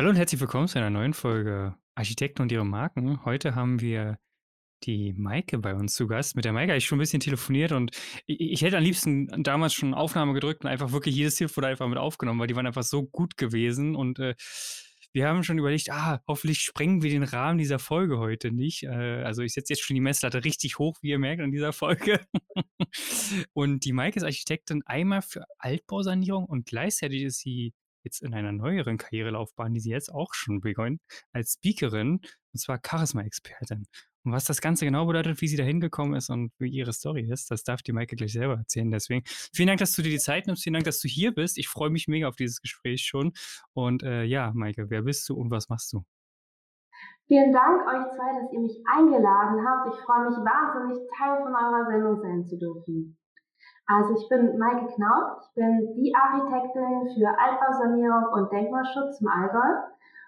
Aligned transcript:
Hallo 0.00 0.08
und 0.08 0.16
herzlich 0.16 0.40
willkommen 0.40 0.66
zu 0.66 0.78
einer 0.78 0.88
neuen 0.88 1.12
Folge 1.12 1.76
Architekten 1.94 2.40
und 2.40 2.50
ihre 2.50 2.64
Marken. 2.64 3.22
Heute 3.26 3.54
haben 3.54 3.82
wir 3.82 4.18
die 4.82 5.12
Maike 5.12 5.58
bei 5.58 5.74
uns 5.74 5.92
zu 5.92 6.06
Gast. 6.06 6.36
Mit 6.36 6.46
der 6.46 6.54
Maike 6.54 6.72
habe 6.72 6.78
ich 6.78 6.86
schon 6.86 6.96
ein 6.96 7.00
bisschen 7.00 7.20
telefoniert 7.20 7.72
und 7.72 7.94
ich, 8.24 8.40
ich 8.40 8.62
hätte 8.62 8.78
am 8.78 8.82
liebsten 8.82 9.42
damals 9.42 9.74
schon 9.74 9.92
Aufnahme 9.92 10.32
gedrückt 10.32 10.64
und 10.64 10.70
einfach 10.70 10.92
wirklich 10.92 11.14
jedes 11.14 11.34
Telefon 11.34 11.66
einfach 11.66 11.86
mit 11.86 11.98
aufgenommen, 11.98 12.40
weil 12.40 12.46
die 12.46 12.56
waren 12.56 12.66
einfach 12.66 12.82
so 12.82 13.02
gut 13.02 13.36
gewesen 13.36 13.94
und 13.94 14.18
äh, 14.20 14.36
wir 15.12 15.28
haben 15.28 15.44
schon 15.44 15.58
überlegt, 15.58 15.90
ah, 15.90 16.22
hoffentlich 16.26 16.60
sprengen 16.60 17.02
wir 17.02 17.10
den 17.10 17.22
Rahmen 17.22 17.58
dieser 17.58 17.78
Folge 17.78 18.16
heute 18.16 18.52
nicht. 18.52 18.84
Äh, 18.84 19.22
also 19.22 19.42
ich 19.42 19.52
setze 19.52 19.74
jetzt 19.74 19.82
schon 19.82 19.96
die 19.96 20.00
Messlatte 20.00 20.44
richtig 20.44 20.78
hoch, 20.78 20.96
wie 21.02 21.10
ihr 21.10 21.18
merkt, 21.18 21.42
an 21.42 21.52
dieser 21.52 21.74
Folge. 21.74 22.24
und 23.52 23.84
die 23.84 23.92
Maike 23.92 24.16
ist 24.16 24.24
Architektin 24.24 24.82
einmal 24.86 25.20
für 25.20 25.44
Altbausanierung 25.58 26.46
und 26.46 26.64
gleichzeitig 26.64 27.24
ist 27.24 27.40
sie 27.40 27.74
jetzt 28.02 28.22
in 28.22 28.34
einer 28.34 28.52
neueren 28.52 28.98
Karrierelaufbahn, 28.98 29.74
die 29.74 29.80
sie 29.80 29.90
jetzt 29.90 30.12
auch 30.12 30.34
schon 30.34 30.60
begonnen, 30.60 31.00
als 31.32 31.54
Speakerin, 31.54 32.20
und 32.52 32.58
zwar 32.58 32.80
Charisma-Expertin. 32.84 33.86
Und 34.22 34.32
was 34.32 34.44
das 34.44 34.60
Ganze 34.60 34.84
genau 34.84 35.06
bedeutet, 35.06 35.40
wie 35.40 35.48
sie 35.48 35.56
da 35.56 35.64
hingekommen 35.64 36.14
ist 36.14 36.28
und 36.28 36.52
wie 36.58 36.68
ihre 36.68 36.92
Story 36.92 37.26
ist, 37.30 37.50
das 37.50 37.64
darf 37.64 37.80
die 37.82 37.92
Maike 37.92 38.16
gleich 38.16 38.32
selber 38.32 38.56
erzählen. 38.58 38.90
Deswegen 38.90 39.22
vielen 39.54 39.68
Dank, 39.68 39.78
dass 39.78 39.92
du 39.92 40.02
dir 40.02 40.10
die 40.10 40.18
Zeit 40.18 40.46
nimmst. 40.46 40.62
Vielen 40.62 40.74
Dank, 40.74 40.84
dass 40.84 41.00
du 41.00 41.08
hier 41.08 41.32
bist. 41.32 41.56
Ich 41.56 41.68
freue 41.68 41.88
mich 41.88 42.06
mega 42.06 42.28
auf 42.28 42.36
dieses 42.36 42.60
Gespräch 42.60 43.02
schon. 43.02 43.32
Und 43.72 44.02
äh, 44.02 44.24
ja, 44.24 44.52
Maike, 44.54 44.90
wer 44.90 45.02
bist 45.02 45.26
du 45.28 45.34
und 45.36 45.50
was 45.50 45.70
machst 45.70 45.92
du? 45.94 46.04
Vielen 47.28 47.52
Dank 47.52 47.86
euch 47.86 48.12
zwei, 48.16 48.42
dass 48.42 48.52
ihr 48.52 48.60
mich 48.60 48.76
eingeladen 48.92 49.64
habt. 49.64 49.94
Ich 49.94 50.00
freue 50.04 50.28
mich 50.28 50.36
wahnsinnig, 50.36 50.98
Teil 51.16 51.42
von 51.42 51.54
eurer 51.54 51.86
Sendung 51.86 52.20
sein 52.20 52.44
zu 52.44 52.58
dürfen. 52.58 53.16
Also 53.90 54.14
ich 54.14 54.28
bin 54.28 54.56
Maike 54.56 54.86
Knaut, 54.94 55.42
ich 55.42 55.54
bin 55.54 55.94
die 55.96 56.14
Architektin 56.14 57.10
für 57.10 57.26
Altbausanierung 57.26 58.24
und 58.32 58.52
Denkmalschutz 58.52 59.20
im 59.20 59.26
Allgäu 59.26 59.66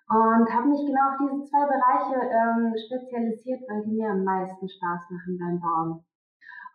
und 0.09 0.53
habe 0.53 0.67
mich 0.67 0.85
genau 0.85 1.11
auf 1.11 1.19
diese 1.21 1.45
zwei 1.45 1.67
Bereiche 1.67 2.27
ähm, 2.27 2.75
spezialisiert, 2.75 3.63
weil 3.69 3.83
die 3.85 3.93
mir 3.93 4.11
am 4.11 4.25
meisten 4.25 4.69
Spaß 4.69 5.11
machen 5.11 5.39
beim 5.39 5.61
Bauen. 5.61 6.05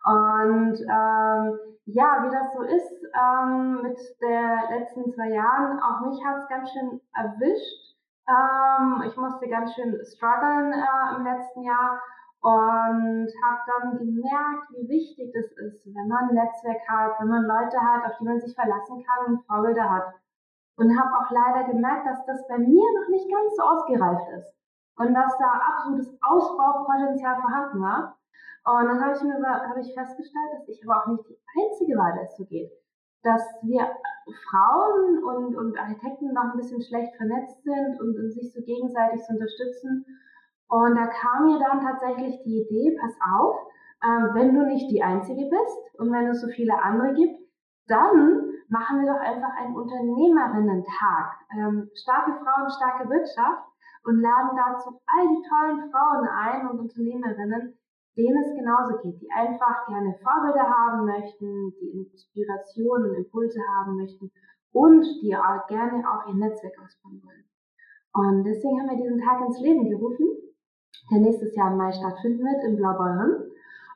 Und 0.04 0.80
ähm, 0.80 1.58
ja, 1.84 2.24
wie 2.24 2.30
das 2.32 2.54
so 2.56 2.62
ist 2.62 3.04
ähm, 3.12 3.82
mit 3.82 3.98
der 4.22 4.78
letzten 4.78 5.12
zwei 5.12 5.28
Jahren, 5.28 5.78
auch 5.80 6.06
mich 6.06 6.24
hat 6.24 6.38
es 6.38 6.48
ganz 6.48 6.70
schön 6.72 7.02
erwischt. 7.14 7.98
Ähm, 8.28 9.02
ich 9.06 9.14
musste 9.18 9.46
ganz 9.48 9.74
schön 9.74 9.94
strugglen 10.06 10.72
äh, 10.72 11.16
im 11.16 11.24
letzten 11.24 11.64
Jahr 11.64 12.00
und 12.40 13.28
habe 13.42 13.60
dann 13.66 13.98
gemerkt, 13.98 14.70
wie 14.70 14.88
wichtig 14.88 15.32
das 15.34 15.50
ist, 15.58 15.86
wenn 15.86 16.08
man 16.08 16.30
ein 16.30 16.34
Netzwerk 16.34 16.86
hat, 16.88 17.18
wenn 17.18 17.28
man 17.28 17.44
Leute 17.44 17.80
hat, 17.80 18.06
auf 18.06 18.16
die 18.18 18.24
man 18.24 18.40
sich 18.40 18.54
verlassen 18.54 19.04
kann 19.04 19.34
und 19.34 19.46
Vorbilder 19.46 19.90
hat. 19.90 20.14
Und 20.76 20.96
habe 20.96 21.10
auch 21.10 21.30
leider 21.30 21.66
gemerkt, 21.72 22.06
dass 22.06 22.24
das 22.26 22.46
bei 22.46 22.58
mir 22.58 22.86
noch 23.00 23.08
nicht 23.08 23.28
ganz 23.28 23.56
so 23.56 23.62
ausgereift 23.64 24.28
ist 24.38 24.54
und 24.98 25.14
dass 25.14 25.36
da 25.38 25.50
absolutes 25.74 26.16
Ausbaupotenzial 26.22 27.40
vorhanden 27.40 27.82
war. 27.82 28.18
Und 28.64 28.86
dann 28.86 29.02
habe 29.02 29.16
ich 29.16 29.22
mir 29.22 29.34
habe 29.42 29.80
ich 29.80 29.94
festgestellt, 29.94 30.52
dass 30.54 30.68
ich 30.68 30.80
aber 30.84 31.02
auch 31.02 31.06
nicht 31.06 31.28
die 31.28 31.38
einzige 31.58 31.96
war, 31.96 32.12
der 32.12 32.24
es 32.24 32.36
so 32.36 32.44
geht. 32.44 32.70
Dass 33.22 33.42
wir 33.62 33.88
Frauen 34.50 35.24
und, 35.24 35.56
und 35.56 35.78
Architekten 35.78 36.32
noch 36.32 36.52
ein 36.52 36.56
bisschen 36.56 36.82
schlecht 36.82 37.16
vernetzt 37.16 37.62
sind 37.64 38.00
und, 38.00 38.16
und 38.16 38.30
sich 38.30 38.52
so 38.52 38.60
gegenseitig 38.60 39.24
so 39.26 39.32
unterstützen 39.34 40.04
und 40.68 40.94
da 40.96 41.06
kam 41.06 41.46
mir 41.46 41.58
dann 41.58 41.80
tatsächlich 41.80 42.42
die 42.44 42.60
Idee, 42.62 42.96
pass 43.00 43.16
auf, 43.34 43.56
äh, 44.02 44.34
wenn 44.34 44.54
du 44.54 44.66
nicht 44.66 44.90
die 44.90 45.02
Einzige 45.02 45.48
bist 45.48 45.98
und 45.98 46.12
wenn 46.12 46.28
es 46.28 46.40
so 46.40 46.48
viele 46.48 46.80
andere 46.82 47.14
gibt, 47.14 47.40
dann 47.88 48.52
machen 48.68 49.00
wir 49.00 49.12
doch 49.12 49.20
einfach 49.20 49.56
einen 49.56 49.74
Unternehmerinnen-Tag. 49.74 51.40
Ähm, 51.56 51.90
starke 51.94 52.32
Frauen, 52.44 52.68
starke 52.70 53.08
Wirtschaft 53.08 53.64
und 54.04 54.20
laden 54.20 54.56
dazu 54.56 55.00
all 55.08 55.28
die 55.28 55.42
tollen 55.48 55.90
Frauen 55.90 56.28
ein 56.28 56.68
und 56.68 56.80
Unternehmerinnen, 56.80 57.78
denen 58.16 58.44
es 58.44 58.54
genauso 58.54 58.98
geht, 58.98 59.22
die 59.22 59.30
einfach 59.32 59.86
gerne 59.86 60.14
Vorbilder 60.22 60.68
haben 60.68 61.06
möchten, 61.06 61.72
die 61.80 62.04
Inspiration 62.12 63.04
und 63.04 63.14
Impulse 63.14 63.60
haben 63.78 63.96
möchten 63.96 64.30
und 64.72 65.06
die 65.22 65.34
auch 65.34 65.66
gerne 65.66 66.04
auch 66.04 66.28
ihr 66.28 66.34
Netzwerk 66.34 66.74
ausbauen 66.84 67.22
wollen. 67.24 67.44
Und 68.12 68.44
deswegen 68.44 68.80
haben 68.80 68.90
wir 68.90 69.02
diesen 69.02 69.20
Tag 69.20 69.40
ins 69.46 69.60
Leben 69.60 69.88
gerufen 69.88 70.28
der 71.10 71.20
nächstes 71.20 71.54
Jahr 71.56 71.72
im 71.72 71.78
Mai 71.78 71.92
stattfinden 71.92 72.44
wird 72.44 72.64
in 72.64 72.76
Blaubeuren. 72.76 73.50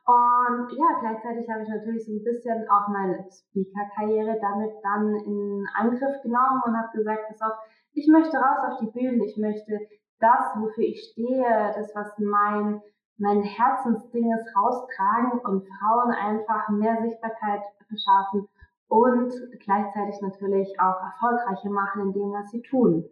Und 0.05 0.67
ja, 0.75 0.99
gleichzeitig 0.99 1.49
habe 1.49 1.63
ich 1.63 1.69
natürlich 1.69 2.05
so 2.05 2.11
ein 2.11 2.23
bisschen 2.23 2.67
auch 2.69 2.89
meine 2.89 3.23
Speaker-Karriere 3.31 4.37
damit 4.41 4.73
dann 4.83 5.15
in 5.15 5.65
Angriff 5.75 6.21
genommen 6.21 6.61
und 6.65 6.77
habe 6.77 6.97
gesagt, 6.97 7.21
pass 7.29 7.41
auf, 7.41 7.57
ich 7.93 8.07
möchte 8.09 8.37
raus 8.37 8.57
auf 8.67 8.79
die 8.79 8.91
Bühne, 8.91 9.25
ich 9.25 9.37
möchte 9.37 9.79
das, 10.19 10.55
wofür 10.57 10.83
ich 10.83 11.09
stehe, 11.11 11.73
das, 11.75 11.95
was 11.95 12.11
mein, 12.19 12.81
mein 13.17 13.43
Herzensding 13.43 14.33
ist, 14.33 14.55
raustragen 14.57 15.39
und 15.39 15.67
Frauen 15.67 16.11
einfach 16.11 16.67
mehr 16.69 16.97
Sichtbarkeit 17.01 17.61
verschaffen 17.87 18.49
und 18.87 19.33
gleichzeitig 19.63 20.19
natürlich 20.21 20.79
auch 20.79 20.99
erfolgreicher 21.01 21.69
machen 21.69 22.07
in 22.07 22.13
dem, 22.13 22.31
was 22.33 22.51
sie 22.51 22.61
tun. 22.61 23.05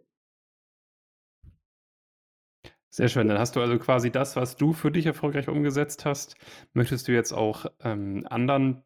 Sehr 2.94 3.08
schön. 3.08 3.26
Dann 3.26 3.38
hast 3.38 3.56
du 3.56 3.60
also 3.60 3.78
quasi 3.78 4.10
das, 4.10 4.36
was 4.36 4.56
du 4.56 4.74
für 4.74 4.90
dich 4.90 5.06
erfolgreich 5.06 5.48
umgesetzt 5.48 6.04
hast, 6.04 6.36
möchtest 6.74 7.08
du 7.08 7.12
jetzt 7.12 7.32
auch 7.32 7.64
ähm, 7.80 8.26
anderen 8.28 8.82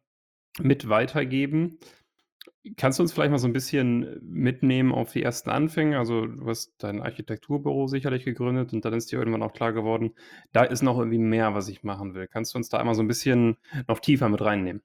mit 0.59 0.89
weitergeben. 0.89 1.79
Kannst 2.77 2.99
du 2.99 3.03
uns 3.03 3.13
vielleicht 3.13 3.31
mal 3.31 3.37
so 3.37 3.47
ein 3.47 3.53
bisschen 3.53 4.19
mitnehmen 4.21 4.93
auf 4.93 5.11
die 5.13 5.23
ersten 5.23 5.49
Anfänge? 5.49 5.97
Also 5.99 6.25
du 6.25 6.47
hast 6.47 6.75
dein 6.79 7.01
Architekturbüro 7.01 7.87
sicherlich 7.87 8.25
gegründet 8.25 8.73
und 8.73 8.85
dann 8.85 8.93
ist 8.93 9.11
dir 9.11 9.19
irgendwann 9.19 9.43
auch 9.43 9.53
klar 9.53 9.73
geworden, 9.73 10.15
da 10.53 10.63
ist 10.63 10.81
noch 10.83 10.97
irgendwie 10.97 11.17
mehr, 11.19 11.53
was 11.53 11.67
ich 11.69 11.83
machen 11.83 12.13
will. 12.13 12.27
Kannst 12.27 12.53
du 12.53 12.57
uns 12.59 12.69
da 12.69 12.77
einmal 12.77 12.95
so 12.95 13.01
ein 13.03 13.07
bisschen 13.07 13.57
noch 13.87 13.99
tiefer 13.99 14.29
mit 14.29 14.41
reinnehmen? 14.41 14.81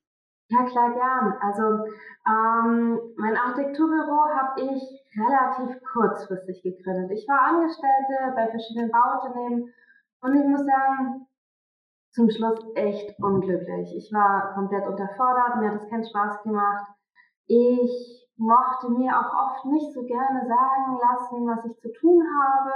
Ja, 0.52 0.64
klar, 0.64 0.92
gern. 0.92 1.34
Also 1.40 1.86
ähm, 2.28 3.00
mein 3.16 3.36
Architekturbüro 3.38 4.28
habe 4.36 4.60
ich 4.60 4.82
relativ 5.16 5.80
kurzfristig 5.94 6.62
gegründet. 6.62 7.10
Ich 7.12 7.26
war 7.26 7.40
Angestellte 7.40 8.34
bei 8.36 8.48
verschiedenen 8.48 8.90
Bauunternehmen 8.92 9.72
und 10.20 10.36
ich 10.36 10.44
muss 10.44 10.66
sagen, 10.66 11.26
zum 12.10 12.28
Schluss 12.28 12.60
echt 12.74 13.18
unglücklich. 13.18 13.96
Ich 13.96 14.12
war 14.12 14.52
komplett 14.52 14.86
unterfordert, 14.86 15.56
mir 15.56 15.70
hat 15.70 15.82
es 15.82 15.88
keinen 15.88 16.04
Spaß 16.04 16.42
gemacht. 16.42 16.86
Ich 17.46 18.28
mochte 18.36 18.90
mir 18.90 19.18
auch 19.18 19.32
oft 19.32 19.64
nicht 19.64 19.94
so 19.94 20.02
gerne 20.02 20.46
sagen 20.46 20.98
lassen, 21.00 21.46
was 21.48 21.64
ich 21.64 21.78
zu 21.78 21.90
tun 21.94 22.22
habe. 22.42 22.72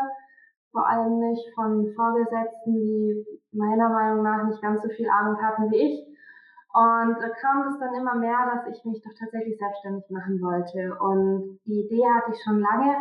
Vor 0.73 0.89
allem 0.89 1.19
nicht 1.19 1.45
von 1.55 1.93
Vorgesetzten, 1.95 2.73
die 2.73 3.27
meiner 3.53 3.91
Meinung 3.91 4.23
nach 4.23 4.45
nicht 4.45 4.63
ganz 4.63 4.83
so 4.83 4.89
viel 4.89 5.11
Ahnung 5.11 5.37
hatten 5.43 5.71
wie 5.71 5.77
ich. 5.77 6.16
Und 6.77 7.17
da 7.23 7.29
kam 7.41 7.69
es 7.69 7.79
dann 7.79 7.95
immer 7.95 8.17
mehr, 8.17 8.37
dass 8.53 8.77
ich 8.77 8.85
mich 8.85 9.01
doch 9.01 9.15
tatsächlich 9.19 9.57
selbstständig 9.57 10.05
machen 10.11 10.43
wollte. 10.43 10.95
Und 11.01 11.59
die 11.65 11.81
Idee 11.81 12.05
hatte 12.05 12.33
ich 12.33 12.43
schon 12.45 12.61
lange. 12.61 12.95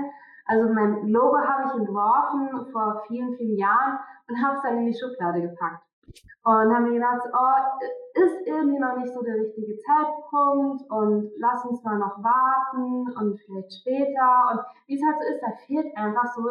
Also 0.46 0.72
mein 0.72 1.10
Logo 1.10 1.36
habe 1.36 1.68
ich 1.68 1.82
entworfen 1.82 2.72
vor 2.72 3.04
vielen, 3.08 3.36
vielen 3.36 3.58
Jahren 3.58 4.00
und 4.30 4.42
habe 4.42 4.56
es 4.56 4.64
dann 4.64 4.78
in 4.78 4.86
die 4.86 4.98
Schublade 4.98 5.42
gepackt. 5.42 5.84
Und 6.46 6.72
habe 6.72 6.88
mir 6.88 6.94
gedacht, 6.94 7.28
oh, 7.34 8.24
ist 8.24 8.48
irgendwie 8.48 8.80
noch 8.80 8.96
nicht 8.96 9.12
so 9.12 9.22
der 9.22 9.44
richtige 9.44 9.76
Zeitpunkt 9.84 10.90
und 10.90 11.32
lass 11.36 11.66
uns 11.66 11.84
mal 11.84 12.00
noch 12.00 12.16
warten 12.24 13.12
und 13.12 13.38
vielleicht 13.42 13.74
später. 13.82 14.56
Und 14.56 14.62
wie 14.88 14.96
es 14.96 15.04
halt 15.04 15.20
so 15.20 15.34
ist, 15.36 15.42
da 15.44 15.52
fehlt 15.68 15.98
einfach 15.98 16.32
so 16.34 16.48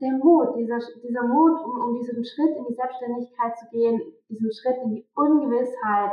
der 0.00 0.12
Mut, 0.18 0.56
dieser, 0.56 0.78
dieser 1.06 1.22
Mut, 1.22 1.54
um, 1.62 1.80
um 1.86 1.94
diesen 1.94 2.24
Schritt 2.24 2.56
in 2.56 2.66
die 2.66 2.74
Selbstständigkeit 2.74 3.56
zu 3.58 3.66
gehen, 3.70 4.02
diesen 4.28 4.50
Schritt 4.52 4.82
in 4.82 4.90
die 4.90 5.06
Ungewissheit, 5.14 6.10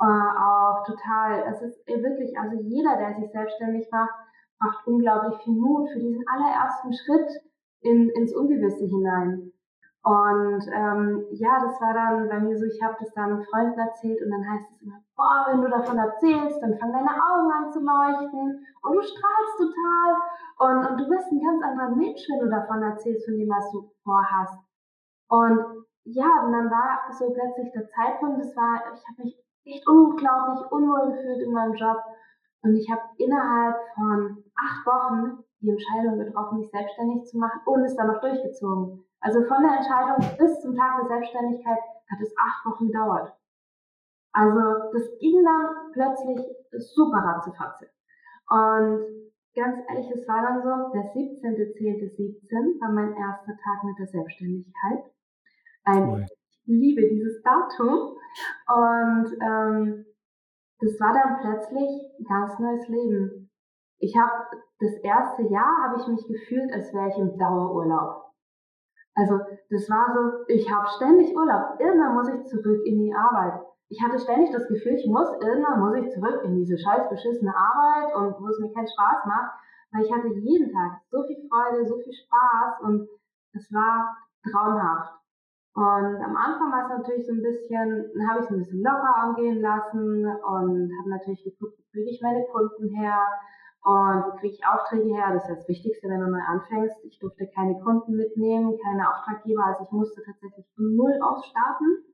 äh, 0.00 0.04
auch 0.04 0.84
total, 0.86 1.44
es 1.52 1.62
ist 1.62 1.86
wirklich, 1.86 2.36
also 2.38 2.56
jeder, 2.62 2.96
der 2.96 3.14
sich 3.14 3.30
selbstständig 3.30 3.88
macht, 3.90 4.14
macht 4.58 4.86
unglaublich 4.86 5.36
viel 5.42 5.54
Mut 5.54 5.88
für 5.90 6.00
diesen 6.00 6.24
allerersten 6.28 6.92
Schritt 6.92 7.30
in, 7.80 8.08
ins 8.10 8.34
Ungewisse 8.34 8.84
hinein. 8.86 9.52
Und 10.04 10.60
ähm, 10.68 11.24
ja, 11.32 11.64
das 11.64 11.80
war 11.80 11.94
dann 11.94 12.28
bei 12.28 12.38
mir 12.38 12.58
so, 12.58 12.66
ich 12.66 12.82
habe 12.82 12.96
das 13.00 13.10
dann 13.14 13.42
Freunden 13.44 13.78
erzählt 13.78 14.20
und 14.20 14.30
dann 14.30 14.44
heißt 14.50 14.70
es 14.70 14.82
immer, 14.82 15.00
boah, 15.16 15.46
wenn 15.48 15.62
du 15.62 15.68
davon 15.70 15.96
erzählst, 15.96 16.60
dann 16.60 16.76
fangen 16.76 16.92
deine 16.92 17.08
Augen 17.08 17.50
an 17.50 17.72
zu 17.72 17.80
leuchten 17.80 18.66
und 18.82 18.92
du 18.92 19.00
strahlst 19.00 19.56
total 19.56 20.10
und, 20.58 20.90
und 20.90 21.00
du 21.00 21.08
bist 21.08 21.32
ein 21.32 21.40
ganz 21.40 21.62
anderer 21.64 21.96
Mensch, 21.96 22.20
wenn 22.28 22.40
du 22.40 22.50
davon 22.50 22.82
erzählst, 22.82 23.24
von 23.24 23.38
dem, 23.38 23.48
was 23.48 23.70
du 23.72 23.90
vorhast. 24.02 24.58
Und 25.28 25.86
ja, 26.04 26.44
und 26.44 26.52
dann 26.52 26.70
war 26.70 27.10
so 27.12 27.32
plötzlich 27.32 27.72
der 27.72 27.88
Zeitpunkt, 27.88 28.40
das 28.40 28.54
war, 28.56 28.84
ich 28.92 29.00
habe 29.08 29.24
mich 29.24 29.43
echt 29.64 29.86
unglaublich 29.86 30.70
unwohl 30.70 31.12
gefühlt 31.12 31.40
in 31.40 31.52
meinem 31.52 31.74
Job. 31.74 31.98
Und 32.62 32.76
ich 32.76 32.90
habe 32.90 33.02
innerhalb 33.18 33.76
von 33.94 34.44
acht 34.54 34.86
Wochen 34.86 35.44
die 35.60 35.70
Entscheidung 35.70 36.18
getroffen, 36.18 36.58
mich 36.58 36.70
selbstständig 36.70 37.24
zu 37.24 37.38
machen 37.38 37.60
und 37.66 37.84
es 37.84 37.96
dann 37.96 38.08
noch 38.08 38.20
durchgezogen. 38.20 39.04
Also 39.20 39.42
von 39.44 39.62
der 39.62 39.76
Entscheidung 39.76 40.36
bis 40.38 40.60
zum 40.60 40.76
Tag 40.76 41.00
der 41.00 41.08
Selbstständigkeit 41.08 41.78
hat 42.10 42.20
es 42.20 42.34
acht 42.36 42.66
Wochen 42.66 42.88
gedauert. 42.88 43.32
Also 44.32 44.90
das 44.92 45.18
ging 45.18 45.44
dann 45.44 45.92
plötzlich 45.92 46.40
super 46.72 47.18
ratzefatze. 47.18 47.88
Und 48.50 49.30
ganz 49.54 49.78
ehrlich, 49.88 50.10
es 50.10 50.26
war 50.28 50.42
dann 50.42 50.62
so, 50.62 50.92
der 50.92 51.14
17.10.17 51.14 52.80
war 52.80 52.90
mein 52.90 53.14
erster 53.14 53.52
Tag 53.52 53.84
mit 53.84 53.98
der 53.98 54.08
Selbstständigkeit. 54.08 55.04
Ein, 55.84 56.08
cool. 56.08 56.26
Liebe 56.66 57.08
dieses 57.08 57.42
Datum. 57.42 58.16
Und 58.68 59.32
ähm, 59.40 60.06
das 60.80 61.00
war 61.00 61.12
dann 61.12 61.40
plötzlich 61.40 61.90
ein 62.18 62.24
ganz 62.24 62.58
neues 62.58 62.88
Leben. 62.88 63.50
Ich 63.98 64.16
habe 64.16 64.32
das 64.80 64.94
erste 65.02 65.42
Jahr 65.44 65.84
habe 65.84 66.00
ich 66.00 66.06
mich 66.08 66.26
gefühlt, 66.26 66.72
als 66.72 66.92
wäre 66.92 67.08
ich 67.08 67.16
im 67.16 67.38
Dauerurlaub. 67.38 68.24
Also 69.14 69.38
das 69.70 69.88
war 69.88 70.12
so, 70.12 70.44
ich 70.48 70.70
habe 70.70 70.88
ständig 70.88 71.34
Urlaub. 71.34 71.78
Irgendwann 71.78 72.14
muss 72.14 72.28
ich 72.28 72.44
zurück 72.46 72.84
in 72.84 72.98
die 72.98 73.14
Arbeit. 73.14 73.62
Ich 73.88 74.02
hatte 74.02 74.18
ständig 74.18 74.50
das 74.50 74.66
Gefühl, 74.66 74.94
ich 74.94 75.06
muss, 75.06 75.28
irgendwann 75.40 75.78
muss 75.78 75.94
ich 75.94 76.10
zurück 76.10 76.42
in 76.44 76.56
diese 76.56 76.76
scheiß 76.76 77.08
beschissene 77.08 77.54
Arbeit 77.54 78.16
und 78.16 78.40
wo 78.40 78.48
es 78.48 78.58
mir 78.58 78.72
keinen 78.72 78.88
Spaß 78.88 79.24
macht, 79.26 79.52
weil 79.92 80.04
ich 80.04 80.12
hatte 80.12 80.28
jeden 80.28 80.72
Tag 80.72 81.00
so 81.10 81.22
viel 81.22 81.48
Freude, 81.48 81.86
so 81.86 81.96
viel 81.98 82.12
Spaß 82.12 82.80
und 82.82 83.08
es 83.52 83.72
war 83.72 84.16
traumhaft. 84.50 85.23
Und 85.74 86.22
am 86.22 86.36
Anfang 86.36 86.70
war 86.70 86.84
es 86.84 86.98
natürlich 86.98 87.26
so 87.26 87.32
ein 87.32 87.42
bisschen, 87.42 88.06
habe 88.30 88.38
ich 88.38 88.44
es 88.46 88.50
ein 88.50 88.58
bisschen 88.58 88.82
locker 88.82 89.16
angehen 89.16 89.60
lassen 89.60 90.24
und 90.24 90.90
habe 90.98 91.10
natürlich 91.10 91.42
geguckt, 91.42 91.76
wie 91.78 91.90
kriege 91.90 92.10
ich 92.10 92.22
meine 92.22 92.46
Kunden 92.46 92.94
her 92.94 93.18
und 93.82 94.24
wie 94.24 94.38
kriege 94.38 94.54
ich 94.54 94.66
Aufträge 94.66 95.12
her. 95.12 95.32
Das 95.32 95.48
ist 95.48 95.58
das 95.58 95.68
Wichtigste, 95.68 96.08
wenn 96.08 96.20
du 96.20 96.30
neu 96.30 96.42
anfängst. 96.46 96.94
Ich 97.04 97.18
durfte 97.18 97.48
keine 97.48 97.80
Kunden 97.80 98.14
mitnehmen, 98.14 98.78
keine 98.84 99.10
Auftraggeber, 99.10 99.64
also 99.66 99.82
ich 99.82 99.90
musste 99.90 100.22
tatsächlich 100.22 100.64
von 100.76 100.94
Null 100.94 101.18
aus 101.20 101.44
starten. 101.46 102.04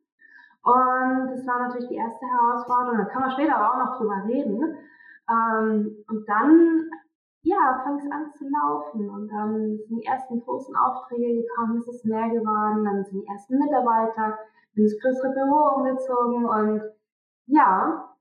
Und 0.63 1.29
das 1.29 1.47
war 1.47 1.61
natürlich 1.61 1.89
die 1.89 1.97
erste 1.97 2.25
Herausforderung. 2.27 2.97
Da 2.97 3.05
kann 3.05 3.23
man 3.23 3.31
später 3.33 3.57
aber 3.57 3.73
auch 3.73 3.87
noch 3.87 3.99
drüber 3.99 4.25
reden. 4.25 4.75
Ähm, 5.29 6.05
und 6.09 6.29
dann 6.29 6.89
ja, 7.43 7.81
fang 7.85 7.99
es 7.99 8.11
an 8.11 8.31
zu 8.33 8.45
laufen 8.49 9.09
und 9.09 9.29
dann 9.29 9.79
sind 9.79 9.99
die 9.99 10.05
ersten 10.05 10.41
großen 10.41 10.75
Aufträge 10.77 11.43
gekommen, 11.43 11.79
es 11.79 11.89
ist 11.89 12.05
mehr 12.05 12.29
geworden, 12.29 12.85
dann 12.85 13.05
sind 13.05 13.23
die 13.23 13.27
ersten 13.27 13.59
Mitarbeiter 13.59 14.39
ins 14.75 14.99
größere 15.01 15.33
Büro 15.33 15.77
umgezogen 15.77 16.45
und 16.45 16.83
ja, 17.47 18.15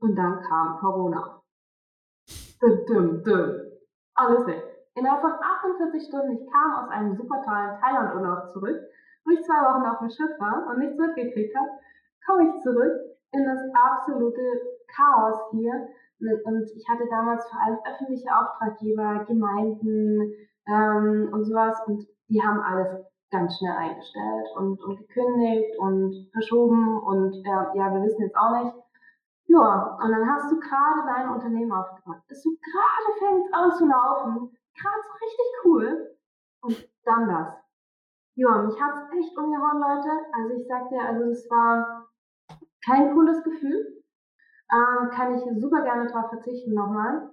und 0.00 0.14
dann 0.16 0.40
kam 0.42 0.78
Corona. 0.78 1.42
Dum, 2.60 2.86
dum, 2.86 3.24
dum. 3.24 3.50
Alles 4.14 4.46
weg. 4.46 4.62
Innerhalb 4.94 5.22
von 5.22 5.32
48 5.32 6.08
Stunden, 6.08 6.32
ich 6.32 6.50
kam 6.50 6.74
aus 6.74 6.90
einem 6.90 7.16
super 7.16 7.42
tollen 7.42 7.80
Thailand-Urlaub 7.80 8.52
zurück, 8.52 8.80
wo 9.24 9.30
ich 9.30 9.44
zwei 9.44 9.60
Wochen 9.62 9.86
auf 9.86 9.98
dem 10.00 10.10
Schiff 10.10 10.38
war 10.38 10.66
und 10.68 10.78
nichts 10.78 10.98
mitgekriegt 10.98 11.56
habe, 11.56 11.70
komme 12.26 12.48
ich 12.48 12.62
zurück 12.62 12.92
in 13.32 13.44
das 13.44 13.60
absolute 13.74 14.42
Chaos 14.88 15.50
hier 15.52 15.88
und 16.20 16.70
ich 16.76 16.88
hatte 16.88 17.06
damals 17.08 17.48
vor 17.48 17.60
allem 17.62 17.78
öffentliche 17.86 18.28
Auftraggeber, 18.34 19.24
Gemeinden 19.26 20.32
ähm, 20.66 21.30
und 21.32 21.44
sowas. 21.44 21.76
Und 21.86 22.06
die 22.28 22.42
haben 22.42 22.60
alles 22.60 23.06
ganz 23.30 23.56
schnell 23.56 23.76
eingestellt 23.76 24.48
und, 24.56 24.82
und 24.82 24.98
gekündigt 24.98 25.78
und 25.78 26.28
verschoben. 26.32 26.98
Und 27.02 27.34
äh, 27.34 27.78
ja, 27.78 27.94
wir 27.94 28.02
wissen 28.02 28.22
jetzt 28.22 28.36
auch 28.36 28.62
nicht. 28.62 28.74
Ja, 29.46 29.98
und 30.02 30.10
dann 30.10 30.28
hast 30.28 30.50
du 30.50 30.58
gerade 30.58 31.06
dein 31.06 31.30
Unternehmen 31.30 31.72
aufgebaut. 31.72 32.20
Es 32.28 32.42
so 32.42 32.50
gerade 32.50 33.18
fängt 33.18 33.54
an 33.54 33.72
zu 33.72 33.86
laufen. 33.86 34.56
Gerade 34.74 35.02
so 35.06 35.24
richtig 35.24 35.46
cool. 35.64 36.16
Und 36.62 36.88
dann 37.04 37.28
das. 37.28 37.54
Ja, 38.34 38.62
mich 38.62 38.80
hat 38.80 38.94
es 38.96 39.18
echt 39.18 39.36
umgehauen, 39.38 39.80
Leute. 39.80 40.10
Also 40.32 40.54
ich 40.54 40.66
sag 40.66 40.88
dir, 40.90 41.00
also 41.00 41.30
es 41.30 41.48
war 41.50 42.08
kein 42.84 43.14
cooles 43.14 43.42
Gefühl 43.42 43.97
ähm, 44.70 45.10
kann 45.10 45.34
ich 45.34 45.42
super 45.60 45.82
gerne 45.82 46.06
darauf 46.06 46.30
verzichten 46.30 46.74
nochmal. 46.74 47.30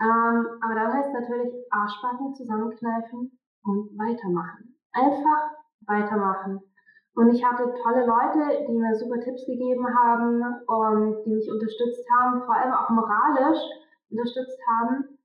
Ähm, 0.00 0.46
aber 0.60 0.74
dann 0.74 0.92
heißt 0.92 1.12
natürlich 1.12 1.52
Arschbacken 1.70 2.34
zusammenkneifen 2.34 3.38
und 3.64 3.98
weitermachen. 3.98 4.76
Einfach 4.92 5.52
weitermachen. 5.86 6.60
Und 7.14 7.30
ich 7.30 7.44
hatte 7.44 7.74
tolle 7.82 8.06
Leute, 8.06 8.64
die 8.66 8.72
mir 8.72 8.94
super 8.96 9.20
Tipps 9.20 9.44
gegeben 9.44 9.86
haben 9.94 10.42
und 10.66 11.24
die 11.24 11.34
mich 11.34 11.50
unterstützt 11.50 12.08
haben, 12.18 12.42
vor 12.44 12.54
allem 12.54 12.72
auch 12.72 12.88
moralisch 12.88 13.60
unterstützt 14.10 14.58
haben. 14.66 15.18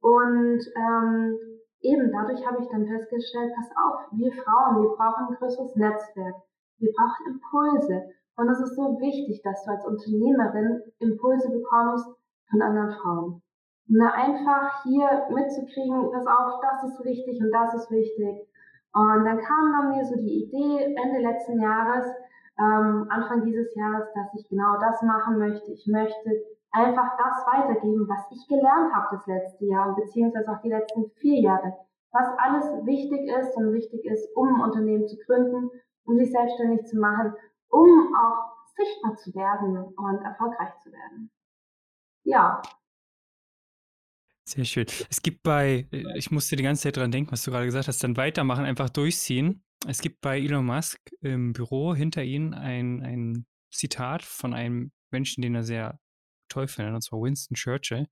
Und 0.00 0.60
ähm, 0.76 1.38
eben 1.80 2.12
dadurch 2.12 2.46
habe 2.46 2.62
ich 2.62 2.68
dann 2.68 2.86
festgestellt, 2.86 3.52
pass 3.56 3.70
auf, 3.76 4.06
wir 4.12 4.32
Frauen, 4.32 4.82
wir 4.82 4.90
brauchen 4.96 5.28
ein 5.28 5.34
größeres 5.34 5.74
Netzwerk. 5.74 6.36
Wir 6.78 6.92
brauchen 6.92 7.34
Impulse. 7.34 8.10
Und 8.36 8.48
es 8.48 8.60
ist 8.60 8.76
so 8.76 8.98
wichtig, 9.00 9.42
dass 9.42 9.64
du 9.64 9.70
als 9.70 9.84
Unternehmerin 9.84 10.82
Impulse 10.98 11.50
bekommst 11.50 12.06
von 12.50 12.62
anderen 12.62 12.92
Frauen. 12.92 13.42
Und 13.88 14.00
einfach 14.00 14.82
hier 14.84 15.26
mitzukriegen, 15.30 16.10
pass 16.12 16.26
auf, 16.26 16.60
das 16.62 16.84
ist 16.90 17.04
wichtig 17.04 17.40
und 17.40 17.50
das 17.52 17.74
ist 17.74 17.90
wichtig. 17.90 18.48
Und 18.94 19.24
dann 19.24 19.38
kam 19.38 19.72
dann 19.72 19.90
mir 19.90 20.04
so 20.04 20.16
die 20.16 20.44
Idee 20.44 20.94
Ende 20.94 21.20
letzten 21.20 21.60
Jahres, 21.60 22.06
ähm, 22.58 23.06
Anfang 23.10 23.44
dieses 23.44 23.74
Jahres, 23.74 24.06
dass 24.14 24.34
ich 24.34 24.48
genau 24.48 24.78
das 24.80 25.02
machen 25.02 25.38
möchte. 25.38 25.72
Ich 25.72 25.86
möchte 25.86 26.44
einfach 26.70 27.16
das 27.18 27.46
weitergeben, 27.46 28.08
was 28.08 28.24
ich 28.30 28.46
gelernt 28.48 28.94
habe 28.94 29.16
das 29.16 29.26
letzte 29.26 29.66
Jahr, 29.66 29.94
beziehungsweise 29.94 30.52
auch 30.52 30.60
die 30.62 30.70
letzten 30.70 31.10
vier 31.16 31.40
Jahre. 31.40 31.74
Was 32.12 32.28
alles 32.38 32.86
wichtig 32.86 33.28
ist 33.28 33.56
und 33.56 33.72
wichtig 33.72 34.04
ist, 34.04 34.28
um 34.36 34.54
ein 34.54 34.60
Unternehmen 34.60 35.06
zu 35.06 35.16
gründen, 35.26 35.70
um 36.04 36.16
sich 36.18 36.30
selbstständig 36.30 36.86
zu 36.86 36.98
machen 36.98 37.34
um 37.72 38.14
auch 38.14 38.52
sichtbar 38.76 39.16
zu 39.16 39.34
werden 39.34 39.76
und 39.76 40.24
erfolgreich 40.24 40.72
zu 40.84 40.92
werden. 40.92 41.30
Ja. 42.24 42.62
Sehr 44.44 44.64
schön. 44.64 44.86
Es 45.08 45.22
gibt 45.22 45.42
bei, 45.42 45.88
äh, 45.92 46.18
ich 46.18 46.30
musste 46.30 46.56
die 46.56 46.62
ganze 46.62 46.82
Zeit 46.82 46.96
dran 46.96 47.10
denken, 47.10 47.32
was 47.32 47.42
du 47.42 47.50
gerade 47.50 47.66
gesagt 47.66 47.88
hast, 47.88 48.02
dann 48.04 48.16
weitermachen, 48.16 48.64
einfach 48.64 48.90
durchziehen. 48.90 49.64
Es 49.86 50.00
gibt 50.00 50.20
bei 50.20 50.38
Elon 50.38 50.66
Musk 50.66 51.00
im 51.20 51.52
Büro 51.52 51.94
hinter 51.94 52.22
ihm 52.22 52.52
ein, 52.52 53.02
ein 53.02 53.46
Zitat 53.72 54.22
von 54.22 54.54
einem 54.54 54.92
Menschen, 55.10 55.42
den 55.42 55.54
er 55.54 55.64
sehr 55.64 55.98
toll 56.48 56.68
findet, 56.68 56.94
und 56.94 57.02
zwar 57.02 57.20
Winston 57.20 57.56
Churchill, 57.56 58.06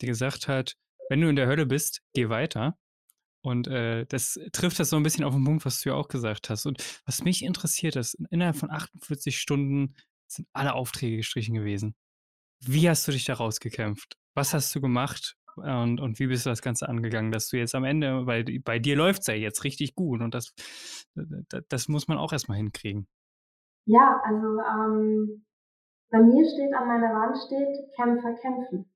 der 0.00 0.08
gesagt 0.08 0.48
hat, 0.48 0.76
wenn 1.08 1.20
du 1.20 1.28
in 1.28 1.36
der 1.36 1.46
Hölle 1.46 1.66
bist, 1.66 2.02
geh 2.12 2.28
weiter. 2.28 2.76
Und 3.42 3.68
äh, 3.68 4.04
das 4.06 4.38
trifft 4.52 4.80
das 4.80 4.90
so 4.90 4.96
ein 4.96 5.02
bisschen 5.02 5.24
auf 5.24 5.34
den 5.34 5.44
Punkt, 5.44 5.64
was 5.64 5.80
du 5.80 5.90
ja 5.90 5.94
auch 5.94 6.08
gesagt 6.08 6.50
hast. 6.50 6.66
Und 6.66 6.82
was 7.06 7.22
mich 7.22 7.44
interessiert 7.44 7.96
ist, 7.96 8.14
innerhalb 8.30 8.56
von 8.56 8.70
48 8.70 9.38
Stunden 9.38 9.94
sind 10.26 10.48
alle 10.52 10.74
Aufträge 10.74 11.18
gestrichen 11.18 11.54
gewesen. 11.54 11.94
Wie 12.60 12.88
hast 12.88 13.06
du 13.06 13.12
dich 13.12 13.24
da 13.24 13.34
rausgekämpft? 13.34 14.16
Was 14.34 14.54
hast 14.54 14.74
du 14.74 14.80
gemacht? 14.80 15.36
Und, 15.56 16.00
und 16.00 16.18
wie 16.18 16.26
bist 16.28 16.46
du 16.46 16.50
das 16.50 16.62
Ganze 16.62 16.88
angegangen, 16.88 17.32
dass 17.32 17.48
du 17.48 17.56
jetzt 17.56 17.74
am 17.74 17.84
Ende, 17.84 18.26
weil 18.26 18.44
bei 18.60 18.78
dir 18.78 18.96
läuft 18.96 19.22
es 19.22 19.26
ja 19.26 19.34
jetzt 19.34 19.64
richtig 19.64 19.94
gut 19.94 20.20
und 20.20 20.34
das, 20.34 20.54
das, 21.68 21.88
muss 21.88 22.06
man 22.06 22.18
auch 22.18 22.32
erstmal 22.32 22.58
hinkriegen. 22.58 23.08
Ja, 23.86 24.20
also 24.24 24.60
ähm, 24.60 25.44
bei 26.10 26.20
mir 26.20 26.44
steht 26.48 26.72
an 26.74 26.86
meiner 26.86 27.12
Wand 27.12 27.36
steht, 27.46 27.76
Kämpfer 27.96 28.34
kämpfen. 28.34 28.88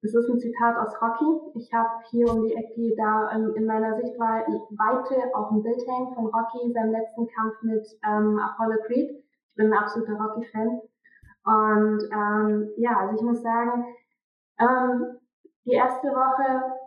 Das 0.00 0.14
ist 0.14 0.28
ein 0.30 0.38
Zitat 0.38 0.76
aus 0.76 0.94
Rocky. 1.02 1.58
Ich 1.58 1.72
habe 1.72 1.90
hier 2.10 2.30
um 2.30 2.44
die 2.44 2.54
Ecke 2.54 2.94
da 2.96 3.30
in, 3.32 3.52
in 3.56 3.66
meiner 3.66 3.96
Sichtweite 3.96 5.34
auch 5.34 5.50
ein 5.50 5.62
Bild 5.62 5.82
hängen 5.88 6.14
von 6.14 6.26
Rocky, 6.26 6.72
seinem 6.72 6.92
letzten 6.92 7.26
Kampf 7.26 7.60
mit 7.62 7.84
ähm, 8.06 8.38
Apollo 8.38 8.76
Creed. 8.86 9.10
Ich 9.10 9.54
bin 9.56 9.72
ein 9.72 9.78
absoluter 9.78 10.14
Rocky-Fan. 10.14 10.80
Und 11.44 12.02
ähm, 12.12 12.70
ja, 12.76 12.96
also 12.98 13.16
ich 13.16 13.22
muss 13.22 13.42
sagen, 13.42 13.86
ähm, 14.60 15.18
die 15.64 15.72
erste 15.72 16.08
Woche 16.08 16.78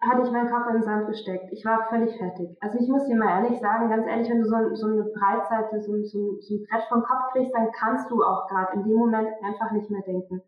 hatte 0.00 0.22
ich 0.22 0.30
meinen 0.30 0.50
Kopf 0.50 0.68
in 0.68 0.74
den 0.74 0.82
Sand 0.82 1.06
gesteckt. 1.08 1.50
Ich 1.52 1.64
war 1.64 1.88
völlig 1.88 2.16
fertig. 2.18 2.56
Also 2.60 2.78
ich 2.78 2.88
muss 2.88 3.06
dir 3.06 3.16
mal 3.16 3.42
ehrlich 3.42 3.58
sagen, 3.60 3.88
ganz 3.88 4.06
ehrlich, 4.06 4.28
wenn 4.28 4.42
du 4.42 4.44
so, 4.44 4.74
so 4.74 4.86
eine 4.86 5.04
Breitseite, 5.04 5.80
so, 5.80 5.92
so, 6.04 6.38
so 6.40 6.54
ein 6.54 6.66
Brett 6.68 6.84
vom 6.88 7.02
Kopf 7.02 7.32
kriegst, 7.32 7.54
dann 7.54 7.72
kannst 7.72 8.10
du 8.10 8.22
auch 8.22 8.46
gerade 8.46 8.74
in 8.74 8.84
dem 8.84 8.96
Moment 8.96 9.28
einfach 9.42 9.72
nicht 9.72 9.90
mehr 9.90 10.02
denken. 10.02 10.42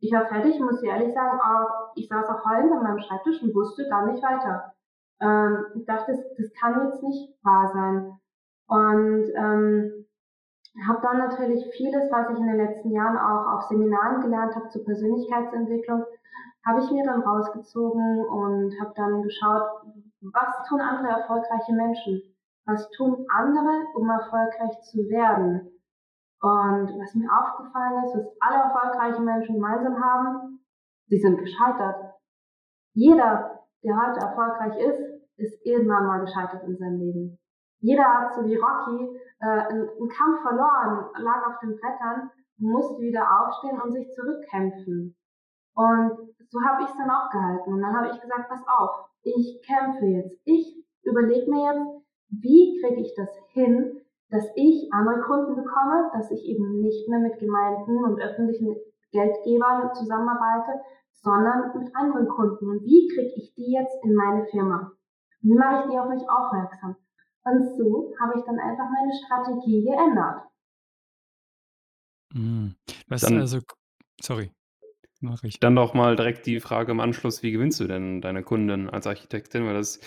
Ich 0.00 0.12
war 0.12 0.26
fertig, 0.26 0.60
muss 0.60 0.82
ich 0.82 0.88
ehrlich 0.88 1.12
sagen, 1.12 1.40
aber 1.40 1.92
ich 1.96 2.08
saß 2.08 2.28
auch 2.28 2.44
heulend 2.44 2.72
an 2.72 2.82
meinem 2.82 3.00
Schreibtisch 3.00 3.42
und 3.42 3.54
wusste 3.54 3.88
dann 3.88 4.12
nicht 4.12 4.22
weiter. 4.22 4.72
Ähm, 5.20 5.66
ich 5.74 5.84
dachte, 5.86 6.12
das, 6.12 6.20
das 6.36 6.52
kann 6.60 6.88
jetzt 6.88 7.02
nicht 7.02 7.34
wahr 7.42 7.70
sein. 7.72 8.18
Und 8.68 9.28
ähm, 9.34 10.06
habe 10.86 11.00
dann 11.02 11.18
natürlich 11.18 11.64
vieles, 11.76 12.10
was 12.12 12.30
ich 12.30 12.38
in 12.38 12.46
den 12.46 12.56
letzten 12.56 12.92
Jahren 12.92 13.16
auch 13.16 13.54
auf 13.54 13.62
Seminaren 13.64 14.20
gelernt 14.20 14.54
habe 14.54 14.68
zur 14.68 14.84
Persönlichkeitsentwicklung, 14.84 16.04
habe 16.64 16.80
ich 16.80 16.90
mir 16.90 17.04
dann 17.04 17.22
rausgezogen 17.22 18.24
und 18.26 18.78
habe 18.80 18.92
dann 18.94 19.22
geschaut, 19.22 19.62
was 20.20 20.68
tun 20.68 20.80
andere 20.80 21.08
erfolgreiche 21.08 21.72
Menschen? 21.72 22.22
Was 22.66 22.90
tun 22.90 23.26
andere, 23.28 23.86
um 23.94 24.08
erfolgreich 24.10 24.80
zu 24.82 24.98
werden? 25.08 25.70
Und 26.40 26.88
was 27.00 27.14
mir 27.14 27.28
aufgefallen 27.30 28.04
ist, 28.04 28.14
was 28.14 28.36
alle 28.40 28.62
erfolgreichen 28.62 29.24
Menschen 29.24 29.56
gemeinsam 29.56 30.02
haben, 30.02 30.60
sie 31.08 31.18
sind 31.18 31.38
gescheitert. 31.38 32.14
Jeder, 32.94 33.64
der 33.82 33.96
heute 33.96 34.20
erfolgreich 34.20 34.78
ist, 34.78 35.02
ist 35.36 35.64
irgendwann 35.64 36.06
mal 36.06 36.20
gescheitert 36.20 36.62
in 36.64 36.76
seinem 36.76 36.98
Leben. 37.00 37.38
Jeder 37.80 38.04
hat 38.04 38.34
so 38.34 38.44
wie 38.44 38.56
Rocky 38.56 39.18
äh, 39.40 39.46
einen, 39.46 40.08
Kampf 40.08 40.42
verloren, 40.42 41.10
lag 41.18 41.46
auf 41.46 41.60
den 41.60 41.76
Brettern, 41.76 42.30
musste 42.56 43.00
wieder 43.00 43.22
aufstehen 43.40 43.80
und 43.80 43.92
sich 43.92 44.10
zurückkämpfen. 44.10 45.16
Und 45.74 46.12
so 46.50 46.60
habe 46.62 46.82
ich 46.82 46.88
es 46.88 46.96
dann 46.96 47.10
auch 47.10 47.30
gehalten. 47.30 47.72
Und 47.72 47.82
dann 47.82 47.96
habe 47.96 48.08
ich 48.08 48.20
gesagt, 48.20 48.48
pass 48.48 48.62
auf, 48.66 49.06
ich 49.22 49.62
kämpfe 49.64 50.06
jetzt. 50.06 50.40
Ich 50.44 50.84
überlege 51.02 51.50
mir 51.50 51.72
jetzt, 51.72 51.86
wie 52.30 52.80
kriege 52.80 53.00
ich 53.00 53.14
das 53.16 53.30
hin, 53.50 54.00
dass 54.30 54.44
ich 54.56 54.92
andere 54.92 55.22
Kunden 55.22 55.56
bekomme, 55.56 56.10
dass 56.12 56.30
ich 56.30 56.44
eben 56.44 56.80
nicht 56.80 57.08
mehr 57.08 57.20
mit 57.20 57.38
Gemeinden 57.38 58.04
und 58.04 58.20
öffentlichen 58.20 58.76
Geldgebern 59.10 59.94
zusammenarbeite, 59.94 60.80
sondern 61.12 61.78
mit 61.78 61.94
anderen 61.96 62.28
Kunden. 62.28 62.70
Und 62.70 62.84
wie 62.84 63.08
kriege 63.08 63.32
ich 63.36 63.54
die 63.54 63.72
jetzt 63.72 64.04
in 64.04 64.14
meine 64.14 64.46
Firma? 64.46 64.92
Wie 65.40 65.54
mache 65.54 65.84
ich 65.84 65.90
die 65.90 65.98
auf 65.98 66.08
mich 66.08 66.22
aufmerksam? 66.28 66.96
Und 67.44 67.76
so 67.78 68.12
habe 68.20 68.38
ich 68.38 68.44
dann 68.44 68.58
einfach 68.58 68.86
meine 68.90 69.12
Strategie 69.24 69.84
geändert. 69.84 70.42
Mhm. 72.34 72.74
Was 73.08 73.22
Dann 73.22 73.40
also 73.40 73.60
sorry, 74.20 74.50
mach 75.20 75.42
ich. 75.44 75.58
Dann 75.60 75.76
doch 75.76 75.94
mal 75.94 76.16
direkt 76.16 76.44
die 76.46 76.60
Frage 76.60 76.92
im 76.92 77.00
Anschluss: 77.00 77.42
Wie 77.42 77.52
gewinnst 77.52 77.80
du 77.80 77.86
denn 77.86 78.20
deine 78.20 78.42
Kunden 78.42 78.90
als 78.90 79.06
Architektin? 79.06 79.64
Weil 79.64 79.74
das 79.74 80.00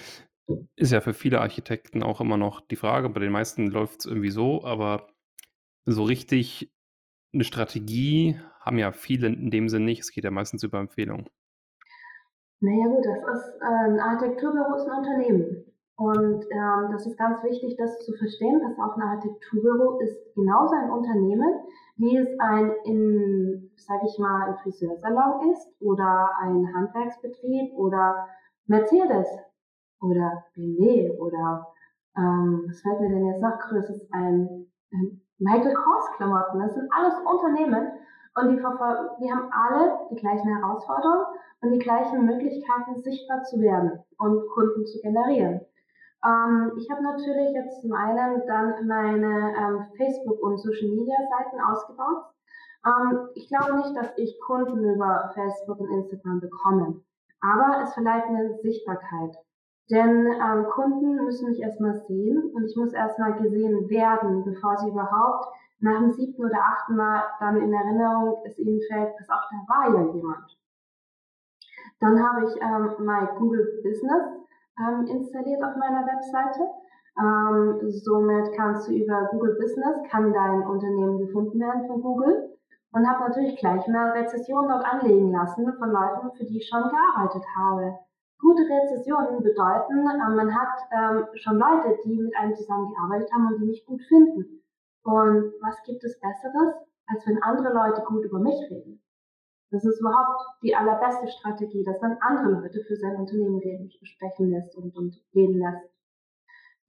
ist 0.75 0.91
ja 0.91 1.01
für 1.01 1.13
viele 1.13 1.41
Architekten 1.41 2.03
auch 2.03 2.21
immer 2.21 2.37
noch 2.37 2.61
die 2.61 2.75
Frage. 2.75 3.09
Bei 3.09 3.19
den 3.19 3.31
meisten 3.31 3.67
läuft's 3.67 4.05
irgendwie 4.05 4.31
so, 4.31 4.63
aber 4.65 5.07
so 5.85 6.03
richtig 6.05 6.71
'ne 7.33 7.43
Strategie 7.45 8.39
haben 8.61 8.79
ja 8.79 8.91
viele 8.93 9.27
in 9.27 9.51
dem 9.51 9.69
Sinn 9.69 9.85
nicht. 9.85 10.01
Es 10.01 10.11
geht 10.11 10.25
ja 10.25 10.31
meistens 10.31 10.63
über 10.63 10.79
Empfehlungen. 10.79 11.29
Na 12.63 12.71
ja 12.77 12.85
gut, 12.93 13.03
das 13.03 13.17
ist 13.37 13.59
äh, 13.59 13.89
'n 13.89 13.99
Architekturbüro 13.99 14.75
ist 14.75 14.85
'n 14.87 14.93
Unternehmen. 14.99 15.65
Und, 15.97 16.45
ähm, 16.51 16.91
das 16.91 17.07
ist 17.07 17.17
ganz 17.17 17.41
wichtig, 17.43 17.75
das 17.77 17.97
zu 18.05 18.13
verstehen. 18.13 18.61
Pass 18.61 18.77
auf, 18.77 18.95
'n 18.97 19.01
Architekturbüro 19.01 19.99
ist 19.99 20.15
genauso 20.35 20.75
ein 20.75 20.91
Unternehmen, 20.91 21.59
wie 21.97 22.17
es 22.17 22.39
ein 22.39 22.71
in 22.85 23.71
sage 23.77 24.05
ich 24.07 24.19
mal, 24.19 24.49
ein 24.49 24.57
Friseursalon 24.59 25.51
ist 25.51 25.73
oder 25.81 26.29
ein 26.39 26.71
Handwerksbetrieb 26.75 27.73
oder 27.73 28.27
Mercedes 28.67 29.27
oder 30.01 30.43
BMW 30.55 31.11
oder, 31.17 31.67
ähm, 32.17 32.65
was 32.67 32.81
fällt 32.81 33.01
mir 33.01 33.09
denn 33.09 33.27
jetzt 33.27 33.41
noch 33.41 33.59
Größeres 33.59 34.07
ein? 34.11 34.67
Ähm, 34.91 35.21
Michael 35.39 35.73
Kors 35.73 36.11
Klamotten. 36.17 36.59
Das 36.59 36.75
sind 36.75 36.87
alles 36.93 37.15
Unternehmen 37.25 37.91
und 38.35 38.49
die 38.49 38.57
die 38.57 39.31
haben 39.31 39.49
alle 39.51 39.99
die 40.11 40.15
gleichen 40.15 40.47
Herausforderungen 40.55 41.25
und 41.61 41.71
die 41.71 41.79
gleichen 41.79 42.25
Möglichkeiten, 42.25 43.01
sichtbar 43.01 43.43
zu 43.43 43.59
werden 43.59 44.03
und 44.19 44.47
Kunden 44.49 44.85
zu 44.85 44.99
generieren. 45.01 45.61
Ähm, 46.23 46.73
ich 46.77 46.89
habe 46.91 47.03
natürlich 47.03 47.53
jetzt 47.53 47.81
zum 47.81 47.93
einen 47.93 48.45
dann 48.45 48.87
meine 48.87 49.55
ähm, 49.57 49.85
Facebook 49.97 50.41
und 50.41 50.59
Social 50.59 50.89
Media 50.89 51.15
Seiten 51.29 51.59
ausgebaut. 51.59 52.25
Ähm, 52.85 53.29
ich 53.33 53.47
glaube 53.47 53.77
nicht, 53.77 53.95
dass 53.95 54.15
ich 54.17 54.39
Kunden 54.41 54.83
über 54.83 55.31
Facebook 55.33 55.79
und 55.79 55.91
Instagram 55.91 56.39
bekomme, 56.39 57.01
aber 57.41 57.83
es 57.83 57.93
verleiht 57.93 58.29
mir 58.29 58.59
Sichtbarkeit. 58.61 59.35
Denn 59.91 60.25
ähm, 60.25 60.65
Kunden 60.69 61.15
müssen 61.25 61.49
mich 61.49 61.59
erstmal 61.59 61.93
sehen 62.07 62.51
und 62.53 62.63
ich 62.63 62.75
muss 62.77 62.93
erstmal 62.93 63.33
gesehen 63.33 63.89
werden, 63.89 64.45
bevor 64.45 64.77
sie 64.77 64.89
überhaupt 64.89 65.47
nach 65.81 65.99
dem 65.99 66.11
siebten 66.13 66.45
oder 66.45 66.59
achten 66.59 66.95
Mal 66.95 67.23
dann 67.41 67.57
in 67.57 67.73
Erinnerung 67.73 68.37
es 68.45 68.57
ihnen 68.57 68.79
fällt, 68.87 69.17
pass 69.17 69.29
auf, 69.29 69.43
da 69.51 69.73
war 69.73 69.93
ja 69.93 70.13
jemand. 70.13 70.57
Dann 71.99 72.23
habe 72.23 72.45
ich 72.45 72.61
ähm, 72.61 73.05
My 73.05 73.27
Google 73.37 73.81
Business 73.83 74.23
ähm, 74.79 75.07
installiert 75.07 75.61
auf 75.61 75.75
meiner 75.75 76.05
Webseite. 76.05 76.69
Ähm, 77.19 77.91
somit 77.91 78.53
kannst 78.55 78.87
du 78.87 78.93
über 78.93 79.27
Google 79.31 79.57
Business, 79.59 80.09
kann 80.09 80.31
dein 80.31 80.61
Unternehmen 80.61 81.19
gefunden 81.19 81.59
werden 81.59 81.85
von 81.87 82.01
Google 82.01 82.57
und 82.93 83.09
habe 83.09 83.27
natürlich 83.27 83.57
gleich 83.57 83.85
mal 83.87 84.11
Rezessionen 84.11 84.69
dort 84.69 84.85
anlegen 84.85 85.31
lassen 85.31 85.73
von 85.77 85.91
Leuten, 85.91 86.31
für 86.37 86.45
die 86.45 86.59
ich 86.59 86.69
schon 86.69 86.83
gearbeitet 86.83 87.43
habe. 87.57 87.99
Gute 88.41 88.63
Rezessionen 88.63 89.43
bedeuten, 89.43 90.01
äh, 90.01 90.35
man 90.35 90.53
hat 90.53 90.81
ähm, 90.91 91.27
schon 91.35 91.59
Leute, 91.59 91.97
die 92.03 92.17
mit 92.17 92.35
einem 92.35 92.55
zusammengearbeitet 92.55 93.29
haben 93.31 93.47
und 93.47 93.61
die 93.61 93.65
mich 93.65 93.85
gut 93.85 94.01
finden. 94.01 94.63
Und 95.03 95.53
was 95.61 95.81
gibt 95.85 96.03
es 96.03 96.19
Besseres, 96.19 96.73
als 97.07 97.25
wenn 97.27 97.41
andere 97.43 97.71
Leute 97.71 98.01
gut 98.01 98.25
über 98.25 98.39
mich 98.39 98.59
reden? 98.69 99.01
Das 99.69 99.85
ist 99.85 100.01
überhaupt 100.01 100.41
die 100.63 100.75
allerbeste 100.75 101.27
Strategie, 101.27 101.83
dass 101.83 102.01
man 102.01 102.17
andere 102.19 102.61
Leute 102.61 102.83
für 102.83 102.95
sein 102.97 103.15
Unternehmen 103.15 103.59
reden, 103.59 103.89
sprechen 104.03 104.49
lässt 104.49 104.75
und, 104.75 104.95
und 104.97 105.15
reden 105.33 105.59
lässt. 105.59 105.89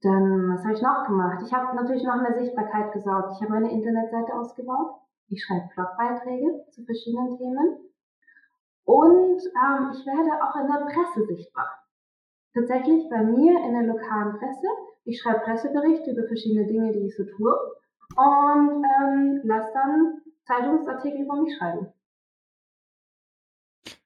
Dann, 0.01 0.51
was 0.51 0.63
habe 0.63 0.73
ich 0.73 0.81
noch 0.81 1.05
gemacht? 1.05 1.41
Ich 1.45 1.53
habe 1.53 1.75
natürlich 1.75 2.03
noch 2.03 2.21
mehr 2.21 2.33
Sichtbarkeit 2.33 2.91
gesorgt. 2.91 3.31
Ich 3.35 3.41
habe 3.41 3.53
meine 3.53 3.71
Internetseite 3.71 4.33
ausgebaut. 4.33 4.99
Ich 5.29 5.41
schreibe 5.45 5.69
Blogbeiträge 5.73 6.65
zu 6.71 6.83
verschiedenen 6.83 7.37
Themen. 7.37 7.92
Und 8.85 9.41
ähm, 9.41 9.91
ich 9.93 10.05
werde 10.05 10.43
auch 10.43 10.55
in 10.55 10.67
der 10.67 10.85
Presse 10.85 11.25
sichtbar. 11.25 11.69
Tatsächlich 12.53 13.09
bei 13.09 13.23
mir 13.23 13.59
in 13.65 13.73
der 13.73 13.93
lokalen 13.93 14.37
Presse. 14.37 14.67
Ich 15.05 15.21
schreibe 15.21 15.39
Presseberichte 15.39 16.11
über 16.11 16.27
verschiedene 16.27 16.67
Dinge, 16.67 16.91
die 16.91 17.07
ich 17.07 17.15
so 17.15 17.23
tue. 17.23 17.53
Und 18.15 18.83
ähm, 18.83 19.41
lasse 19.43 19.71
dann 19.73 20.21
Zeitungsartikel 20.45 21.21
über 21.21 21.35
mich 21.41 21.55
schreiben. 21.57 21.93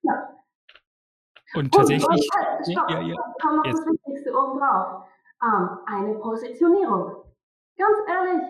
Ja. 0.02 0.38
Und 1.56 1.74
tatsächlich 1.74 2.08
und, 2.08 2.14
und, 2.14 2.72
stopp, 2.72 2.90
ja, 2.90 3.02
ja, 3.02 3.16
kommt 3.42 3.56
noch 3.58 3.64
das 3.64 3.86
Wichtigste 3.86 4.32
obendrauf. 4.32 5.06
Ähm, 5.44 5.80
eine 5.86 6.16
Positionierung. 6.16 7.24
Ganz 7.78 7.98
ehrlich, 8.08 8.44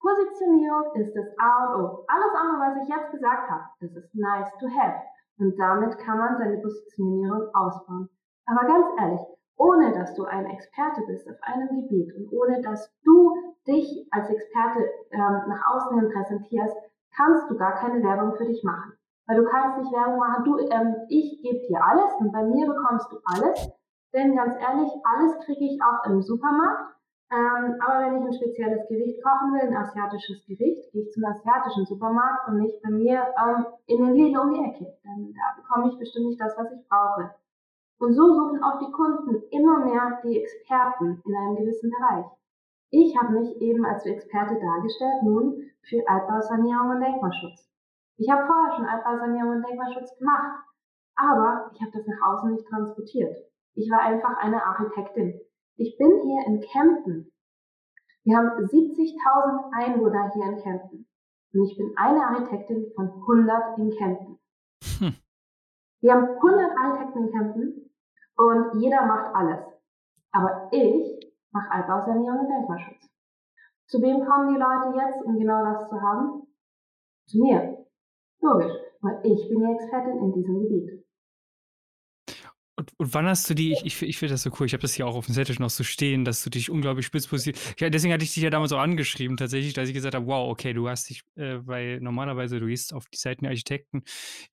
Positionierung 0.00 0.94
ist 0.94 1.14
das 1.14 1.26
A 1.38 1.74
und 1.74 1.80
O. 1.80 2.04
Alles 2.08 2.34
andere, 2.34 2.60
was 2.60 2.82
ich 2.82 2.88
jetzt 2.88 3.10
gesagt 3.12 3.50
habe, 3.50 3.64
das 3.80 3.90
ist 3.92 4.14
nice 4.14 4.50
to 4.58 4.68
have. 4.68 5.00
Und 5.38 5.58
damit 5.58 5.98
kann 5.98 6.18
man 6.18 6.38
seine 6.38 6.58
Positionierung 6.58 7.48
ausbauen. 7.54 8.08
Aber 8.46 8.66
ganz 8.66 8.86
ehrlich, 9.00 9.20
ohne 9.56 9.92
dass 9.92 10.14
du 10.14 10.24
ein 10.24 10.46
Experte 10.46 11.02
bist 11.06 11.28
auf 11.28 11.36
einem 11.42 11.68
Gebiet 11.68 12.14
und 12.16 12.32
ohne 12.32 12.60
dass 12.62 12.92
du 13.04 13.34
dich 13.66 14.06
als 14.10 14.28
Experte 14.28 14.80
ähm, 15.10 15.42
nach 15.48 15.62
außen 15.74 15.98
hin 15.98 16.10
präsentierst, 16.10 16.76
kannst 17.16 17.48
du 17.50 17.56
gar 17.56 17.74
keine 17.74 18.02
Werbung 18.02 18.36
für 18.36 18.44
dich 18.44 18.62
machen. 18.64 18.92
Weil 19.26 19.36
du 19.36 19.44
kannst 19.44 19.78
nicht 19.78 19.92
Werbung 19.92 20.18
machen, 20.18 20.44
du, 20.44 20.58
ähm, 20.58 20.96
ich 21.08 21.40
gebe 21.42 21.66
dir 21.66 21.82
alles 21.82 22.12
und 22.18 22.32
bei 22.32 22.42
mir 22.42 22.66
bekommst 22.66 23.10
du 23.10 23.18
alles. 23.24 23.70
Denn 24.12 24.36
ganz 24.36 24.54
ehrlich, 24.56 24.90
alles 25.04 25.38
kriege 25.44 25.64
ich 25.64 25.80
auch 25.82 26.04
im 26.06 26.20
Supermarkt. 26.22 26.94
Ähm, 27.34 27.74
aber 27.80 28.06
wenn 28.06 28.20
ich 28.20 28.26
ein 28.26 28.32
spezielles 28.32 28.86
Gericht 28.86 29.20
kochen 29.20 29.54
will, 29.54 29.66
ein 29.66 29.76
asiatisches 29.76 30.46
Gericht, 30.46 30.92
gehe 30.92 31.02
ich 31.02 31.10
zum 31.10 31.24
asiatischen 31.24 31.84
Supermarkt 31.84 32.46
und 32.46 32.58
nicht 32.58 32.80
bei 32.80 32.90
mir 32.90 33.26
ähm, 33.42 33.66
in 33.86 34.06
den 34.06 34.14
Lidl 34.14 34.38
um 34.38 34.54
die 34.54 34.60
Ecke. 34.60 34.94
Denn 35.02 35.34
da 35.34 35.60
bekomme 35.60 35.90
ich 35.90 35.98
bestimmt 35.98 36.26
nicht 36.26 36.40
das, 36.40 36.56
was 36.56 36.70
ich 36.70 36.86
brauche. 36.88 37.34
Und 37.98 38.12
so 38.12 38.34
suchen 38.34 38.62
auch 38.62 38.78
die 38.78 38.92
Kunden 38.92 39.42
immer 39.50 39.84
mehr 39.84 40.20
die 40.22 40.40
Experten 40.40 41.22
in 41.24 41.34
einem 41.34 41.56
gewissen 41.56 41.90
Bereich. 41.90 42.26
Ich 42.90 43.18
habe 43.18 43.32
mich 43.32 43.60
eben 43.60 43.84
als 43.84 44.06
Experte 44.06 44.54
dargestellt 44.54 45.22
nun 45.24 45.70
für 45.88 46.06
Altbausanierung 46.06 46.90
und 46.90 47.00
Denkmalschutz. 47.00 47.68
Ich 48.16 48.30
habe 48.30 48.46
vorher 48.46 48.76
schon 48.76 48.86
Altbausanierung 48.86 49.56
und 49.56 49.66
Denkmalschutz 49.66 50.16
gemacht, 50.18 50.62
aber 51.16 51.70
ich 51.74 51.80
habe 51.80 51.90
das 51.90 52.06
nach 52.06 52.28
außen 52.28 52.52
nicht 52.52 52.68
transportiert. 52.68 53.36
Ich 53.74 53.90
war 53.90 54.00
einfach 54.00 54.36
eine 54.38 54.64
Architektin. 54.64 55.40
Ich 55.76 55.96
bin 55.98 56.20
hier 56.22 56.46
in 56.46 56.60
Kempten. 56.60 57.32
Wir 58.22 58.36
haben 58.36 58.64
70.000 58.64 59.72
Einwohner 59.72 60.30
hier 60.32 60.44
in 60.44 60.62
Kempten. 60.62 61.08
Und 61.52 61.64
ich 61.68 61.76
bin 61.76 61.92
eine 61.96 62.26
Architektin 62.26 62.92
von 62.94 63.10
100 63.10 63.78
in 63.78 63.90
Kempten. 63.90 64.38
Hm. 64.98 65.14
Wir 66.00 66.12
haben 66.14 66.28
100 66.28 66.78
Architekten 66.78 67.24
in 67.24 67.32
Kempten 67.32 67.90
und 68.36 68.80
jeder 68.80 69.06
macht 69.06 69.34
alles. 69.34 69.64
Aber 70.30 70.68
ich 70.70 71.34
mache 71.50 71.70
Altbausanierung 71.70 72.40
und 72.40 72.48
Denkmalschutz. 72.48 73.08
Zu 73.86 74.00
wem 74.00 74.24
kommen 74.24 74.54
die 74.54 74.60
Leute 74.60 74.96
jetzt, 74.96 75.24
um 75.24 75.38
genau 75.38 75.64
das 75.64 75.88
zu 75.88 76.00
haben? 76.00 76.46
Zu 77.26 77.38
mir. 77.38 77.86
Logisch, 78.40 78.74
weil 79.00 79.20
ich 79.24 79.48
bin 79.48 79.60
die 79.60 79.72
Expertin 79.72 80.18
in 80.18 80.32
diesem 80.32 80.60
Gebiet. 80.60 81.03
Und, 82.76 82.92
und 82.98 83.14
wann 83.14 83.26
hast 83.26 83.48
du 83.48 83.54
die, 83.54 83.72
ich, 83.72 83.84
ich, 83.84 84.02
ich 84.02 84.18
finde 84.18 84.34
das 84.34 84.42
so 84.42 84.50
cool, 84.58 84.66
ich 84.66 84.72
habe 84.72 84.82
das 84.82 84.94
hier 84.94 85.06
auch 85.06 85.14
auf 85.14 85.26
dem 85.26 85.34
Zettel 85.34 85.56
noch 85.60 85.70
so 85.70 85.84
stehen, 85.84 86.24
dass 86.24 86.42
du 86.42 86.50
dich 86.50 86.70
unglaublich 86.70 87.06
spitz 87.06 87.28
positioniert. 87.28 87.80
Ja, 87.80 87.88
deswegen 87.88 88.12
hatte 88.12 88.24
ich 88.24 88.34
dich 88.34 88.42
ja 88.42 88.50
damals 88.50 88.72
auch 88.72 88.80
angeschrieben, 88.80 89.36
tatsächlich, 89.36 89.74
dass 89.74 89.88
ich 89.88 89.94
gesagt 89.94 90.14
habe, 90.16 90.26
wow, 90.26 90.50
okay, 90.50 90.72
du 90.72 90.88
hast 90.88 91.08
dich, 91.08 91.22
äh, 91.36 91.58
weil 91.64 92.00
normalerweise 92.00 92.58
du 92.58 92.66
gehst 92.66 92.92
auf 92.92 93.06
die 93.06 93.18
Seiten 93.18 93.44
der 93.44 93.50
Architekten, 93.50 94.02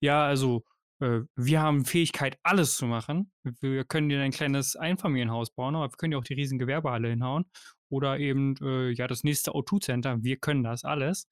ja, 0.00 0.24
also 0.24 0.64
äh, 1.00 1.22
wir 1.34 1.60
haben 1.60 1.84
Fähigkeit, 1.84 2.38
alles 2.44 2.76
zu 2.76 2.86
machen. 2.86 3.32
Wir 3.60 3.84
können 3.84 4.08
dir 4.08 4.20
ein 4.22 4.30
kleines 4.30 4.76
Einfamilienhaus 4.76 5.50
bauen, 5.50 5.74
aber 5.74 5.90
wir 5.90 5.96
können 5.96 6.12
dir 6.12 6.18
auch 6.18 6.24
die 6.24 6.34
riesen 6.34 6.58
Gewerbehalle 6.58 7.08
hinhauen. 7.08 7.44
Oder 7.88 8.18
eben, 8.18 8.54
äh, 8.62 8.90
ja, 8.92 9.06
das 9.06 9.24
nächste 9.24 9.50
O2-Center, 9.50 10.22
wir 10.22 10.36
können 10.38 10.62
das 10.62 10.84
alles. 10.84 11.28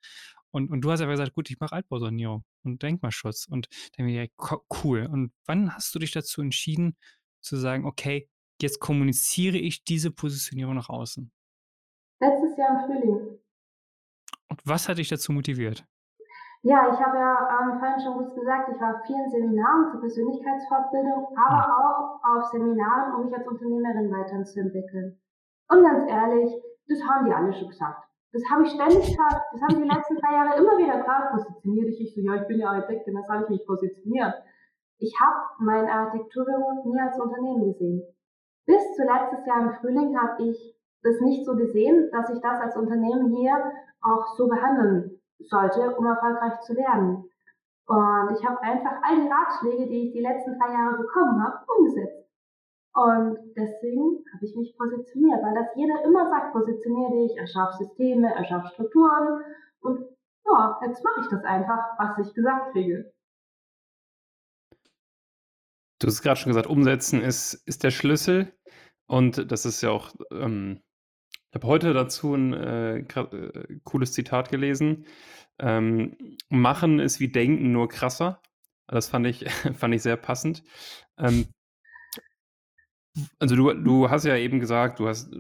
Und, 0.53 0.71
und 0.71 0.81
du 0.81 0.91
hast 0.91 1.01
einfach 1.01 1.13
gesagt, 1.15 1.35
gut, 1.35 1.51
ich 1.51 1.61
mache 1.61 1.75
Altbausanierung 1.75 2.45
und 2.65 2.83
Denkmalschutz. 2.83 3.47
Und 3.49 3.69
dann 3.97 4.07
bin 4.07 4.15
ich, 4.15 4.31
ja, 4.51 4.59
cool. 4.85 5.09
Und 5.11 5.33
wann 5.47 5.75
hast 5.75 5.95
du 5.95 5.99
dich 5.99 6.13
dazu 6.13 6.41
entschieden, 6.41 6.97
zu 7.41 7.57
sagen, 7.57 7.87
okay, 7.87 8.29
jetzt 8.61 8.81
kommuniziere 8.81 9.57
ich 9.57 9.85
diese 9.85 10.11
Positionierung 10.11 10.75
nach 10.75 10.89
außen? 10.89 11.31
Letztes 12.21 12.57
Jahr 12.59 12.83
im 12.83 12.87
Frühling. 12.87 13.39
Und 14.49 14.61
was 14.65 14.89
hat 14.89 14.99
dich 14.99 15.09
dazu 15.09 15.33
motiviert? 15.33 15.87
Ja, 16.63 16.93
ich 16.93 17.01
habe 17.01 17.17
ja 17.17 17.63
ähm, 17.63 17.79
vorhin 17.79 18.01
schon 18.03 18.15
kurz 18.19 18.35
gesagt, 18.35 18.69
ich 18.69 18.79
war 18.81 18.97
auf 18.97 19.07
vielen 19.07 19.31
Seminaren 19.31 19.91
zur 19.91 20.01
Persönlichkeitsfortbildung, 20.01 21.35
aber 21.35 21.65
auch 21.79 22.21
auf 22.23 22.45
Seminaren, 22.51 23.15
um 23.15 23.25
mich 23.25 23.35
als 23.35 23.49
Unternehmerin 23.49 24.13
weiterzuentwickeln. 24.13 25.19
Und 25.69 25.83
ganz 25.83 26.11
ehrlich, 26.11 26.53
das 26.87 27.01
haben 27.09 27.25
die 27.25 27.33
alle 27.33 27.55
schon 27.55 27.69
gesagt. 27.69 28.10
Das 28.33 28.43
habe 28.51 28.65
ich 28.65 28.71
ständig 28.71 29.17
gehört. 29.17 29.43
Das 29.53 29.63
haben 29.63 29.83
die 29.83 29.89
letzten 29.89 30.17
drei 30.17 30.33
Jahre 30.33 30.59
immer 30.59 30.79
wieder 30.79 31.03
gehört. 31.03 31.33
Positioniere 31.33 31.87
dich. 31.87 32.01
Ich 32.01 32.15
so, 32.15 32.21
ja, 32.21 32.37
ich 32.37 32.47
bin 32.47 32.61
ja 32.61 32.71
Architektin, 32.71 33.15
das 33.15 33.27
soll 33.27 33.43
ich 33.43 33.49
mich 33.49 33.67
positionieren. 33.67 34.33
Ich 34.99 35.15
habe 35.19 35.37
mein 35.59 35.89
Architekturbüro 35.89 36.83
nie 36.85 37.01
als 37.01 37.19
Unternehmen 37.19 37.73
gesehen. 37.73 38.03
Bis 38.67 38.95
zu 38.95 39.03
letztes 39.03 39.47
Jahr 39.47 39.63
im 39.63 39.73
Frühling 39.81 40.17
habe 40.17 40.45
ich 40.45 40.77
das 41.03 41.21
nicht 41.21 41.45
so 41.45 41.57
gesehen, 41.57 42.11
dass 42.13 42.31
ich 42.31 42.41
das 42.41 42.61
als 42.61 42.77
Unternehmen 42.77 43.35
hier 43.35 43.73
auch 44.03 44.37
so 44.37 44.47
behandeln 44.47 45.21
sollte, 45.39 45.97
um 45.97 46.07
erfolgreich 46.07 46.61
zu 46.61 46.77
werden. 46.77 47.25
Und 47.87 48.37
ich 48.39 48.47
habe 48.47 48.61
einfach 48.61 49.03
all 49.03 49.17
die 49.17 49.29
Ratschläge, 49.29 49.89
die 49.89 50.09
ich 50.09 50.13
die 50.13 50.21
letzten 50.21 50.57
drei 50.59 50.73
Jahre 50.73 50.99
bekommen 50.99 51.43
habe, 51.43 51.65
umgesetzt. 51.77 52.20
Und 52.93 53.39
deswegen 53.57 54.25
habe 54.35 54.45
ich 54.45 54.57
mich 54.57 54.77
positioniert, 54.77 55.43
weil 55.43 55.55
das 55.55 55.69
jeder 55.77 56.05
immer 56.05 56.29
sagt, 56.29 56.53
positioniere 56.53 57.23
dich, 57.23 57.37
erschaff 57.37 57.75
Systeme, 57.75 58.35
erschaff 58.35 58.73
Strukturen. 58.73 59.45
Und 59.81 60.05
ja, 60.45 60.81
jetzt 60.85 61.05
mache 61.05 61.21
ich 61.21 61.29
das 61.29 61.45
einfach, 61.45 61.99
was 61.99 62.27
ich 62.27 62.35
gesagt 62.35 62.73
kriege. 62.73 63.13
Du 66.01 66.07
hast 66.07 66.23
gerade 66.23 66.41
schon 66.41 66.51
gesagt, 66.51 66.67
umsetzen 66.67 67.21
ist, 67.21 67.55
ist 67.67 67.85
der 67.85 67.91
Schlüssel. 67.91 68.53
Und 69.07 69.51
das 69.53 69.67
ist 69.67 69.83
ja 69.83 69.91
auch, 69.91 70.15
ähm, 70.33 70.81
ich 71.51 71.55
habe 71.55 71.67
heute 71.67 71.93
dazu 71.93 72.35
ein 72.35 72.55
äh, 72.55 72.99
äh, 72.99 73.81
cooles 73.85 74.13
Zitat 74.13 74.51
gelesen. 74.51 75.07
Ähm, 75.59 76.39
machen 76.49 76.99
ist 76.99 77.21
wie 77.21 77.31
denken, 77.31 77.71
nur 77.71 77.89
krasser. 77.89 78.41
Das 78.89 79.09
fand 79.09 79.27
ich, 79.27 79.49
fand 79.75 79.95
ich 79.95 80.03
sehr 80.03 80.17
passend. 80.17 80.65
Ähm, 81.19 81.47
also 83.39 83.57
du, 83.57 83.73
du 83.75 84.11
hast 84.11 84.25
ja 84.25 84.37
eben 84.37 84.61
gesagt, 84.61 84.99
du 84.99 85.09
hast 85.09 85.31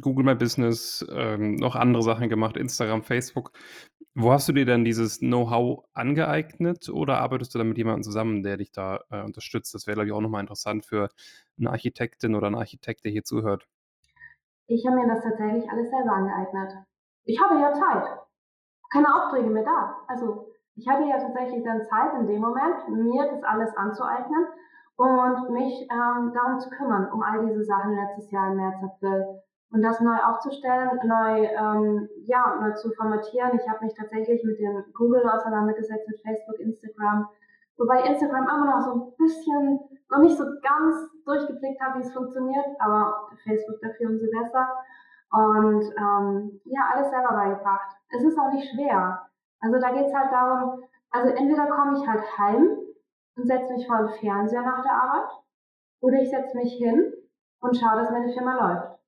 Google 0.00 0.24
My 0.24 0.34
Business, 0.34 1.06
ähm, 1.10 1.56
noch 1.56 1.76
andere 1.76 2.02
Sachen 2.02 2.28
gemacht, 2.28 2.56
Instagram, 2.56 3.02
Facebook. 3.02 3.52
Wo 4.14 4.32
hast 4.32 4.48
du 4.48 4.52
dir 4.52 4.66
denn 4.66 4.84
dieses 4.84 5.20
Know-how 5.20 5.84
angeeignet 5.94 6.88
oder 6.88 7.18
arbeitest 7.18 7.54
du 7.54 7.58
da 7.58 7.64
mit 7.64 7.78
jemandem 7.78 8.02
zusammen, 8.02 8.42
der 8.42 8.56
dich 8.56 8.72
da 8.72 9.00
äh, 9.10 9.22
unterstützt? 9.22 9.72
Das 9.74 9.86
wäre, 9.86 9.94
glaube 9.94 10.08
ich, 10.08 10.12
auch 10.12 10.20
nochmal 10.20 10.40
interessant 10.40 10.84
für 10.84 11.08
eine 11.58 11.70
Architektin 11.70 12.34
oder 12.34 12.48
einen 12.48 12.56
Architekt, 12.56 13.04
der 13.04 13.12
hier 13.12 13.24
zuhört. 13.24 13.66
Ich 14.66 14.84
habe 14.86 14.96
mir 14.96 15.06
das 15.06 15.22
tatsächlich 15.22 15.68
alles 15.70 15.90
selber 15.90 16.12
angeeignet. 16.12 16.84
Ich 17.24 17.40
hatte 17.40 17.54
ja 17.60 17.72
Zeit. 17.72 18.18
Keine 18.92 19.14
Aufträge 19.14 19.48
mehr 19.48 19.64
da. 19.64 19.96
Also 20.08 20.52
ich 20.74 20.88
hatte 20.88 21.04
ja 21.08 21.18
tatsächlich 21.18 21.62
dann 21.64 21.84
Zeit 21.84 22.12
in 22.18 22.26
dem 22.26 22.40
Moment, 22.40 22.88
mir 22.88 23.30
das 23.30 23.42
alles 23.44 23.76
anzueignen 23.76 24.46
und 25.00 25.48
mich 25.48 25.88
ähm, 25.90 26.30
darum 26.34 26.60
zu 26.60 26.68
kümmern, 26.68 27.10
um 27.10 27.22
all 27.22 27.46
diese 27.46 27.64
Sachen 27.64 27.96
letztes 27.96 28.30
Jahr 28.30 28.50
im 28.50 28.56
März, 28.56 28.76
April. 28.84 29.40
Und 29.72 29.80
das 29.80 29.98
neu 30.00 30.16
aufzustellen, 30.16 30.90
neu, 31.04 31.46
ähm, 31.46 32.08
ja, 32.26 32.58
neu 32.60 32.72
zu 32.74 32.90
formatieren. 32.90 33.58
Ich 33.58 33.66
habe 33.66 33.82
mich 33.82 33.94
tatsächlich 33.94 34.44
mit 34.44 34.58
dem 34.58 34.84
Google 34.92 35.26
auseinandergesetzt, 35.26 36.06
mit 36.06 36.20
Facebook, 36.20 36.60
Instagram. 36.60 37.26
Wobei 37.78 38.02
Instagram 38.02 38.44
immer 38.44 38.76
noch 38.76 38.80
so 38.82 38.92
ein 38.92 39.12
bisschen, 39.16 39.80
noch 40.10 40.18
nicht 40.18 40.36
so 40.36 40.44
ganz 40.60 41.08
durchgeblickt 41.24 41.80
habe, 41.80 42.00
wie 42.00 42.02
es 42.02 42.12
funktioniert, 42.12 42.66
aber 42.78 43.30
Facebook 43.42 43.80
dafür 43.80 44.10
umso 44.10 44.26
besser. 44.26 44.68
Und 45.32 45.84
ähm, 45.96 46.60
ja, 46.64 46.80
alles 46.92 47.08
selber 47.08 47.32
beigebracht. 47.32 47.96
Es 48.10 48.22
ist 48.22 48.38
auch 48.38 48.52
nicht 48.52 48.68
schwer. 48.74 49.22
Also 49.60 49.80
da 49.80 49.92
geht 49.92 50.08
es 50.08 50.14
halt 50.14 50.30
darum, 50.30 50.82
also 51.10 51.30
entweder 51.30 51.68
komme 51.68 51.96
ich 51.96 52.06
halt 52.06 52.22
heim 52.36 52.76
und 53.36 53.46
setze 53.46 53.72
mich 53.72 53.86
vor 53.86 53.98
den 53.98 54.18
Fernseher 54.20 54.62
nach 54.62 54.82
der 54.82 54.92
Arbeit 54.92 55.30
oder 56.00 56.20
ich 56.20 56.30
setze 56.30 56.56
mich 56.56 56.74
hin 56.74 57.12
und 57.60 57.76
schaue, 57.76 57.96
dass 57.96 58.10
meine 58.10 58.32
Firma 58.32 58.54
läuft. 58.54 59.00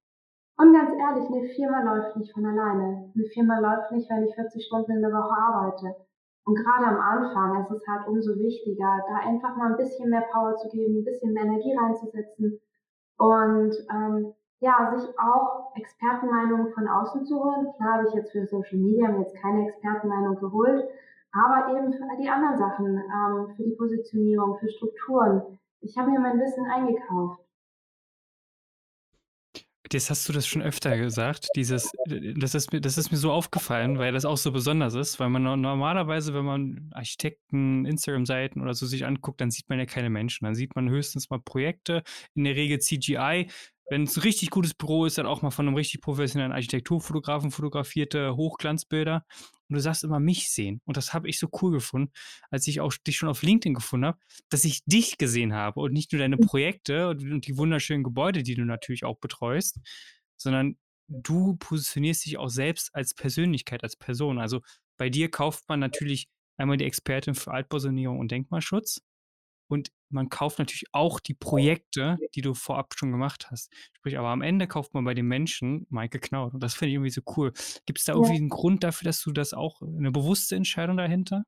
Und 0.58 0.74
ganz 0.74 0.90
ehrlich, 0.90 1.26
eine 1.28 1.48
Firma 1.48 1.82
läuft 1.82 2.16
nicht 2.16 2.32
von 2.32 2.44
alleine. 2.44 3.10
Eine 3.14 3.24
Firma 3.32 3.58
läuft 3.58 3.90
nicht, 3.92 4.08
wenn 4.10 4.24
ich 4.24 4.34
40 4.34 4.64
Stunden 4.64 4.92
in 4.92 5.02
der 5.02 5.10
Woche 5.10 5.34
arbeite. 5.34 5.96
Und 6.44 6.56
gerade 6.56 6.86
am 6.86 7.00
Anfang 7.00 7.62
ist 7.62 7.70
es 7.70 7.86
halt 7.86 8.06
umso 8.08 8.36
wichtiger, 8.36 9.00
da 9.08 9.28
einfach 9.28 9.56
mal 9.56 9.70
ein 9.70 9.76
bisschen 9.76 10.10
mehr 10.10 10.24
Power 10.32 10.56
zu 10.56 10.68
geben, 10.68 10.98
ein 10.98 11.04
bisschen 11.04 11.32
mehr 11.32 11.44
Energie 11.44 11.74
reinzusetzen 11.74 12.60
und 13.16 13.74
ähm, 13.90 14.34
ja, 14.58 14.92
sich 14.96 15.08
auch 15.18 15.74
Expertenmeinungen 15.76 16.72
von 16.72 16.88
außen 16.88 17.24
zu 17.26 17.42
holen. 17.42 17.72
Klar 17.76 17.94
habe 17.94 18.08
ich 18.08 18.14
jetzt 18.14 18.32
für 18.32 18.46
Social 18.46 18.78
Media 18.78 19.08
mir 19.08 19.20
jetzt 19.20 19.36
keine 19.36 19.68
Expertenmeinung 19.68 20.36
geholt, 20.38 20.88
aber 21.32 21.76
eben 21.76 21.92
für 21.92 22.02
all 22.02 22.20
die 22.20 22.28
anderen 22.28 22.58
Sachen, 22.58 22.98
ähm, 22.98 23.56
für 23.56 23.62
die 23.64 23.76
Positionierung, 23.76 24.58
für 24.58 24.68
Strukturen. 24.68 25.58
Ich 25.80 25.96
habe 25.96 26.10
mir 26.10 26.20
mein 26.20 26.38
Wissen 26.38 26.64
eingekauft. 26.66 27.40
Jetzt 29.92 30.08
hast 30.08 30.26
du 30.26 30.32
das 30.32 30.46
schon 30.46 30.62
öfter 30.62 30.96
gesagt, 30.96 31.48
dieses, 31.54 31.92
das 32.06 32.54
ist 32.54 32.72
mir, 32.72 32.80
das 32.80 32.96
ist 32.96 33.10
mir 33.10 33.18
so 33.18 33.30
aufgefallen, 33.30 33.98
weil 33.98 34.12
das 34.12 34.24
auch 34.24 34.38
so 34.38 34.50
besonders 34.50 34.94
ist, 34.94 35.20
weil 35.20 35.28
man 35.28 35.42
normalerweise, 35.42 36.32
wenn 36.32 36.46
man 36.46 36.90
Architekten, 36.92 37.84
Instagram-Seiten 37.84 38.62
oder 38.62 38.72
so 38.72 38.86
sich 38.86 39.04
anguckt, 39.04 39.42
dann 39.42 39.50
sieht 39.50 39.68
man 39.68 39.78
ja 39.78 39.84
keine 39.84 40.08
Menschen. 40.08 40.46
Dann 40.46 40.54
sieht 40.54 40.74
man 40.76 40.88
höchstens 40.88 41.28
mal 41.28 41.40
Projekte, 41.40 42.02
in 42.34 42.44
der 42.44 42.56
Regel 42.56 42.78
CGI. 42.78 43.50
Wenn 43.90 44.04
es 44.04 44.16
ein 44.16 44.22
richtig 44.22 44.48
gutes 44.48 44.72
Büro 44.72 45.04
ist, 45.04 45.18
dann 45.18 45.26
auch 45.26 45.42
mal 45.42 45.50
von 45.50 45.66
einem 45.66 45.76
richtig 45.76 46.00
professionellen 46.00 46.52
Architekturfotografen 46.52 47.50
fotografierte 47.50 48.34
Hochglanzbilder. 48.34 49.26
Und 49.72 49.76
du 49.76 49.80
sagst 49.80 50.04
immer 50.04 50.20
mich 50.20 50.50
sehen. 50.50 50.82
Und 50.84 50.98
das 50.98 51.14
habe 51.14 51.30
ich 51.30 51.38
so 51.38 51.48
cool 51.62 51.72
gefunden, 51.72 52.12
als 52.50 52.66
ich 52.66 52.80
auch 52.80 52.92
dich 52.92 53.16
schon 53.16 53.30
auf 53.30 53.42
LinkedIn 53.42 53.72
gefunden 53.72 54.06
habe, 54.06 54.18
dass 54.50 54.66
ich 54.66 54.84
dich 54.84 55.16
gesehen 55.16 55.54
habe 55.54 55.80
und 55.80 55.94
nicht 55.94 56.12
nur 56.12 56.20
deine 56.20 56.36
Projekte 56.36 57.08
und, 57.08 57.22
und 57.32 57.46
die 57.46 57.56
wunderschönen 57.56 58.04
Gebäude, 58.04 58.42
die 58.42 58.54
du 58.54 58.66
natürlich 58.66 59.04
auch 59.04 59.18
betreust, 59.18 59.78
sondern 60.36 60.76
du 61.08 61.56
positionierst 61.56 62.26
dich 62.26 62.36
auch 62.36 62.50
selbst 62.50 62.94
als 62.94 63.14
Persönlichkeit, 63.14 63.82
als 63.82 63.96
Person. 63.96 64.38
Also 64.38 64.60
bei 64.98 65.08
dir 65.08 65.30
kauft 65.30 65.68
man 65.68 65.80
natürlich 65.80 66.28
einmal 66.58 66.76
die 66.76 66.84
Expertin 66.84 67.34
für 67.34 67.52
Altbausanierung 67.52 68.18
und 68.18 68.30
Denkmalschutz 68.30 69.00
und 69.68 69.90
man 70.12 70.28
kauft 70.28 70.58
natürlich 70.58 70.84
auch 70.92 71.20
die 71.20 71.34
Projekte, 71.34 72.20
die 72.34 72.40
du 72.42 72.54
vorab 72.54 72.94
schon 72.96 73.10
gemacht 73.12 73.48
hast. 73.50 73.72
Sprich, 73.94 74.18
aber 74.18 74.28
am 74.28 74.42
Ende 74.42 74.66
kauft 74.68 74.94
man 74.94 75.04
bei 75.04 75.14
den 75.14 75.26
Menschen 75.26 75.86
Maike 75.90 76.18
Knaut. 76.20 76.54
Und 76.54 76.62
das 76.62 76.74
finde 76.74 76.90
ich 76.90 76.94
irgendwie 76.94 77.10
so 77.10 77.22
cool. 77.36 77.52
Gibt 77.86 77.98
es 77.98 78.04
da 78.04 78.14
irgendwie 78.14 78.36
Ja. 78.36 78.38
einen 78.38 78.48
Grund 78.50 78.84
dafür, 78.84 79.06
dass 79.06 79.22
du 79.22 79.32
das 79.32 79.54
auch 79.54 79.80
eine 79.82 80.10
bewusste 80.12 80.56
Entscheidung 80.56 80.96
dahinter? 80.96 81.44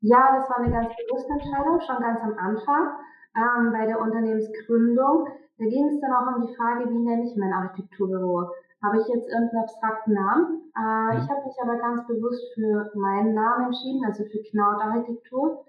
Ja, 0.00 0.36
das 0.38 0.48
war 0.50 0.58
eine 0.58 0.70
ganz 0.70 0.88
bewusste 0.96 1.32
Entscheidung, 1.32 1.80
schon 1.80 2.00
ganz 2.02 2.20
am 2.20 2.36
Anfang 2.38 2.88
ähm, 3.36 3.72
bei 3.72 3.86
der 3.86 4.00
Unternehmensgründung. 4.00 5.26
Da 5.58 5.64
ging 5.64 5.88
es 5.88 6.00
dann 6.00 6.12
auch 6.12 6.36
um 6.36 6.46
die 6.46 6.54
Frage, 6.54 6.90
wie 6.90 6.98
nenne 6.98 7.24
ich 7.24 7.36
mein 7.36 7.52
Architekturbüro? 7.52 8.50
Habe 8.82 9.00
ich 9.00 9.08
jetzt 9.08 9.28
irgendeinen 9.28 9.62
abstrakten 9.64 10.12
Namen? 10.14 10.70
Äh, 10.76 11.16
Mhm. 11.16 11.18
Ich 11.18 11.28
habe 11.30 11.46
mich 11.46 11.56
aber 11.62 11.76
ganz 11.78 12.06
bewusst 12.06 12.52
für 12.54 12.90
meinen 12.94 13.34
Namen 13.34 13.66
entschieden, 13.66 14.04
also 14.04 14.24
für 14.24 14.42
Knaut 14.50 14.80
Architektur, 14.82 15.64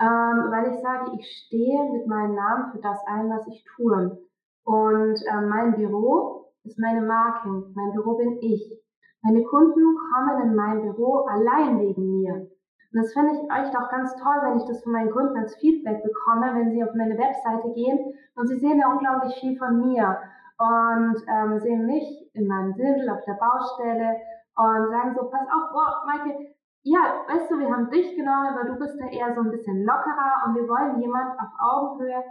ähm, 0.00 0.50
weil 0.50 0.72
ich 0.72 0.80
sage, 0.80 1.12
ich 1.18 1.26
stehe 1.46 1.92
mit 1.92 2.06
meinem 2.06 2.34
Namen 2.34 2.72
für 2.72 2.78
das 2.78 2.98
ein, 3.06 3.30
was 3.30 3.46
ich 3.48 3.64
tue. 3.76 4.18
Und 4.64 5.16
äh, 5.26 5.40
mein 5.40 5.76
Büro 5.76 6.52
ist 6.64 6.78
meine 6.78 7.02
Marke, 7.02 7.48
mein 7.74 7.92
Büro 7.92 8.16
bin 8.16 8.38
ich. 8.40 8.80
Meine 9.22 9.44
Kunden 9.44 9.96
kommen 10.12 10.42
in 10.42 10.54
mein 10.54 10.82
Büro 10.82 11.26
allein 11.26 11.80
wegen 11.80 12.20
mir. 12.20 12.34
Und 12.34 13.02
das 13.02 13.12
finde 13.12 13.32
ich 13.32 13.38
echt 13.50 13.76
auch 13.76 13.90
ganz 13.90 14.14
toll, 14.16 14.36
wenn 14.42 14.58
ich 14.58 14.64
das 14.66 14.82
von 14.82 14.92
meinen 14.92 15.10
Kunden 15.10 15.36
als 15.36 15.56
Feedback 15.56 16.02
bekomme, 16.02 16.54
wenn 16.54 16.70
sie 16.70 16.84
auf 16.84 16.94
meine 16.94 17.18
Webseite 17.18 17.72
gehen 17.72 18.14
und 18.36 18.46
sie 18.46 18.58
sehen 18.58 18.80
da 18.80 18.92
unglaublich 18.92 19.34
viel 19.40 19.56
von 19.58 19.80
mir 19.80 20.16
und 20.58 21.16
ähm, 21.26 21.58
sehen 21.58 21.86
mich 21.86 22.30
in 22.34 22.46
meinem 22.46 22.74
Dirndl 22.74 23.10
auf 23.10 23.24
der 23.24 23.34
Baustelle 23.34 24.16
und 24.56 24.88
sagen 24.90 25.14
so, 25.16 25.28
pass 25.28 25.48
auf, 25.48 25.70
oh, 25.74 26.06
Maike, 26.06 26.53
ja, 26.84 27.24
weißt 27.26 27.50
du, 27.50 27.58
wir 27.58 27.70
haben 27.70 27.90
dich 27.90 28.14
genommen, 28.14 28.46
aber 28.52 28.68
du 28.68 28.78
bist 28.78 29.00
da 29.00 29.06
eher 29.06 29.34
so 29.34 29.40
ein 29.40 29.50
bisschen 29.50 29.84
lockerer 29.84 30.44
und 30.46 30.54
wir 30.54 30.68
wollen 30.68 31.00
jemand 31.00 31.32
auf 31.40 31.48
Augenhöhe, 31.58 32.22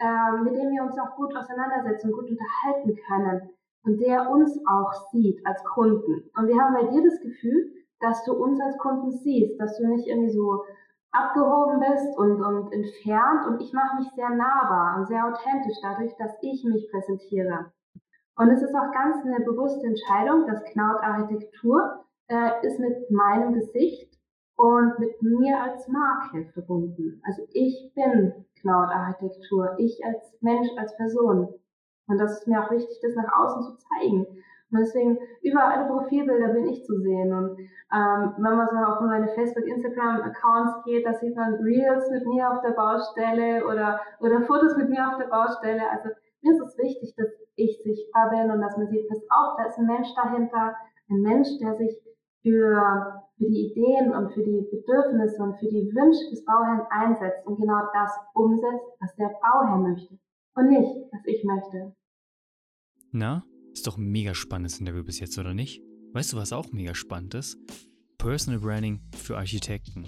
ähm, 0.00 0.44
mit 0.44 0.56
dem 0.56 0.70
wir 0.70 0.82
uns 0.82 0.98
auch 0.98 1.14
gut 1.14 1.34
auseinandersetzen, 1.36 2.10
gut 2.10 2.28
unterhalten 2.28 2.98
können 3.06 3.50
und 3.84 4.00
der 4.00 4.28
uns 4.28 4.58
auch 4.66 4.92
sieht 5.12 5.46
als 5.46 5.62
Kunden. 5.62 6.28
Und 6.36 6.48
wir 6.48 6.60
haben 6.60 6.74
bei 6.74 6.90
dir 6.90 7.04
das 7.04 7.20
Gefühl, 7.20 7.72
dass 8.00 8.24
du 8.24 8.32
uns 8.32 8.60
als 8.60 8.76
Kunden 8.78 9.12
siehst, 9.12 9.60
dass 9.60 9.78
du 9.78 9.86
nicht 9.86 10.08
irgendwie 10.08 10.32
so 10.32 10.64
abgehoben 11.12 11.78
bist 11.78 12.18
und, 12.18 12.42
und 12.42 12.72
entfernt. 12.72 13.46
Und 13.46 13.60
ich 13.60 13.72
mache 13.72 13.96
mich 13.96 14.10
sehr 14.16 14.30
nahbar 14.30 14.98
und 14.98 15.06
sehr 15.06 15.24
authentisch 15.24 15.76
dadurch, 15.82 16.16
dass 16.16 16.32
ich 16.40 16.64
mich 16.64 16.90
präsentiere. 16.90 17.72
Und 18.36 18.50
es 18.50 18.62
ist 18.62 18.74
auch 18.74 18.90
ganz 18.92 19.24
eine 19.24 19.44
bewusste 19.44 19.86
Entscheidung, 19.86 20.46
dass 20.46 20.64
Knaut 20.64 21.00
Architektur 21.02 22.04
äh, 22.30 22.66
ist 22.66 22.78
mit 22.78 23.10
meinem 23.10 23.54
Gesicht 23.54 24.10
und 24.56 24.98
mit 24.98 25.20
mir 25.22 25.60
als 25.60 25.88
Marke 25.88 26.46
verbunden. 26.52 27.20
Also 27.26 27.42
ich 27.52 27.92
bin 27.94 28.44
Knaut 28.60 28.90
Architektur, 28.90 29.74
ich 29.78 30.04
als 30.04 30.36
Mensch, 30.40 30.68
als 30.76 30.96
Person. 30.96 31.48
Und 32.06 32.18
das 32.18 32.40
ist 32.40 32.46
mir 32.46 32.62
auch 32.62 32.70
wichtig, 32.70 32.98
das 33.02 33.14
nach 33.14 33.32
außen 33.32 33.62
zu 33.62 33.76
zeigen. 33.76 34.26
Und 34.72 34.78
deswegen, 34.78 35.18
über 35.42 35.64
alle 35.64 35.88
Profilbilder 35.88 36.52
bin 36.52 36.68
ich 36.68 36.84
zu 36.84 37.00
sehen. 37.00 37.32
Und 37.32 37.58
ähm, 37.58 38.34
wenn 38.36 38.56
man 38.56 38.68
so 38.68 38.76
auf 38.76 39.00
meine 39.00 39.28
Facebook, 39.28 39.66
Instagram-Accounts 39.66 40.84
geht, 40.84 41.06
da 41.06 41.14
sieht 41.14 41.34
man 41.34 41.54
Reels 41.54 42.08
mit 42.10 42.26
mir 42.26 42.50
auf 42.52 42.60
der 42.62 42.72
Baustelle 42.72 43.64
oder, 43.66 44.00
oder 44.20 44.42
Fotos 44.42 44.76
mit 44.76 44.90
mir 44.90 45.08
auf 45.08 45.18
der 45.18 45.26
Baustelle. 45.26 45.82
Also 45.90 46.10
mir 46.42 46.52
ist 46.52 46.60
es 46.60 46.78
wichtig, 46.78 47.14
dass 47.16 47.28
ich 47.56 47.82
sichtbar 47.82 48.30
bin 48.30 48.50
und 48.50 48.60
dass 48.60 48.76
man 48.76 48.88
sieht, 48.88 49.08
pass 49.08 49.22
auf, 49.30 49.56
da 49.56 49.64
ist 49.66 49.78
ein 49.78 49.86
Mensch 49.86 50.08
dahinter, 50.14 50.76
ein 51.10 51.20
Mensch, 51.22 51.48
der 51.60 51.74
sich 51.74 51.98
für, 52.42 53.22
für 53.36 53.44
die 53.44 53.72
Ideen 53.72 54.12
und 54.14 54.32
für 54.32 54.42
die 54.42 54.66
Bedürfnisse 54.70 55.42
und 55.42 55.58
für 55.58 55.68
die 55.68 55.90
Wünsche 55.94 56.30
des 56.30 56.44
Bauherrn 56.44 56.86
einsetzt 56.90 57.46
und 57.46 57.56
genau 57.56 57.80
das 57.92 58.10
umsetzt, 58.34 58.84
was 59.00 59.14
der 59.16 59.30
Bauherr 59.42 59.78
möchte 59.78 60.18
und 60.54 60.68
nicht, 60.68 61.12
was 61.12 61.20
ich 61.26 61.44
möchte. 61.44 61.94
Na, 63.12 63.44
ist 63.72 63.86
doch 63.86 63.98
ein 63.98 64.10
mega 64.10 64.34
spannendes 64.34 64.78
Interview 64.78 65.04
bis 65.04 65.20
jetzt, 65.20 65.38
oder 65.38 65.54
nicht? 65.54 65.82
Weißt 66.12 66.32
du, 66.32 66.36
was 66.36 66.52
auch 66.52 66.72
mega 66.72 66.94
spannend 66.94 67.34
ist? 67.34 67.58
Personal 68.18 68.60
Branding 68.60 69.00
für 69.16 69.36
Architekten. 69.36 70.06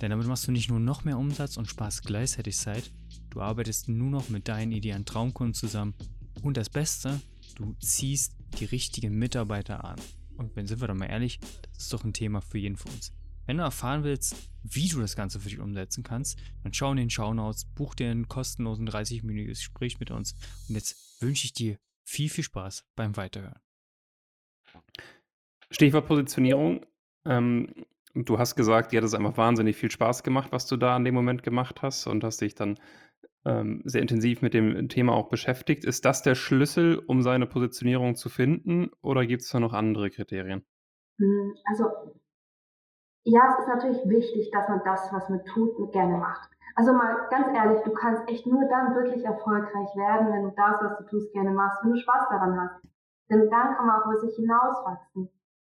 Denn 0.00 0.10
damit 0.10 0.26
machst 0.26 0.46
du 0.46 0.52
nicht 0.52 0.70
nur 0.70 0.80
noch 0.80 1.04
mehr 1.04 1.18
Umsatz 1.18 1.56
und 1.56 1.66
sparst 1.66 2.04
gleichzeitig 2.04 2.56
Zeit, 2.56 2.92
du 3.30 3.40
arbeitest 3.40 3.88
nur 3.88 4.10
noch 4.10 4.28
mit 4.28 4.48
deinen 4.48 4.72
idealen 4.72 5.04
Traumkunden 5.04 5.54
zusammen 5.54 5.94
und 6.42 6.56
das 6.56 6.70
Beste, 6.70 7.20
du 7.56 7.74
ziehst 7.80 8.34
die 8.58 8.66
richtigen 8.66 9.18
Mitarbeiter 9.18 9.84
an. 9.84 9.96
Und 10.38 10.54
wenn 10.56 10.66
sind 10.66 10.80
wir 10.80 10.88
doch 10.88 10.94
mal 10.94 11.06
ehrlich, 11.06 11.40
das 11.72 11.84
ist 11.84 11.92
doch 11.92 12.04
ein 12.04 12.12
Thema 12.12 12.40
für 12.40 12.58
jeden 12.58 12.76
von 12.76 12.92
uns. 12.92 13.12
Wenn 13.46 13.56
du 13.56 13.62
erfahren 13.62 14.04
willst, 14.04 14.36
wie 14.62 14.88
du 14.88 15.00
das 15.00 15.16
Ganze 15.16 15.40
für 15.40 15.48
dich 15.48 15.58
umsetzen 15.58 16.04
kannst, 16.04 16.38
dann 16.62 16.72
schau 16.72 16.90
in 16.90 16.98
den 16.98 17.10
Shownotes, 17.10 17.64
buch 17.74 17.94
dir 17.94 18.10
einen 18.10 18.28
kostenlosen 18.28 18.88
30-minütiges 18.88 19.58
Gespräch 19.58 19.98
mit 19.98 20.10
uns. 20.10 20.34
Und 20.68 20.74
jetzt 20.74 21.20
wünsche 21.22 21.46
ich 21.46 21.54
dir 21.54 21.78
viel, 22.04 22.28
viel 22.28 22.44
Spaß 22.44 22.84
beim 22.94 23.16
Weiterhören. 23.16 23.60
Stichwort 25.70 26.06
Positionierung. 26.06 26.84
Ähm, 27.24 27.72
du 28.14 28.38
hast 28.38 28.54
gesagt, 28.54 28.92
dir 28.92 28.98
hat 28.98 29.04
es 29.04 29.14
einfach 29.14 29.36
wahnsinnig 29.36 29.76
viel 29.76 29.90
Spaß 29.90 30.22
gemacht, 30.22 30.52
was 30.52 30.66
du 30.66 30.76
da 30.76 30.94
an 30.94 31.04
dem 31.04 31.14
Moment 31.14 31.42
gemacht 31.42 31.82
hast 31.82 32.06
und 32.06 32.22
hast 32.24 32.40
dich 32.40 32.54
dann 32.54 32.78
ähm, 33.48 33.80
sehr 33.84 34.02
intensiv 34.02 34.42
mit 34.42 34.52
dem 34.52 34.88
Thema 34.88 35.14
auch 35.14 35.28
beschäftigt. 35.28 35.84
Ist 35.84 36.04
das 36.04 36.22
der 36.22 36.34
Schlüssel, 36.34 36.98
um 37.06 37.22
seine 37.22 37.46
Positionierung 37.46 38.14
zu 38.14 38.28
finden 38.28 38.90
oder 39.00 39.24
gibt 39.24 39.42
es 39.42 39.48
da 39.48 39.58
noch 39.58 39.72
andere 39.72 40.10
Kriterien? 40.10 40.66
Hm, 41.18 41.54
also, 41.64 41.84
ja, 43.24 43.40
es 43.48 43.58
ist 43.60 43.68
natürlich 43.68 44.08
wichtig, 44.08 44.50
dass 44.52 44.68
man 44.68 44.82
das, 44.84 45.08
was 45.12 45.28
man 45.30 45.44
tut, 45.46 45.92
gerne 45.92 46.18
macht. 46.18 46.50
Also 46.74 46.92
mal 46.92 47.26
ganz 47.30 47.48
ehrlich, 47.56 47.82
du 47.82 47.92
kannst 47.92 48.28
echt 48.28 48.46
nur 48.46 48.68
dann 48.68 48.94
wirklich 48.94 49.24
erfolgreich 49.24 49.96
werden, 49.96 50.32
wenn 50.32 50.44
du 50.44 50.52
das, 50.54 50.80
was 50.80 50.98
du 50.98 51.04
tust, 51.04 51.32
gerne 51.32 51.50
machst, 51.50 51.82
wenn 51.82 51.92
du 51.92 51.98
Spaß 51.98 52.28
daran 52.28 52.60
hast. 52.60 52.84
Denn 53.30 53.50
dann 53.50 53.74
kann 53.74 53.86
man 53.86 54.00
auch 54.00 54.06
über 54.06 54.18
sich 54.20 54.36
hinauswachsen. 54.36 55.28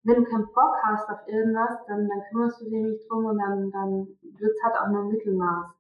Wenn 0.04 0.16
du 0.16 0.24
keinen 0.24 0.46
Bock 0.54 0.74
hast 0.82 1.08
auf 1.08 1.20
irgendwas, 1.28 1.84
dann, 1.86 2.08
dann 2.08 2.22
kümmerst 2.30 2.60
du 2.60 2.64
dich 2.64 2.72
nicht 2.72 3.10
drum 3.10 3.26
und 3.26 3.38
dann, 3.38 3.70
dann 3.70 4.08
wird 4.22 4.52
es 4.52 4.62
halt 4.64 4.76
auch 4.80 4.88
nur 4.88 5.04
Mittelmaß. 5.04 5.77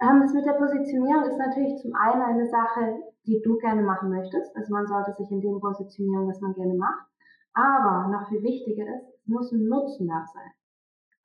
Ähm, 0.00 0.20
das 0.20 0.32
mit 0.32 0.46
der 0.46 0.52
Positionierung 0.52 1.24
ist 1.24 1.38
natürlich 1.38 1.80
zum 1.80 1.94
einen 1.94 2.22
eine 2.22 2.46
Sache, 2.46 3.02
die 3.26 3.40
du 3.42 3.58
gerne 3.58 3.82
machen 3.82 4.10
möchtest. 4.10 4.54
Also 4.56 4.72
man 4.72 4.86
sollte 4.86 5.12
sich 5.14 5.30
in 5.30 5.40
dem 5.40 5.60
positionieren, 5.60 6.28
was 6.28 6.40
man 6.40 6.54
gerne 6.54 6.74
macht. 6.74 7.06
Aber 7.52 8.08
noch 8.08 8.28
viel 8.28 8.42
wichtiger 8.42 8.84
ist, 8.84 9.08
es 9.08 9.26
muss 9.26 9.50
ein 9.50 9.66
Nutzen 9.66 10.06
da 10.06 10.24
sein. 10.32 10.52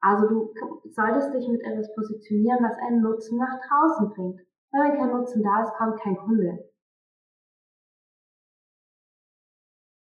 Also 0.02 0.28
du 0.28 0.54
solltest 0.90 1.34
dich 1.34 1.48
mit 1.48 1.62
etwas 1.62 1.94
positionieren, 1.96 2.64
was 2.64 2.78
einen 2.80 3.02
Nutzen 3.02 3.38
nach 3.38 3.60
draußen 3.68 4.10
bringt. 4.10 4.42
Weil 4.72 4.92
wenn 4.92 4.98
kein 4.98 5.12
Nutzen 5.12 5.44
da 5.44 5.62
ist, 5.62 5.74
kommt 5.76 6.02
kein 6.02 6.18
Kunde. 6.18 6.70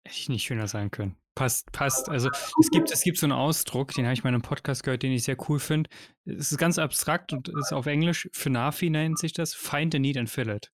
Hätte 0.04 0.18
ich 0.18 0.28
nicht 0.28 0.44
schöner 0.44 0.68
sein 0.68 0.90
können. 0.90 1.19
Passt, 1.34 1.70
passt. 1.72 2.08
Also 2.08 2.28
es 2.60 2.70
gibt, 2.70 2.90
es 2.90 3.02
gibt 3.02 3.18
so 3.18 3.26
einen 3.26 3.32
Ausdruck, 3.32 3.92
den 3.94 4.04
habe 4.04 4.14
ich 4.14 4.24
mal 4.24 4.30
in 4.30 4.34
einem 4.34 4.42
Podcast 4.42 4.82
gehört, 4.82 5.02
den 5.02 5.12
ich 5.12 5.22
sehr 5.22 5.36
cool 5.48 5.58
finde. 5.58 5.88
Es 6.24 6.52
ist 6.52 6.58
ganz 6.58 6.78
abstrakt 6.78 7.32
und 7.32 7.48
ist 7.48 7.72
auf 7.72 7.86
Englisch, 7.86 8.28
für 8.32 8.50
Nafi 8.50 8.90
nennt 8.90 9.18
sich 9.18 9.32
das, 9.32 9.54
find 9.54 9.94
a 9.94 9.98
need 9.98 10.16
and 10.16 10.28
fill 10.28 10.48
it. 10.50 10.70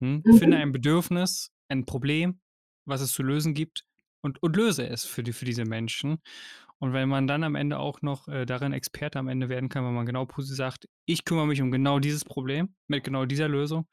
Hm? 0.00 0.22
Mhm. 0.24 0.38
Finde 0.38 0.56
ein 0.56 0.72
Bedürfnis, 0.72 1.52
ein 1.68 1.84
Problem, 1.84 2.40
was 2.86 3.02
es 3.02 3.12
zu 3.12 3.22
lösen 3.22 3.54
gibt 3.54 3.84
und, 4.22 4.42
und 4.42 4.56
löse 4.56 4.86
es 4.88 5.04
für, 5.04 5.22
die, 5.22 5.32
für 5.32 5.44
diese 5.44 5.64
Menschen. 5.64 6.18
Und 6.78 6.94
wenn 6.94 7.08
man 7.10 7.26
dann 7.26 7.44
am 7.44 7.54
Ende 7.54 7.78
auch 7.78 8.00
noch 8.00 8.26
äh, 8.26 8.46
darin 8.46 8.72
Experte 8.72 9.18
am 9.18 9.28
Ende 9.28 9.50
werden 9.50 9.68
kann, 9.68 9.84
wenn 9.84 9.94
man 9.94 10.06
genau 10.06 10.26
sagt, 10.38 10.88
ich 11.04 11.26
kümmere 11.26 11.46
mich 11.46 11.60
um 11.60 11.70
genau 11.70 11.98
dieses 11.98 12.24
Problem 12.24 12.74
mit 12.88 13.04
genau 13.04 13.26
dieser 13.26 13.48
Lösung, 13.48 13.86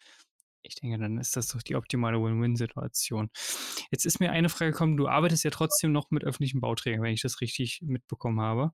ich 0.64 0.76
denke, 0.76 0.98
dann 0.98 1.18
ist 1.18 1.36
das 1.36 1.48
doch 1.48 1.62
die 1.62 1.76
optimale 1.76 2.22
Win-Win-Situation. 2.22 3.30
Jetzt 3.92 4.06
ist 4.06 4.20
mir 4.20 4.32
eine 4.32 4.50
Frage 4.50 4.72
gekommen, 4.72 4.98
du 4.98 5.08
arbeitest 5.08 5.44
ja 5.44 5.52
trotzdem 5.52 5.92
noch 5.92 6.12
mit 6.12 6.24
öffentlichen 6.24 6.62
Bauträgern, 6.62 7.02
wenn 7.02 7.14
ich 7.14 7.22
das 7.22 7.42
richtig 7.42 7.82
mitbekommen 7.84 8.42
habe. 8.42 8.72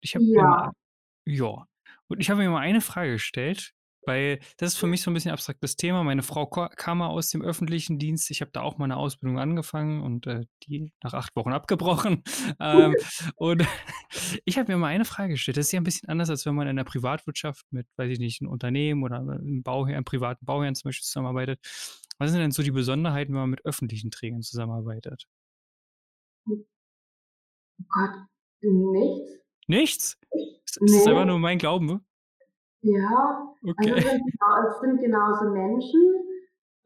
Ich 0.00 0.14
habe 0.14 0.24
ja. 0.24 0.72
Ja. 1.26 1.66
Und 2.08 2.20
ich 2.20 2.30
habe 2.30 2.40
mir 2.42 2.50
mal 2.50 2.60
eine 2.60 2.80
Frage 2.80 3.12
gestellt, 3.12 3.72
weil 4.06 4.40
das 4.58 4.72
ist 4.72 4.78
für 4.78 4.86
mich 4.86 5.02
so 5.02 5.10
ein 5.10 5.14
bisschen 5.14 5.30
abstraktes 5.30 5.76
Thema. 5.76 6.02
Meine 6.04 6.22
Frau 6.22 6.46
kam 6.46 7.02
aus 7.02 7.30
dem 7.30 7.42
öffentlichen 7.42 7.98
Dienst. 7.98 8.30
Ich 8.30 8.40
habe 8.40 8.50
da 8.52 8.62
auch 8.62 8.78
meine 8.78 8.96
Ausbildung 8.96 9.38
angefangen 9.38 10.02
und 10.02 10.26
äh, 10.26 10.46
die 10.64 10.92
nach 11.02 11.14
acht 11.14 11.34
Wochen 11.36 11.52
abgebrochen. 11.52 12.22
Ähm, 12.60 12.94
und 13.36 13.66
ich 14.44 14.58
habe 14.58 14.70
mir 14.70 14.78
mal 14.78 14.88
eine 14.88 15.04
Frage 15.04 15.32
gestellt. 15.32 15.56
Das 15.56 15.66
ist 15.66 15.72
ja 15.72 15.80
ein 15.80 15.84
bisschen 15.84 16.08
anders, 16.08 16.30
als 16.30 16.46
wenn 16.46 16.54
man 16.54 16.68
in 16.68 16.76
der 16.76 16.84
Privatwirtschaft 16.84 17.64
mit, 17.70 17.86
weiß 17.96 18.10
ich 18.10 18.18
nicht, 18.18 18.40
einem 18.40 18.50
Unternehmen 18.50 19.02
oder 19.02 19.16
einem 19.16 19.62
Bauherrn, 19.62 19.94
einem 19.94 20.04
privaten 20.04 20.44
Bauherrn 20.44 20.74
zum 20.74 20.88
Beispiel 20.88 21.04
zusammenarbeitet. 21.04 21.60
Was 22.18 22.30
sind 22.30 22.40
denn 22.40 22.52
so 22.52 22.62
die 22.62 22.70
Besonderheiten, 22.70 23.32
wenn 23.32 23.40
man 23.40 23.50
mit 23.50 23.64
öffentlichen 23.64 24.10
Trägern 24.10 24.42
zusammenarbeitet? 24.42 25.26
Oh 26.46 26.64
Gott, 27.88 28.10
nichts. 28.60 29.44
Nichts? 29.66 30.18
Ist, 30.64 30.80
nee. 30.80 30.86
ist 30.86 31.00
das 31.00 31.06
einfach 31.06 31.24
nur 31.24 31.38
mein 31.38 31.58
Glauben? 31.58 32.06
Ja, 32.84 33.48
okay. 33.62 33.74
also 33.80 33.94
es 33.94 34.04
sind, 34.04 34.22
genau, 34.30 34.68
es 34.68 34.80
sind 34.80 35.00
genauso 35.00 35.44
Menschen 35.48 36.02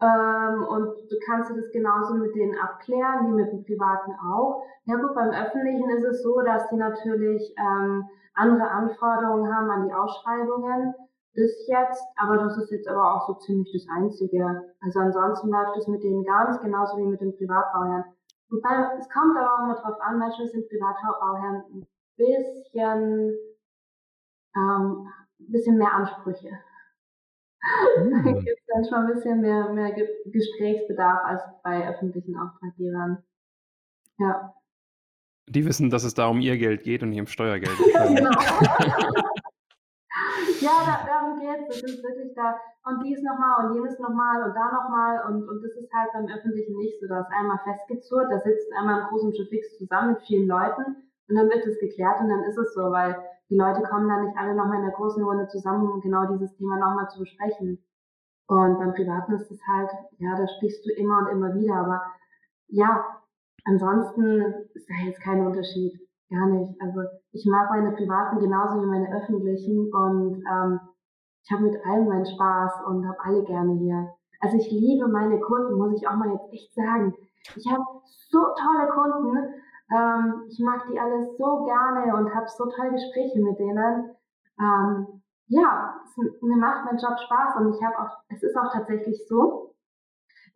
ähm, 0.00 0.64
und 0.68 0.94
du 1.10 1.16
kannst 1.26 1.50
das 1.50 1.72
genauso 1.72 2.14
mit 2.14 2.36
denen 2.36 2.56
abklären, 2.56 3.26
wie 3.26 3.42
mit 3.42 3.50
dem 3.50 3.64
Privaten 3.64 4.12
auch. 4.12 4.62
Ja 4.84 4.94
gut, 4.94 5.12
beim 5.16 5.30
Öffentlichen 5.30 5.90
ist 5.90 6.04
es 6.04 6.22
so, 6.22 6.40
dass 6.42 6.68
die 6.68 6.76
natürlich 6.76 7.52
ähm, 7.58 8.08
andere 8.34 8.70
Anforderungen 8.70 9.52
haben 9.52 9.70
an 9.70 9.88
die 9.88 9.92
Ausschreibungen 9.92 10.94
bis 11.34 11.66
jetzt, 11.66 12.04
aber 12.16 12.36
das 12.38 12.56
ist 12.58 12.70
jetzt 12.70 12.88
aber 12.88 13.16
auch 13.16 13.26
so 13.26 13.34
ziemlich 13.34 13.72
das 13.72 13.96
Einzige. 13.96 14.72
Also 14.80 15.00
ansonsten 15.00 15.50
läuft 15.50 15.78
es 15.78 15.88
mit 15.88 16.04
denen 16.04 16.20
nicht 16.20 16.62
genauso 16.62 16.96
wie 16.98 17.06
mit 17.06 17.20
den 17.20 17.36
Privatbauherren. 17.36 18.04
Wobei, 18.50 18.88
es 19.00 19.08
kommt 19.10 19.36
aber 19.36 19.52
auch 19.52 19.64
immer 19.64 19.74
drauf 19.74 20.00
an, 20.00 20.18
manchmal 20.18 20.46
sind 20.46 20.68
Privatbauherren 20.68 21.64
ein 21.72 21.86
bisschen 22.16 23.36
ähm, 24.54 25.08
ein 25.40 25.52
bisschen 25.52 25.78
mehr 25.78 25.92
Ansprüche. 25.92 26.50
Mhm. 27.98 28.22
Da 28.24 28.32
gibt 28.32 28.48
es 28.48 28.66
dann 28.66 28.84
schon 28.84 29.06
ein 29.06 29.14
bisschen 29.14 29.40
mehr, 29.40 29.68
mehr 29.70 29.94
Gesprächsbedarf 30.26 31.24
als 31.24 31.42
bei 31.62 31.88
öffentlichen 31.88 32.36
Auftraggebern. 32.36 33.22
Ja. 34.18 34.54
Die 35.48 35.64
wissen, 35.64 35.90
dass 35.90 36.04
es 36.04 36.14
da 36.14 36.28
um 36.28 36.40
ihr 36.40 36.58
Geld 36.58 36.82
geht 36.82 37.02
und 37.02 37.10
nicht 37.10 37.20
um 37.20 37.26
Steuergeld. 37.26 37.76
genau. 37.92 38.30
ja, 40.60 40.84
da, 40.84 41.06
darum 41.06 41.40
geht 41.40 41.68
es. 41.68 41.76
Es 41.76 41.94
ist 41.94 42.02
wirklich 42.02 42.34
da 42.34 42.58
und 42.84 43.04
dies 43.04 43.22
nochmal 43.22 43.64
und 43.64 43.74
jenes 43.74 43.98
nochmal 43.98 44.42
und 44.42 44.54
da 44.54 44.72
nochmal 44.72 45.24
und, 45.28 45.48
und 45.48 45.62
das 45.62 45.72
ist 45.72 45.92
halt 45.92 46.10
beim 46.12 46.26
Öffentlichen 46.26 46.76
nicht 46.76 47.00
so. 47.00 47.06
Da 47.06 47.20
ist 47.20 47.30
einmal 47.30 47.58
festgezurrt, 47.64 48.30
da 48.30 48.40
sitzt 48.40 48.72
einmal 48.78 49.00
im 49.02 49.06
großen 49.08 49.32
Fix 49.48 49.76
zusammen 49.78 50.12
mit 50.12 50.22
vielen 50.22 50.48
Leuten 50.48 50.96
und 51.28 51.36
dann 51.36 51.48
wird 51.48 51.66
es 51.66 51.78
geklärt 51.78 52.20
und 52.20 52.28
dann 52.28 52.44
ist 52.44 52.58
es 52.58 52.74
so, 52.74 52.90
weil 52.90 53.16
die 53.50 53.56
Leute 53.56 53.82
kommen 53.82 54.08
dann 54.08 54.26
nicht 54.26 54.36
alle 54.36 54.54
nochmal 54.54 54.78
in 54.78 54.86
der 54.86 54.94
großen 54.94 55.22
Runde 55.22 55.48
zusammen, 55.48 55.90
um 55.90 56.00
genau 56.00 56.26
dieses 56.26 56.54
Thema 56.56 56.76
nochmal 56.76 57.08
zu 57.08 57.20
besprechen. 57.20 57.82
Und 58.46 58.78
beim 58.78 58.94
Privaten 58.94 59.34
ist 59.34 59.50
es 59.50 59.60
halt, 59.66 59.90
ja, 60.18 60.36
da 60.36 60.46
sprichst 60.48 60.84
du 60.84 60.92
immer 60.92 61.18
und 61.18 61.28
immer 61.28 61.54
wieder, 61.54 61.76
aber 61.76 62.02
ja, 62.68 63.04
ansonsten 63.64 64.40
ist 64.74 64.88
da 64.88 64.94
jetzt 65.04 65.20
kein 65.20 65.46
Unterschied. 65.46 65.98
Gar 66.30 66.46
nicht. 66.46 66.78
Also 66.80 67.00
ich 67.32 67.46
mag 67.46 67.70
meine 67.70 67.92
privaten 67.92 68.38
genauso 68.38 68.82
wie 68.82 68.86
meine 68.86 69.16
öffentlichen 69.16 69.90
und 69.90 70.44
ähm, 70.44 70.80
ich 71.42 71.50
habe 71.50 71.64
mit 71.64 71.86
allen 71.86 72.06
meinen 72.06 72.26
Spaß 72.26 72.84
und 72.86 73.08
habe 73.08 73.18
alle 73.24 73.44
gerne 73.44 73.78
hier. 73.78 74.12
Also 74.40 74.58
ich 74.58 74.70
liebe 74.70 75.08
meine 75.08 75.40
Kunden, 75.40 75.78
muss 75.78 75.96
ich 75.96 76.06
auch 76.06 76.16
mal 76.16 76.30
jetzt 76.30 76.52
echt 76.52 76.74
sagen. 76.74 77.14
Ich 77.56 77.66
habe 77.72 77.82
so 78.04 78.40
tolle 78.40 78.88
Kunden 78.90 79.54
ähm, 79.90 80.44
ich 80.48 80.58
mag 80.60 80.86
die 80.90 80.98
alle 80.98 81.24
so 81.36 81.64
gerne 81.64 82.14
und 82.16 82.34
habe 82.34 82.46
so 82.48 82.66
tolle 82.66 82.92
Gespräche 82.92 83.40
mit 83.40 83.58
denen. 83.58 84.10
Ähm, 84.60 85.22
ja, 85.46 86.00
es, 86.04 86.42
mir 86.42 86.56
macht 86.56 86.84
mein 86.84 86.98
Job 86.98 87.18
Spaß 87.18 87.56
und 87.56 87.74
ich 87.74 87.82
habe 87.82 87.98
auch, 87.98 88.18
es 88.28 88.42
ist 88.42 88.56
auch 88.56 88.72
tatsächlich 88.72 89.26
so, 89.28 89.74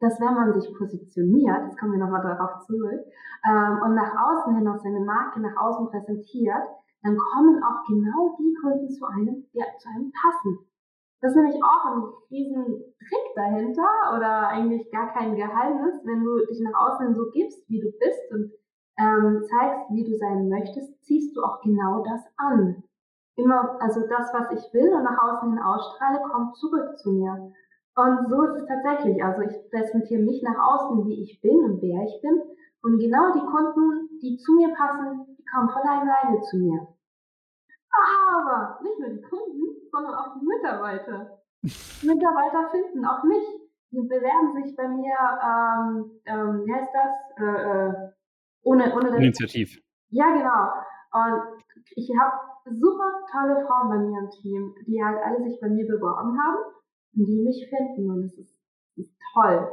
dass 0.00 0.20
wenn 0.20 0.34
man 0.34 0.52
sich 0.52 0.74
positioniert, 0.76 1.64
jetzt 1.64 1.78
kommen 1.78 1.92
wir 1.92 1.98
nochmal 1.98 2.22
darauf 2.22 2.66
zurück, 2.66 3.00
ähm, 3.46 3.80
und 3.84 3.94
nach 3.94 4.12
außen 4.12 4.54
hin 4.54 4.68
auch 4.68 4.78
seine 4.78 5.00
Marke 5.00 5.40
nach 5.40 5.56
außen 5.56 5.88
präsentiert, 5.88 6.62
dann 7.02 7.16
kommen 7.16 7.62
auch 7.62 7.86
genau 7.88 8.36
die 8.38 8.54
Kunden 8.60 8.90
zu 8.90 9.06
einem, 9.06 9.46
die 9.52 9.62
zu 9.78 9.88
einem 9.88 10.12
passen. 10.12 10.58
Das 11.20 11.30
ist 11.30 11.36
nämlich 11.36 11.62
auch 11.62 11.84
ein 11.86 12.02
riesen 12.30 12.66
Trick 12.98 13.26
dahinter 13.36 14.16
oder 14.16 14.48
eigentlich 14.48 14.90
gar 14.90 15.12
kein 15.12 15.36
Geheimnis, 15.36 16.00
wenn 16.04 16.22
du 16.24 16.44
dich 16.46 16.60
nach 16.60 16.74
außen 16.74 17.14
so 17.14 17.30
gibst, 17.32 17.68
wie 17.68 17.80
du 17.80 17.90
bist 17.98 18.32
und 18.32 18.52
ähm, 18.98 19.44
zeigst, 19.48 19.90
wie 19.90 20.04
du 20.04 20.16
sein 20.16 20.48
möchtest, 20.48 21.02
ziehst 21.04 21.36
du 21.36 21.42
auch 21.42 21.60
genau 21.60 22.02
das 22.04 22.22
an. 22.36 22.82
Immer, 23.36 23.80
also 23.80 24.06
das, 24.06 24.32
was 24.34 24.52
ich 24.52 24.74
will 24.74 24.92
und 24.92 25.04
nach 25.04 25.22
außen 25.22 25.50
hin 25.50 25.62
ausstrahle, 25.62 26.20
kommt 26.30 26.56
zurück 26.56 26.98
zu 26.98 27.12
mir. 27.12 27.52
Und 27.94 28.28
so 28.28 28.42
ist 28.42 28.62
es 28.62 28.66
tatsächlich. 28.66 29.22
Also 29.22 29.42
ich 29.42 29.70
präsentiere 29.70 30.22
mich 30.22 30.42
nach 30.42 30.58
außen, 30.58 31.06
wie 31.06 31.22
ich 31.22 31.40
bin 31.40 31.56
und 31.64 31.82
wer 31.82 32.04
ich 32.04 32.20
bin. 32.22 32.42
Und 32.82 32.98
genau 32.98 33.32
die 33.32 33.46
Kunden, 33.46 34.08
die 34.20 34.36
zu 34.38 34.52
mir 34.54 34.74
passen, 34.74 35.36
die 35.38 35.44
kommen 35.44 35.68
von 35.70 35.82
alleine 35.82 36.40
zu 36.42 36.56
mir. 36.56 36.88
Aber 38.34 38.78
nicht 38.82 38.98
nur 38.98 39.10
die 39.10 39.22
Kunden, 39.22 39.76
sondern 39.90 40.14
auch 40.14 40.34
die 40.38 40.46
Mitarbeiter. 40.46 41.42
Mitarbeiter 42.02 42.70
finden 42.70 43.04
auch 43.04 43.22
mich. 43.24 43.44
Die 43.90 44.00
bewerben 44.00 44.52
sich 44.54 44.74
bei 44.74 44.88
mir, 44.88 45.14
ähm, 45.14 46.10
ähm, 46.24 46.64
wie 46.64 46.74
heißt 46.74 46.90
das? 46.94 47.44
Äh, 47.44 47.62
äh, 47.62 48.12
ohne, 48.62 48.94
ohne 48.94 49.10
das. 49.10 49.18
Initiativ. 49.18 49.80
Ja, 50.10 50.26
genau. 50.32 50.82
Und 51.12 51.62
ich 51.96 52.10
habe 52.18 52.78
super 52.78 53.10
tolle 53.30 53.66
Frauen 53.66 53.88
bei 53.88 53.98
mir 53.98 54.18
im 54.20 54.30
Team, 54.30 54.74
die 54.86 55.02
halt 55.02 55.18
alle 55.22 55.42
sich 55.48 55.58
bei 55.60 55.68
mir 55.68 55.86
beworben 55.86 56.38
haben 56.38 56.58
und 57.14 57.26
die 57.26 57.42
mich 57.42 57.68
finden. 57.68 58.10
Und 58.10 58.24
es 58.24 58.38
ist, 58.38 58.62
ist 58.96 59.12
toll. 59.34 59.68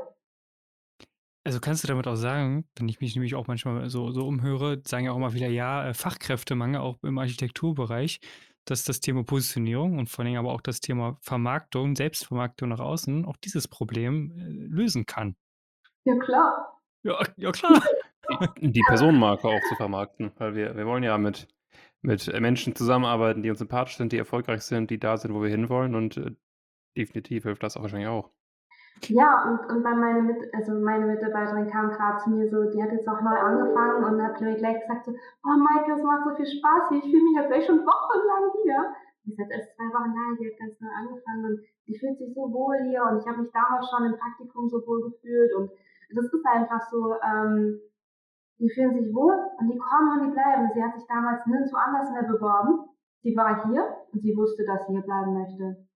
Also 1.45 1.59
kannst 1.59 1.83
du 1.83 1.87
damit 1.87 2.07
auch 2.07 2.15
sagen, 2.15 2.67
wenn 2.75 2.89
ich 2.89 2.99
mich 2.99 3.15
nämlich 3.15 3.35
auch 3.35 3.47
manchmal 3.47 3.89
so, 3.89 4.11
so 4.11 4.27
umhöre, 4.27 4.81
sagen 4.85 5.05
ja 5.05 5.11
auch 5.11 5.17
immer 5.17 5.33
wieder, 5.33 5.47
ja, 5.47 5.87
äh, 5.87 5.93
Fachkräftemangel 5.93 6.81
auch 6.81 7.01
im 7.01 7.17
Architekturbereich, 7.17 8.19
dass 8.65 8.83
das 8.83 8.99
Thema 8.99 9.23
Positionierung 9.23 9.97
und 9.97 10.09
vor 10.09 10.25
allem 10.25 10.35
aber 10.35 10.51
auch 10.51 10.61
das 10.61 10.81
Thema 10.81 11.17
Vermarktung, 11.21 11.95
Selbstvermarktung 11.95 12.69
nach 12.69 12.79
außen 12.79 13.25
auch 13.25 13.37
dieses 13.37 13.67
Problem 13.67 14.31
äh, 14.31 14.43
lösen 14.47 15.05
kann. 15.05 15.35
Ja, 16.03 16.17
klar. 16.17 16.81
Ja, 17.03 17.19
ja 17.37 17.51
klar. 17.51 17.81
Die, 18.61 18.83
Personenmarke 18.87 19.47
auch 19.47 19.61
zu 19.69 19.75
vermarkten, 19.75 20.31
weil 20.37 20.55
wir, 20.55 20.75
wir 20.75 20.85
wollen 20.85 21.03
ja 21.03 21.17
mit, 21.17 21.47
mit 22.01 22.31
Menschen 22.39 22.75
zusammenarbeiten, 22.75 23.43
die 23.43 23.49
uns 23.49 23.59
sympathisch 23.59 23.97
sind, 23.97 24.11
die 24.11 24.17
erfolgreich 24.17 24.61
sind, 24.61 24.89
die 24.89 24.99
da 24.99 25.17
sind, 25.17 25.33
wo 25.33 25.41
wir 25.41 25.49
hinwollen 25.49 25.95
und 25.95 26.17
äh, 26.17 26.31
definitiv 26.97 27.43
hilft 27.43 27.63
das 27.63 27.77
auch 27.77 27.81
wahrscheinlich 27.81 28.09
auch. 28.09 28.31
Ja, 29.07 29.47
und, 29.47 29.71
und 29.71 29.83
bei 29.83 29.95
meine, 29.95 30.21
Mit 30.21 30.53
also 30.53 30.73
meine 30.73 31.05
Mitarbeiterin 31.05 31.69
kam 31.69 31.91
gerade 31.91 32.17
zu 32.19 32.29
mir 32.31 32.49
so, 32.49 32.69
die 32.69 32.83
hat 32.83 32.91
jetzt 32.91 33.07
auch 33.07 33.21
neu 33.21 33.37
angefangen 33.37 34.03
und 34.03 34.21
hat 34.21 34.41
mir 34.41 34.55
gleich 34.55 34.81
gesagt 34.81 35.05
so, 35.05 35.11
oh 35.11 35.57
Maike, 35.57 35.93
es 35.93 36.03
macht 36.03 36.25
so 36.25 36.35
viel 36.35 36.45
Spaß 36.45 36.89
hier, 36.89 36.97
ich 36.97 37.09
fühle 37.09 37.23
mich 37.23 37.35
jetzt 37.37 37.47
gleich 37.47 37.65
schon 37.65 37.79
wochenlang 37.79 38.51
hier. 38.63 38.93
Die 39.23 39.35
jetzt 39.35 39.51
erst 39.51 39.75
zwei 39.75 39.87
Wochen 39.93 40.13
da, 40.15 40.35
die 40.39 40.51
hat 40.51 40.59
ganz 40.59 40.79
neu 40.81 40.89
angefangen 40.89 41.45
und 41.45 41.59
die 41.87 41.97
fühlt 41.97 42.17
sich 42.17 42.33
so 42.33 42.51
wohl 42.51 42.77
hier 42.89 43.03
und 43.03 43.19
ich 43.19 43.27
habe 43.27 43.41
mich 43.41 43.51
damals 43.51 43.89
schon 43.89 44.05
im 44.05 44.17
Praktikum 44.17 44.69
so 44.69 44.85
wohl 44.85 45.11
gefühlt 45.11 45.53
und 45.55 45.71
das 46.15 46.25
ist 46.25 46.45
einfach 46.45 46.81
so, 46.89 47.15
ähm, 47.21 47.79
die 48.59 48.69
fühlen 48.69 48.93
sich 48.93 49.13
wohl 49.15 49.33
und 49.57 49.71
die 49.71 49.77
kommen 49.79 50.19
und 50.19 50.27
die 50.27 50.33
bleiben. 50.33 50.69
Sie 50.73 50.83
hat 50.83 50.95
sich 50.95 51.07
damals 51.07 51.45
nirgendwo 51.45 51.77
anders 51.77 52.11
mehr 52.11 52.23
beworben. 52.23 52.89
Sie 53.23 53.35
war 53.35 53.65
hier 53.65 53.83
und 54.11 54.21
sie 54.21 54.35
wusste, 54.35 54.65
dass 54.65 54.85
sie 54.85 54.93
hier 54.93 55.01
bleiben 55.01 55.33
möchte. 55.33 55.87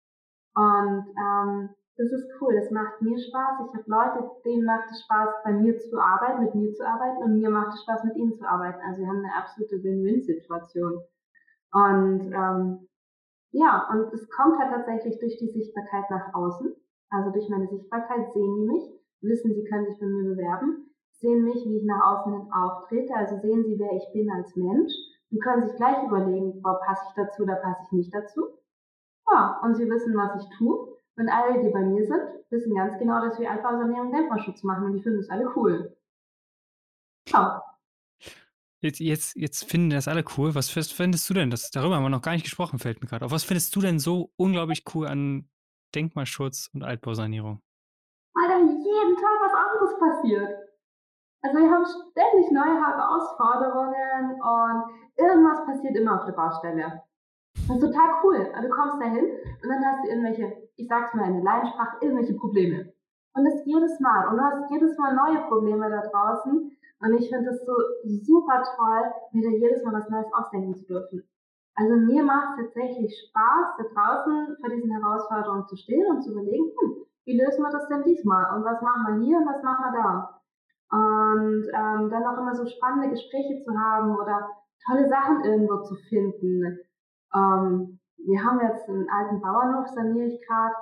Und 0.55 1.05
ähm, 1.17 1.69
das 1.95 2.11
ist 2.11 2.27
cool, 2.41 2.55
das 2.55 2.71
macht 2.71 3.01
mir 3.01 3.17
Spaß. 3.17 3.67
Ich 3.67 3.73
habe 3.73 3.85
Leute, 3.85 4.31
denen 4.45 4.65
macht 4.65 4.89
es 4.89 5.03
Spaß, 5.03 5.29
bei 5.43 5.53
mir 5.53 5.77
zu 5.77 5.99
arbeiten, 5.99 6.43
mit 6.43 6.55
mir 6.55 6.73
zu 6.73 6.85
arbeiten 6.85 7.21
und 7.23 7.37
mir 7.37 7.49
macht 7.49 7.73
es 7.73 7.83
Spaß, 7.83 8.03
mit 8.05 8.15
ihnen 8.15 8.33
zu 8.33 8.47
arbeiten. 8.47 8.81
Also 8.81 9.01
wir 9.01 9.07
haben 9.07 9.19
eine 9.19 9.35
absolute 9.35 9.83
Win-Win-Situation. 9.83 11.01
Und 11.71 12.31
ähm, 12.33 12.87
ja, 13.51 13.87
und 13.91 14.11
es 14.13 14.27
kommt 14.29 14.57
halt 14.57 14.73
tatsächlich 14.73 15.19
durch 15.19 15.37
die 15.37 15.51
Sichtbarkeit 15.51 16.09
nach 16.09 16.33
außen. 16.33 16.73
Also 17.09 17.31
durch 17.31 17.47
meine 17.49 17.67
Sichtbarkeit 17.67 18.33
sehen 18.33 18.55
die 18.55 18.65
mich, 18.65 18.83
wissen, 19.21 19.53
sie 19.53 19.63
können 19.65 19.85
sich 19.85 19.99
bei 19.99 20.07
mir 20.07 20.33
bewerben, 20.33 20.92
sehen 21.23 21.45
mich, 21.45 21.65
wie 21.65 21.77
ich 21.77 21.85
nach 21.85 22.03
außen 22.05 22.33
hin 22.33 22.51
auftrete, 22.51 23.15
also 23.15 23.39
sehen 23.39 23.63
sie, 23.63 23.79
wer 23.79 23.93
ich 23.93 24.03
bin 24.11 24.29
als 24.29 24.55
Mensch 24.55 24.91
und 25.31 25.41
können 25.41 25.67
sich 25.67 25.75
gleich 25.77 26.03
überlegen, 26.03 26.61
boah, 26.61 26.79
passe 26.85 27.01
ich 27.07 27.15
dazu 27.15 27.43
oder 27.43 27.55
passe 27.55 27.81
ich 27.85 27.91
nicht 27.93 28.13
dazu. 28.13 28.59
Ja, 29.31 29.61
und 29.63 29.75
sie 29.75 29.89
wissen, 29.89 30.15
was 30.15 30.43
ich 30.43 30.57
tue 30.57 30.97
und 31.15 31.29
alle, 31.29 31.63
die 31.63 31.69
bei 31.69 31.79
mir 31.79 32.05
sind, 32.05 32.21
wissen 32.49 32.75
ganz 32.75 32.99
genau, 32.99 33.21
dass 33.21 33.39
wir 33.39 33.49
Altbausanierung 33.49 34.07
und 34.07 34.11
Denkmalschutz 34.11 34.63
machen 34.63 34.85
und 34.85 34.93
die 34.93 35.01
finden 35.01 35.19
das 35.19 35.29
alle 35.29 35.49
cool. 35.55 35.95
Ja. 37.29 37.63
Jetzt, 38.81 38.99
jetzt, 38.99 39.35
jetzt 39.37 39.63
finden 39.63 39.91
das 39.91 40.09
alle 40.09 40.25
cool. 40.37 40.53
Was 40.55 40.69
findest 40.69 41.29
du 41.29 41.33
denn? 41.33 41.49
Das, 41.49 41.71
darüber 41.71 41.95
haben 41.95 42.03
wir 42.03 42.09
noch 42.09 42.21
gar 42.21 42.33
nicht 42.33 42.43
gesprochen, 42.43 42.79
fällt 42.79 43.01
mir 43.01 43.07
gerade 43.07 43.23
auf. 43.23 43.31
Was 43.31 43.45
findest 43.45 43.73
du 43.73 43.79
denn 43.79 43.97
so 43.97 44.33
unglaublich 44.35 44.83
cool 44.93 45.07
an 45.07 45.49
Denkmalschutz 45.95 46.69
und 46.73 46.83
Altbausanierung? 46.83 47.61
Weil 48.33 48.47
da 48.49 48.57
jeden 48.57 49.15
Tag 49.15 49.39
was 49.39 49.53
anderes 49.53 49.99
passiert. 49.99 50.72
Also 51.43 51.59
wir 51.59 51.69
haben 51.69 51.85
ständig 51.85 52.51
neue 52.51 52.79
Herausforderungen 52.79 54.41
und 54.41 54.83
irgendwas 55.17 55.65
passiert 55.65 55.95
immer 55.95 56.19
auf 56.19 56.25
der 56.25 56.33
Baustelle. 56.33 57.03
Das 57.67 57.77
ist 57.77 57.81
total 57.81 58.09
cool. 58.23 58.51
Du 58.61 58.69
kommst 58.69 59.01
da 59.01 59.05
hin 59.05 59.27
und 59.61 59.69
dann 59.69 59.85
hast 59.85 60.03
du 60.03 60.09
irgendwelche 60.09 60.63
ich 60.75 60.87
sag's 60.87 61.13
mal 61.13 61.27
in 61.27 61.35
der 61.35 61.43
Laiensprache, 61.43 61.97
irgendwelche 62.01 62.33
Probleme. 62.33 62.93
Und 63.35 63.45
das 63.45 63.65
jedes 63.65 63.99
Mal. 63.99 64.27
Und 64.27 64.37
du 64.37 64.43
hast 64.43 64.71
jedes 64.71 64.97
Mal 64.97 65.15
neue 65.15 65.41
Probleme 65.47 65.89
da 65.89 66.01
draußen. 66.01 66.77
Und 66.99 67.13
ich 67.13 67.29
finde 67.29 67.49
es 67.49 67.65
so 67.65 67.73
super 68.05 68.63
toll, 68.75 69.11
mir 69.31 69.49
da 69.49 69.57
jedes 69.57 69.83
Mal 69.83 69.93
was 69.93 70.09
Neues 70.09 70.31
ausdenken 70.33 70.75
zu 70.75 70.85
dürfen. 70.85 71.23
Also 71.75 71.95
mir 71.95 72.23
macht 72.23 72.59
es 72.59 72.65
tatsächlich 72.65 73.11
Spaß, 73.29 73.77
da 73.77 73.83
draußen 73.83 74.57
vor 74.61 74.69
diesen 74.69 74.91
Herausforderungen 74.91 75.67
zu 75.67 75.75
stehen 75.75 76.05
und 76.07 76.21
zu 76.21 76.31
überlegen, 76.31 76.71
hm, 76.79 77.05
wie 77.25 77.39
lösen 77.39 77.63
wir 77.63 77.71
das 77.71 77.87
denn 77.87 78.03
diesmal? 78.03 78.55
Und 78.55 78.63
was 78.63 78.81
machen 78.81 79.07
wir 79.07 79.25
hier 79.25 79.37
und 79.37 79.47
was 79.47 79.63
machen 79.63 79.85
wir 79.85 80.01
da? 80.01 80.42
Und 80.93 81.65
ähm, 81.73 82.09
dann 82.11 82.23
auch 82.23 82.37
immer 82.37 82.53
so 82.53 82.67
spannende 82.67 83.09
Gespräche 83.09 83.59
zu 83.63 83.71
haben 83.75 84.15
oder 84.15 84.47
tolle 84.85 85.09
Sachen 85.09 85.43
irgendwo 85.43 85.81
zu 85.81 85.95
finden. 86.07 86.79
Ähm, 87.33 87.99
wir 88.17 88.43
haben 88.43 88.59
jetzt 88.61 88.87
einen 88.87 89.09
alten 89.09 89.41
Bauernhof, 89.41 89.87
saniere 89.87 90.27
ich 90.27 90.39
gerade. 90.45 90.75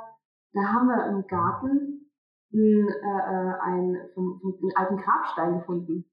Da 0.52 0.64
haben 0.64 0.88
wir 0.88 1.06
im 1.06 1.26
Garten 1.28 2.12
einen, 2.52 2.90
äh, 2.90 3.54
einen, 3.62 4.10
vom, 4.14 4.42
vom, 4.42 4.60
einen 4.62 4.76
alten 4.76 4.98
Grabstein 4.98 5.60
gefunden. 5.60 6.04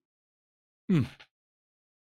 Hm. 0.89 1.05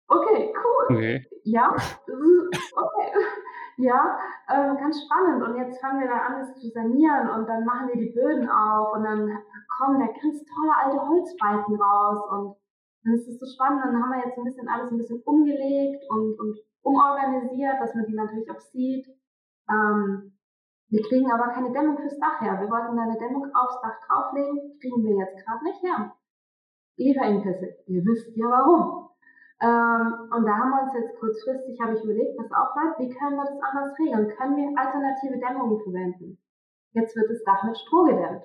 Okay, 0.07 0.53
cool. 0.63 0.97
Okay. 0.97 1.25
Ja, 1.45 1.73
okay. 1.73 3.11
Ja, 3.77 4.19
ähm, 4.53 4.77
ganz 4.77 5.01
spannend. 5.03 5.41
Und 5.41 5.57
jetzt 5.57 5.81
fangen 5.81 6.01
wir 6.01 6.07
da 6.07 6.17
an, 6.17 6.41
es 6.41 6.53
zu 6.61 6.69
sanieren 6.69 7.29
und 7.31 7.49
dann 7.49 7.65
machen 7.65 7.87
wir 7.87 7.95
die 7.95 8.11
Böden 8.11 8.47
auf 8.47 8.93
und 8.93 9.03
dann 9.03 9.27
kommen 9.77 9.99
da 9.99 10.07
ganz 10.07 10.43
tolle 10.45 10.75
alte 10.75 11.07
Holzbalken 11.07 11.75
raus 11.81 12.19
und 12.31 12.55
dann 13.03 13.13
ist 13.15 13.27
es 13.27 13.39
so 13.39 13.45
spannend. 13.45 13.83
Dann 13.83 14.01
haben 14.01 14.11
wir 14.11 14.25
jetzt 14.25 14.37
ein 14.37 14.43
bisschen 14.43 14.67
alles 14.67 14.91
ein 14.91 14.97
bisschen 14.97 15.21
umgelegt 15.23 16.03
und, 16.09 16.39
und 16.39 16.57
umorganisiert, 16.83 17.79
dass 17.79 17.95
man 17.95 18.05
die 18.05 18.15
natürlich 18.15 18.49
auch 18.51 18.59
sieht. 18.59 19.07
Ähm, 19.69 20.37
wir 20.89 21.01
kriegen 21.03 21.31
aber 21.31 21.53
keine 21.53 21.71
Dämmung 21.71 21.97
fürs 21.97 22.19
Dach 22.19 22.41
her. 22.41 22.59
Wir 22.59 22.69
wollten 22.69 22.97
da 22.97 23.03
eine 23.03 23.17
Dämmung 23.17 23.47
aufs 23.55 23.79
Dach 23.81 23.95
drauflegen, 24.07 24.77
kriegen 24.79 25.03
wir 25.03 25.15
jetzt 25.15 25.37
gerade 25.45 25.63
nicht 25.63 25.81
her. 25.81 26.13
Lieferengpässe, 26.97 27.77
ihr 27.87 28.03
wisst 28.05 28.35
ja 28.35 28.45
warum. 28.45 29.09
Ähm, 29.61 30.29
und 30.35 30.45
da 30.45 30.57
haben 30.57 30.71
wir 30.71 30.83
uns 30.83 30.93
jetzt 30.93 31.17
kurzfristig, 31.19 31.79
habe 31.79 31.93
ich 31.93 32.03
überlegt, 32.03 32.37
was 32.37 32.51
auch 32.51 32.73
bleibt, 32.73 32.99
wie 32.99 33.13
können 33.15 33.37
wir 33.37 33.45
das 33.45 33.61
anders 33.61 33.97
regeln? 33.99 34.27
Können 34.35 34.57
wir 34.57 34.77
alternative 34.77 35.39
Dämmungen 35.39 35.79
verwenden? 35.81 36.37
Jetzt 36.93 37.15
wird 37.15 37.29
das 37.29 37.43
Dach 37.43 37.63
mit 37.63 37.77
Stroh 37.77 38.03
gedämmt. 38.03 38.43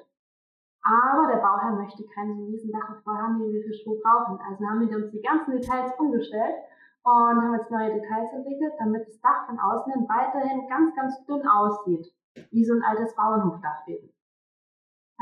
Aber 0.87 1.27
der 1.27 1.43
Bauherr 1.43 1.73
möchte 1.73 2.07
keinen 2.15 2.37
so 2.37 2.45
riesen 2.47 2.71
Dachaufbau 2.71 3.13
haben, 3.13 3.41
wie 3.41 3.53
wir 3.53 3.63
für 3.63 4.01
brauchen. 4.01 4.39
Also 4.39 4.65
haben 4.65 4.89
wir 4.89 4.97
uns 4.97 5.11
die 5.11 5.21
ganzen 5.21 5.51
Details 5.51 5.93
umgestellt 5.99 6.55
und 7.03 7.43
haben 7.43 7.55
jetzt 7.55 7.71
neue 7.71 7.95
Details 7.95 8.33
entwickelt, 8.33 8.73
damit 8.79 9.09
das 9.09 9.21
Dach 9.21 9.47
von 9.47 9.59
außen 9.59 9.93
hin 9.93 10.09
weiterhin 10.09 10.69
ganz, 10.69 10.95
ganz 10.95 11.25
dünn 11.27 11.43
aussieht. 11.49 12.07
Wie 12.51 12.65
so 12.65 12.75
ein 12.75 12.85
altes 12.85 13.17
Bauernhofdach 13.17 13.89
eben. 13.89 14.13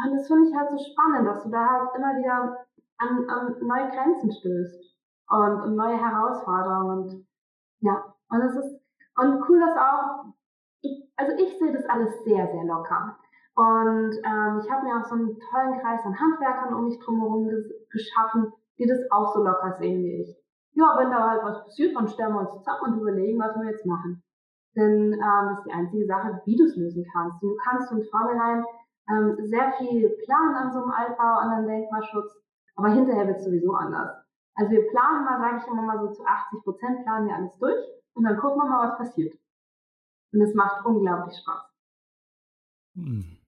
Und 0.04 0.16
das 0.16 0.26
finde 0.26 0.48
ich 0.50 0.56
halt 0.56 0.70
so 0.70 0.78
spannend, 0.78 1.28
dass 1.28 1.44
du 1.44 1.50
da 1.50 1.66
halt 1.66 1.90
immer 1.96 2.16
wieder 2.18 2.66
an, 2.98 3.28
an 3.28 3.56
neue 3.62 3.88
Grenzen 3.90 4.32
stößt 4.32 4.84
und, 5.30 5.60
und 5.62 5.76
neue 5.76 5.96
Herausforderungen. 5.96 6.98
Und 6.98 7.26
ja, 7.80 8.14
und 8.28 8.40
es 8.42 8.56
ist 8.56 8.84
und 9.16 9.48
cool, 9.48 9.60
dass 9.60 9.76
auch, 9.78 10.24
ich, 10.82 11.08
also 11.16 11.32
ich 11.38 11.58
sehe 11.58 11.72
das 11.72 11.86
alles 11.86 12.12
sehr, 12.24 12.50
sehr 12.50 12.64
locker. 12.64 13.16
Und 13.56 14.16
ähm, 14.24 14.60
ich 14.62 14.70
habe 14.70 14.84
mir 14.84 14.98
auch 14.98 15.04
so 15.04 15.14
einen 15.14 15.38
tollen 15.38 15.80
Kreis 15.80 16.04
an 16.04 16.18
Handwerkern 16.18 16.74
um 16.74 16.84
mich 16.86 16.98
drumherum 16.98 17.48
geschaffen, 17.90 18.52
die 18.78 18.86
das 18.86 18.98
auch 19.10 19.32
so 19.32 19.44
locker 19.44 19.76
sehen 19.78 20.02
wie 20.02 20.22
ich 20.22 20.44
ja, 20.74 20.96
wenn 20.98 21.10
da 21.10 21.30
halt 21.30 21.42
was 21.42 21.64
passiert, 21.64 21.96
dann 21.96 22.08
stellen 22.08 22.34
wir 22.34 22.40
uns 22.40 22.52
zusammen 22.58 22.94
und 22.94 23.00
überlegen, 23.00 23.38
was 23.38 23.56
wir 23.56 23.70
jetzt 23.70 23.86
machen. 23.86 24.22
Denn 24.76 25.12
ähm, 25.12 25.46
das 25.48 25.58
ist 25.58 25.66
die 25.66 25.72
einzige 25.72 26.06
Sache, 26.06 26.42
wie 26.44 26.56
du 26.56 26.64
es 26.64 26.76
lösen 26.76 27.06
kannst. 27.12 27.40
Du 27.42 27.56
kannst 27.62 27.88
von 27.88 28.02
vornherein 28.10 28.64
ähm, 29.08 29.36
sehr 29.46 29.72
viel 29.78 30.10
planen 30.24 30.56
an 30.56 30.72
so 30.72 30.82
einem 30.82 30.90
Altbau, 30.90 31.38
an 31.38 31.50
einem 31.50 31.66
Denkmalschutz, 31.68 32.34
aber 32.74 32.88
hinterher 32.88 33.28
wird 33.28 33.38
es 33.38 33.44
sowieso 33.44 33.72
anders. 33.72 34.24
Also 34.56 34.72
wir 34.72 34.86
planen 34.88 35.24
mal, 35.24 35.38
sage 35.38 35.58
ich 35.58 35.66
immer 35.70 35.82
mal 35.82 36.00
so 36.00 36.12
zu 36.12 36.24
80 36.24 36.62
Prozent 36.64 37.02
planen 37.04 37.28
wir 37.28 37.36
alles 37.36 37.56
durch 37.58 37.86
und 38.14 38.24
dann 38.24 38.36
gucken 38.38 38.58
wir 38.58 38.68
mal, 38.68 38.88
was 38.88 38.98
passiert. 38.98 39.34
Und 40.32 40.40
es 40.42 40.54
macht 40.54 40.84
unglaublich 40.84 41.36
Spaß. 41.38 41.70
Mhm. 42.94 43.43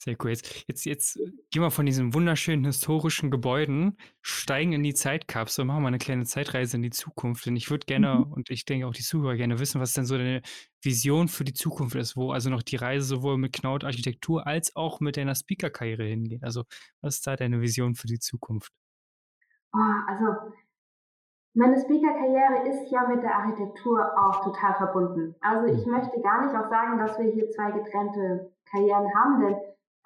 Sehr 0.00 0.16
cool. 0.22 0.30
Jetzt 0.30 0.64
jetzt 0.68 0.84
jetzt, 0.86 1.16
äh, 1.16 1.32
gehen 1.50 1.60
wir 1.62 1.72
von 1.72 1.84
diesen 1.84 2.14
wunderschönen 2.14 2.64
historischen 2.64 3.32
Gebäuden, 3.32 3.96
steigen 4.22 4.72
in 4.72 4.84
die 4.84 4.94
Zeitkapsel, 4.94 5.64
machen 5.64 5.82
mal 5.82 5.90
'ne 5.90 5.98
kleine 5.98 6.24
Zeitreise 6.24 6.76
in 6.76 6.82
die 6.82 6.90
Zukunft. 6.90 7.44
Denn 7.46 7.56
ich 7.56 7.68
würde 7.68 7.84
gerne 7.86 8.24
Mhm. 8.24 8.28
und 8.30 8.48
ich 8.50 8.64
denke 8.64 8.86
auch 8.86 8.92
die 8.94 9.02
Zuhörer 9.02 9.34
gerne 9.34 9.58
wissen, 9.58 9.80
was 9.80 9.94
denn 9.94 10.04
so 10.06 10.16
deine 10.16 10.42
Vision 10.82 11.26
für 11.26 11.42
die 11.42 11.52
Zukunft 11.52 11.96
ist, 11.96 12.16
wo 12.16 12.30
also 12.30 12.48
noch 12.48 12.62
die 12.62 12.76
Reise 12.76 13.06
sowohl 13.06 13.38
mit 13.38 13.52
Knaut 13.52 13.82
Architektur 13.82 14.46
als 14.46 14.76
auch 14.76 15.00
mit 15.00 15.16
deiner 15.16 15.34
Speaker-Karriere 15.34 16.04
hingeht. 16.04 16.44
Also, 16.44 16.62
was 17.00 17.16
ist 17.16 17.26
da 17.26 17.34
deine 17.34 17.60
Vision 17.60 17.96
für 17.96 18.06
die 18.06 18.20
Zukunft? 18.20 18.70
Oh, 19.74 19.94
also 20.08 20.52
meine 21.54 21.80
Speaker-Karriere 21.80 22.68
ist 22.68 22.90
ja 22.92 23.08
mit 23.08 23.22
der 23.22 23.34
Architektur 23.36 24.00
auch 24.18 24.44
total 24.44 24.74
verbunden. 24.76 25.36
Also, 25.40 25.66
ich 25.74 25.84
Mhm. 25.84 25.88
möchte 25.88 26.20
gar 26.22 26.44
nicht 26.46 26.54
auch 26.56 26.70
sagen, 26.70 26.98
dass 26.98 27.18
wir 27.18 27.32
hier 27.32 27.50
2 27.50 27.72
getrennte 27.72 28.52
Karrieren 28.70 29.14
haben, 29.14 29.40
denn 29.40 29.56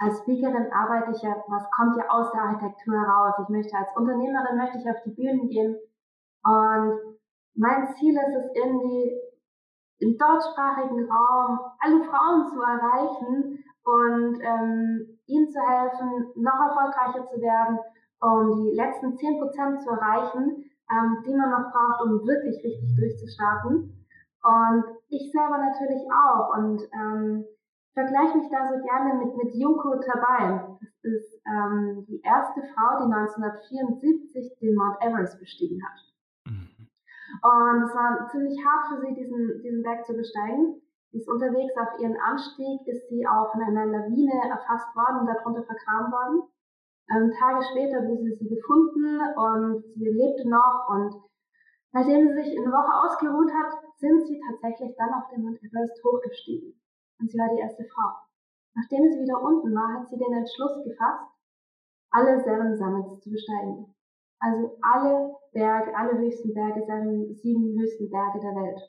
als 0.03 0.19
Speakerin 0.21 0.73
arbeite 0.73 1.13
ich 1.13 1.23
ja 1.23 1.37
was 1.49 1.71
kommt 1.71 1.97
ja 1.97 2.09
aus 2.09 2.31
der 2.33 2.43
Architektur 2.43 2.95
heraus. 2.95 3.35
Ich 3.43 3.49
möchte 3.49 3.77
als 3.77 3.89
Unternehmerin 3.97 4.57
möchte 4.57 4.79
ich 4.79 4.89
auf 4.91 5.03
die 5.05 5.11
Bühnen 5.11 5.49
gehen 5.49 5.77
und 6.45 7.13
mein 7.55 7.95
Ziel 7.95 8.17
ist 8.17 8.35
es 8.35 8.51
irgendwie, 8.55 9.13
im 9.99 10.19
deutschsprachigen 10.19 11.09
Raum 11.09 11.61
alle 11.79 12.03
Frauen 12.05 12.49
zu 12.49 12.61
erreichen 12.61 13.65
und, 13.85 14.41
ähm, 14.43 15.19
ihnen 15.27 15.49
zu 15.51 15.61
helfen, 15.61 16.33
noch 16.37 16.59
erfolgreicher 16.59 17.27
zu 17.29 17.41
werden, 17.41 17.79
um 18.21 18.65
die 18.65 18.75
letzten 18.75 19.17
10% 19.17 19.81
zu 19.81 19.91
erreichen, 19.91 20.65
ähm, 20.91 21.23
die 21.25 21.35
man 21.35 21.51
noch 21.51 21.71
braucht, 21.71 22.03
um 22.03 22.27
wirklich 22.27 22.57
richtig 22.65 22.97
durchzustarten. 22.97 24.07
Und 24.43 24.85
ich 25.09 25.31
selber 25.31 25.59
natürlich 25.59 26.03
auch 26.11 26.57
und, 26.57 26.83
ähm, 26.93 27.45
vergleiche 27.95 28.39
mich 28.39 28.49
da 28.51 28.69
so 28.69 28.81
gerne 28.83 29.15
mit 29.25 29.37
mit 29.37 29.55
Junko 29.55 29.97
Tabei. 30.01 30.77
Das 30.81 30.95
ist, 31.03 31.43
ähm, 31.47 32.05
die 32.09 32.21
erste 32.23 32.63
Frau, 32.75 33.05
die 33.05 33.11
1974 33.13 34.59
den 34.61 34.75
Mount 34.75 34.97
Everest 35.03 35.39
bestiegen 35.39 35.81
hat. 35.85 35.99
Mhm. 36.47 36.69
Und 37.43 37.83
es 37.85 37.95
war 37.95 38.29
ziemlich 38.31 38.59
hart 38.65 38.87
für 38.89 39.01
sie, 39.01 39.15
diesen 39.15 39.63
diesen 39.63 39.83
Berg 39.83 40.05
zu 40.07 40.15
besteigen. 40.15 40.81
Sie 41.11 41.19
ist 41.19 41.29
unterwegs 41.29 41.77
auf 41.77 42.01
ihren 42.01 42.17
Anstieg 42.21 42.81
ist 42.87 43.09
sie 43.09 43.27
auch 43.27 43.53
von 43.53 43.63
einer 43.63 43.85
Lawine 43.87 44.33
erfasst 44.49 44.89
worden 44.97 45.21
und 45.21 45.27
darunter 45.27 45.63
vergraben 45.65 46.11
worden. 46.13 46.43
Ähm, 47.11 47.33
Tage 47.39 47.63
später 47.71 48.07
wurde 48.09 48.33
sie 48.33 48.49
gefunden 48.49 49.21
und 49.37 49.85
sie 49.95 50.09
lebte 50.09 50.49
noch 50.49 50.89
und 50.89 51.15
nachdem 51.93 52.29
sie 52.29 52.35
sich 52.35 52.57
'ne 52.57 52.73
Woche 52.73 52.95
ausgeruht 53.05 53.53
hat, 53.53 53.73
sind 53.99 54.25
sie 54.27 54.41
tatsächlich 54.49 54.97
dann 54.97 55.13
auf 55.13 55.29
den 55.29 55.43
Mount 55.43 55.63
Everest 55.63 56.03
hochgestiegen. 56.03 56.82
Und 57.23 57.31
sie 57.31 57.39
war 57.39 57.55
die 57.55 57.63
erste 57.63 57.85
Frau. 57.87 58.11
Nachdem 58.75 59.07
sie 59.13 59.23
wieder 59.23 59.41
unten 59.41 59.73
war, 59.75 59.95
hat 59.95 60.09
sie 60.11 60.19
den 60.19 60.33
Entschluss 60.35 60.83
gefasst, 60.83 61.31
alle 62.11 62.41
Seven 62.43 62.75
Summits 62.75 63.23
zu 63.23 63.31
besteigen. 63.31 63.95
Also 64.41 64.77
alle 64.83 65.37
Berge, 65.53 65.95
alle 65.95 66.19
höchsten 66.19 66.53
Berge, 66.53 66.83
seven 66.83 67.33
7 67.33 67.79
höchsten 67.79 68.11
Berge 68.11 68.41
der 68.41 68.57
Welt. 68.59 68.81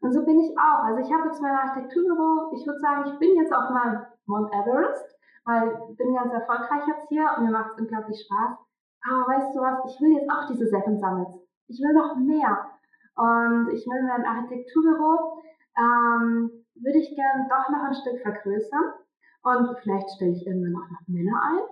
Und 0.00 0.12
so 0.12 0.24
bin 0.24 0.40
ich 0.40 0.50
auch. 0.58 0.82
Also, 0.82 1.06
ich 1.06 1.12
habe 1.14 1.28
jetzt 1.28 1.40
mein 1.40 1.54
Architekturbüro. 1.54 2.50
Ich 2.52 2.66
würde 2.66 2.80
sagen, 2.80 3.04
ich 3.06 3.18
bin 3.20 3.36
jetzt 3.36 3.54
auf 3.54 3.70
meinem 3.70 4.02
Mount 4.26 4.52
Everest, 4.52 5.06
weil 5.44 5.70
ich 5.88 5.96
bin 5.96 6.14
ganz 6.14 6.32
erfolgreich 6.32 6.82
jetzt 6.88 7.08
hier 7.08 7.30
und 7.36 7.44
mir 7.44 7.52
macht's 7.52 7.78
unglaublich 7.78 8.18
Spaß. 8.26 8.58
Aber 9.06 9.22
weißt 9.30 9.54
du 9.54 9.60
was? 9.60 9.94
Ich 9.94 10.00
will 10.00 10.18
jetzt 10.18 10.30
auch 10.30 10.48
diese 10.50 10.66
Seven 10.66 10.98
Summits. 10.98 11.38
Ich 11.68 11.78
will 11.78 11.94
noch 11.94 12.16
mehr. 12.16 12.58
Und 13.14 13.70
ich 13.70 13.86
will 13.86 14.02
mein 14.02 14.26
Architekturbüro, 14.26 15.42
ähm, 15.78 16.61
würde 16.76 16.98
ich 16.98 17.14
gern 17.16 17.48
doch 17.48 17.68
noch 17.70 17.84
'n 17.88 17.94
Stück 17.94 18.20
vergrößern 18.22 18.92
und 19.44 19.78
vielleicht 19.82 20.10
stelle 20.16 20.32
ich 20.32 20.46
irgendwann 20.46 20.76
auch 20.82 20.90
noch 20.90 21.08
Männer 21.08 21.40
ein. 21.44 21.64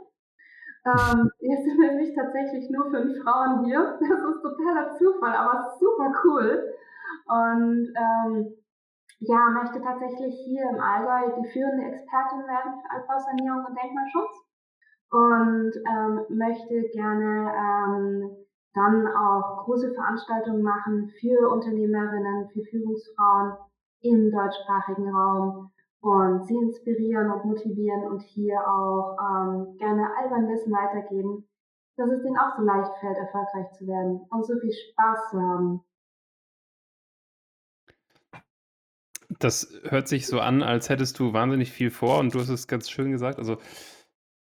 Ähm, 0.86 1.30
jetzt 1.40 1.64
sind 1.64 1.78
nämlich 1.80 2.14
tatsächlich 2.14 2.70
nur 2.70 2.90
5 2.90 3.22
Frauen 3.22 3.64
hier. 3.66 3.98
Das 4.00 4.10
ist 4.36 4.42
totaler 4.42 4.90
Zufall, 4.98 5.34
aber 5.34 5.76
super 5.78 6.12
cool. 6.24 6.74
Und, 7.26 7.92
ähm, 7.96 8.54
ja, 9.20 9.50
möchte 9.50 9.82
tatsächlich 9.82 10.34
hier 10.46 10.68
im 10.70 10.80
Allgäu 10.80 11.42
die 11.42 11.48
führende 11.50 11.84
Expertin 11.86 12.40
werden 12.46 12.80
für 12.80 12.90
Altbausanierung 12.96 13.66
und 13.66 13.78
Denkmalschutz 13.78 14.34
und, 15.10 15.72
ähm, 15.90 16.26
möchte 16.38 16.82
gerne, 16.90 17.52
ähm, 17.56 18.36
dann 18.74 19.06
auch 19.08 19.64
große 19.64 19.92
Veranstaltungen 19.94 20.62
machen 20.62 21.10
für 21.20 21.50
Unternehmerinnen, 21.50 22.48
für 22.50 22.62
Führungsfrauen 22.64 23.54
im 24.02 24.30
deutschsprachigen 24.30 25.08
Raum 25.14 25.70
und 26.00 26.46
sie 26.46 26.56
inspirieren 26.56 27.30
und 27.30 27.44
motivieren 27.44 28.04
und 28.04 28.22
hier 28.22 28.58
auch, 28.66 29.16
ähm, 29.20 29.76
gerne 29.78 30.08
all 30.16 30.30
mein 30.30 30.48
Wissen 30.48 30.72
weitergeben, 30.72 31.46
dass 31.96 32.10
es 32.10 32.22
denen 32.22 32.38
auch 32.38 32.56
so 32.56 32.62
leicht 32.62 32.92
fällt, 33.00 33.18
erfolgreich 33.18 33.70
zu 33.72 33.86
werden 33.86 34.20
und 34.30 34.46
so 34.46 34.58
viel 34.58 34.72
Spaß 34.72 35.30
zu 35.30 35.40
haben. 35.40 35.80
Das 39.38 39.72
hört 39.84 40.08
sich 40.08 40.26
so 40.26 40.40
an, 40.40 40.62
als 40.62 40.88
hättest 40.88 41.18
du 41.18 41.32
wahnsinnig 41.32 41.70
viel 41.70 41.90
vor 41.90 42.18
und 42.18 42.34
du 42.34 42.40
hast 42.40 42.48
es 42.48 42.66
ganz 42.66 42.90
schön 42.90 43.12
gesagt, 43.12 43.38
also, 43.38 43.58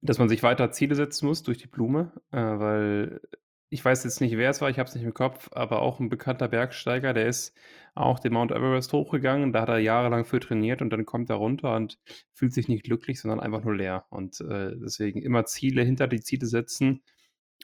dass 0.01 0.19
man 0.19 0.29
sich 0.29 0.43
weiter 0.43 0.71
Ziele 0.71 0.95
setzen 0.95 1.27
muss 1.27 1.43
durch 1.43 1.57
die 1.57 1.67
Blume, 1.67 2.11
äh, 2.31 2.37
weil 2.37 3.21
ich 3.69 3.83
weiß 3.83 4.03
jetzt 4.03 4.21
nicht, 4.21 4.37
wer 4.37 4.49
es 4.51 4.61
war, 4.61 4.69
ich 4.69 4.79
habe 4.79 4.87
es 4.87 4.95
nicht 4.95 5.03
im 5.03 5.13
Kopf, 5.13 5.49
aber 5.53 5.81
auch 5.81 5.99
'n 5.99 6.09
bekannter 6.09 6.47
Bergsteiger, 6.47 7.13
der 7.13 7.27
ist 7.27 7.53
auch 7.95 8.19
den 8.19 8.33
Mount 8.33 8.51
Everest 8.51 8.93
hochgegangen. 8.93 9.53
Da 9.53 9.61
hat 9.61 9.69
er 9.69 9.79
jahrelang 9.79 10.25
für 10.25 10.39
trainiert 10.39 10.81
und 10.81 10.91
dann 10.91 11.05
kommt 11.05 11.29
er 11.29 11.37
runter 11.37 11.75
und 11.75 11.99
fühlt 12.33 12.53
sich 12.53 12.67
nicht 12.67 12.83
glücklich, 12.83 13.19
sondern 13.21 13.39
einfach 13.39 13.63
nur 13.63 13.75
leer. 13.75 14.05
Und, 14.09 14.39
äh, 14.41 14.71
deswegen 14.77 15.21
immer 15.21 15.45
Ziele 15.45 15.83
hinter 15.83 16.07
die 16.07 16.21
Ziele 16.21 16.45
setzen 16.47 17.03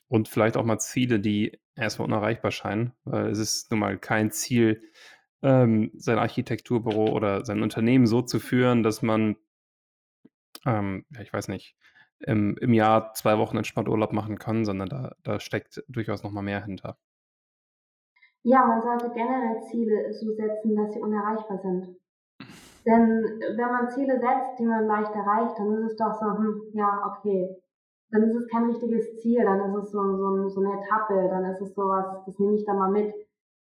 und 0.08 0.28
vielleicht 0.30 0.58
auch 0.58 0.66
mal 0.66 0.80
Ziele, 0.80 1.20
die 1.20 1.60
erst 1.76 2.00
mal 2.00 2.06
unerreichbar 2.06 2.52
scheinen, 2.52 2.94
weil 3.06 3.28
es 3.32 3.40
ist 3.40 3.72
nun 3.72 3.80
mal 3.82 3.98
kein 4.00 4.32
Ziel, 4.32 4.82
ähm, 5.44 5.92
sein 5.96 6.20
Architekturbüro 6.20 7.08
oder 7.12 7.46
sein 7.46 7.64
Unternehmen 7.64 8.08
so 8.08 8.22
zu 8.22 8.40
führen, 8.40 8.84
dass 8.84 9.02
man 9.02 9.38
ähm, 10.66 11.06
ja, 11.12 11.22
ich 11.22 11.34
weiß 11.34 11.48
nicht, 11.48 11.76
im 12.26 12.58
im 12.58 12.74
Jahr 12.74 13.14
2 13.14 13.38
Wochen 13.38 13.58
entspannt 13.58 13.90
Urlaub 13.90 14.14
machen 14.14 14.38
kann, 14.40 14.66
sondern 14.66 14.90
da 14.90 15.16
da 15.24 15.40
steckt 15.40 15.84
durchaus 15.88 16.24
noch 16.24 16.32
mal 16.32 16.42
mehr 16.44 16.64
hinter. 16.66 16.98
Ja, 18.44 18.66
man 18.66 18.82
sollte 18.82 19.10
generell 19.14 19.62
Ziele 19.64 20.12
so 20.14 20.32
setzen, 20.34 20.76
dass 20.76 20.94
sie 20.94 21.00
unerreichbar 21.00 21.60
sind. 21.60 21.96
Denn 22.86 23.24
wenn 23.58 23.72
man 23.72 23.90
Ziele 23.90 24.20
setzt, 24.20 24.60
die 24.60 24.66
man 24.66 24.88
leicht 24.88 25.14
erreicht, 25.16 25.60
dann 25.60 25.74
ist 25.74 25.92
es 25.92 25.98
doch 25.98 26.14
so: 26.16 26.26
„Hm, 26.38 26.64
ja, 26.74 27.04
okay.“ 27.18 27.58
Dann 28.12 28.24
ist 28.24 28.36
es 28.36 28.48
kein 28.50 28.66
richtiges 28.66 29.18
Ziel, 29.18 29.44
dann 29.46 29.62
ist 29.74 29.84
es 29.86 29.92
so 29.92 30.02
so 30.18 30.50
so 30.50 30.62
'ne 30.62 30.82
Etappe, 30.82 31.30
dann 31.30 31.46
ist 31.46 31.62
es 31.62 31.76
so 31.76 31.84
was, 31.90 32.26
das 32.26 32.40
nehme 32.40 32.56
ich 32.56 32.66
dann 32.66 32.80
mal 32.80 32.92
mit. 32.92 33.14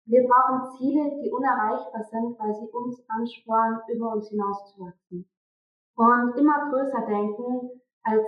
Wir 0.07 0.27
brauchen 0.29 0.71
Ziele, 0.79 1.11
die 1.23 1.31
unerreichbar 1.31 2.05
sind, 2.05 2.39
weil 2.41 2.55
sie 2.55 2.69
uns 2.73 3.05
anspornen, 3.09 3.81
über 3.89 4.13
uns 4.13 4.29
hinauszuwachsen. 4.31 5.29
Und 5.97 6.37
immer 6.39 6.71
größer 6.71 7.07
denken, 7.07 7.83
als 8.05 8.27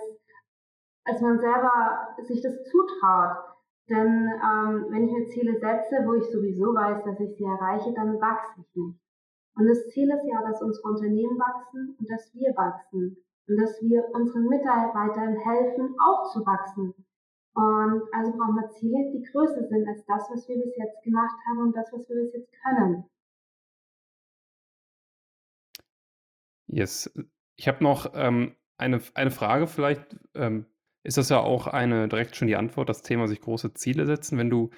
als 1.04 1.20
man 1.20 1.38
selber 1.38 2.14
sich 2.22 2.42
das 2.42 2.62
zutraut. 2.64 3.36
Denn, 3.88 4.30
ähm, 4.38 4.86
wenn 4.90 5.08
ich 5.08 5.12
mir 5.12 5.26
Ziele 5.28 5.58
setze, 5.58 6.06
wo 6.06 6.14
ich 6.14 6.24
sowieso 6.30 6.74
weiß, 6.74 7.04
dass 7.04 7.18
ich 7.18 7.36
sie 7.36 7.44
erreiche, 7.44 7.92
dann 7.92 8.20
wachse 8.20 8.60
ich 8.60 8.76
nicht. 8.76 9.00
Und 9.56 9.66
das 9.66 9.88
Ziel 9.88 10.08
ist 10.10 10.24
ja, 10.30 10.42
dass 10.42 10.62
unsere 10.62 10.88
Unternehmen 10.88 11.38
wachsen 11.38 11.96
und 11.98 12.08
dass 12.08 12.32
wir 12.34 12.54
wachsen 12.56 13.16
und 13.48 13.56
dass 13.56 13.82
wir 13.82 14.08
unseren 14.14 14.46
Mitarbeitern 14.46 15.36
helfen, 15.36 15.96
auch 15.98 16.30
zu 16.32 16.46
wachsen. 16.46 16.94
Und 17.54 18.02
also 18.12 18.30
brauchen 18.30 18.54
wir 18.54 18.70
Ziele, 18.70 19.10
die 19.12 19.22
größer 19.22 19.66
sind 19.66 19.88
als 19.88 20.04
das, 20.06 20.30
was 20.30 20.48
wir 20.48 20.56
bis 20.62 20.76
jetzt 20.76 21.02
gemacht 21.02 21.36
haben 21.48 21.66
und 21.66 21.76
das, 21.76 21.92
was 21.92 22.08
wir 22.08 22.16
bis 22.22 22.32
jetzt 22.32 22.52
können. 22.62 23.04
Yes. 26.68 27.12
Ich 27.56 27.66
habe 27.66 27.82
noch, 27.82 28.12
ähm, 28.14 28.54
eine 28.78 29.00
eine 29.14 29.30
Frage 29.30 29.66
vielleicht, 29.66 30.16
ähm, 30.34 30.66
ist 31.02 31.16
das 31.16 31.28
ja 31.28 31.40
auch 31.40 31.66
eine 31.66 32.08
direkt 32.08 32.36
schon 32.36 32.48
die 32.48 32.56
Antwort, 32.56 32.88
das 32.88 33.02
Thema 33.02 33.26
sich 33.28 33.40
große 33.40 33.74
Ziele 33.74 34.06
setzen. 34.06 34.38
Wenn 34.38 34.50
du, 34.50 34.70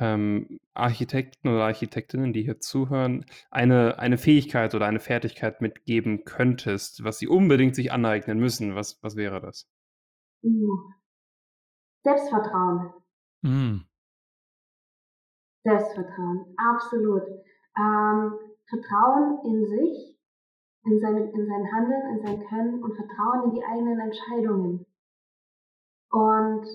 ähm, 0.00 0.58
Architekten 0.74 1.48
oder 1.48 1.64
Architektinnen, 1.64 2.32
die 2.32 2.42
hier 2.42 2.60
zuhören, 2.60 3.26
eine 3.50 3.98
eine 3.98 4.18
Fähigkeit 4.18 4.74
oder 4.74 4.86
eine 4.86 5.00
Fertigkeit 5.00 5.60
mitgeben 5.60 6.24
könntest, 6.24 7.04
was 7.04 7.18
sie 7.18 7.28
unbedingt 7.28 7.74
sich 7.74 7.92
aneignen 7.92 8.38
müssen, 8.38 8.74
was 8.74 8.98
was 9.02 9.16
wäre 9.16 9.40
das? 9.40 9.68
Selbstvertrauen. 12.02 12.92
Mhm. 13.42 13.86
Selbstvertrauen, 15.64 16.54
absolut. 16.56 17.22
Ähm, 17.76 18.32
Vertrauen 18.68 19.40
in 19.44 19.66
sich, 19.66 20.18
in 20.84 21.00
seine 21.00 21.30
in 21.30 21.46
sein 21.46 21.72
Handeln, 21.72 22.16
in 22.16 22.26
sein 22.26 22.46
Können 22.48 22.82
und 22.82 22.94
Vertrauen 22.94 23.50
in 23.50 23.54
die 23.56 23.64
eigenen 23.64 24.00
Entscheidungen. 24.00 24.86
Und 26.10 26.66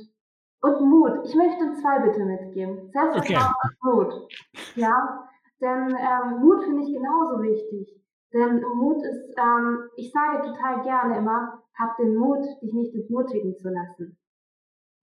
und 0.61 0.82
Mut. 0.82 1.25
Ich 1.25 1.36
möchte 1.36 1.73
2 1.73 1.99
bitte 1.99 2.23
mitgeben. 2.23 2.77
Okay. 2.77 2.91
Selbstvertrauen 2.93 3.53
und 3.63 3.95
Mut. 3.95 4.27
Ja, 4.75 5.27
denn, 5.59 5.95
ähm, 5.97 6.39
Mut 6.41 6.63
finde 6.63 6.84
ich 6.84 6.93
genauso 6.93 7.41
wichtig. 7.41 7.99
Denn 8.34 8.61
Mut 8.75 9.01
ist, 9.03 9.36
ähm, 9.38 9.89
ich 9.97 10.11
sage 10.11 10.47
total 10.47 10.84
gerne 10.84 11.17
immer, 11.17 11.63
hab 11.77 11.97
den 11.97 12.15
Mut, 12.15 12.45
dich 12.61 12.73
nicht 12.73 12.95
entmutigen 12.95 13.57
zu 13.57 13.69
lassen. 13.69 14.17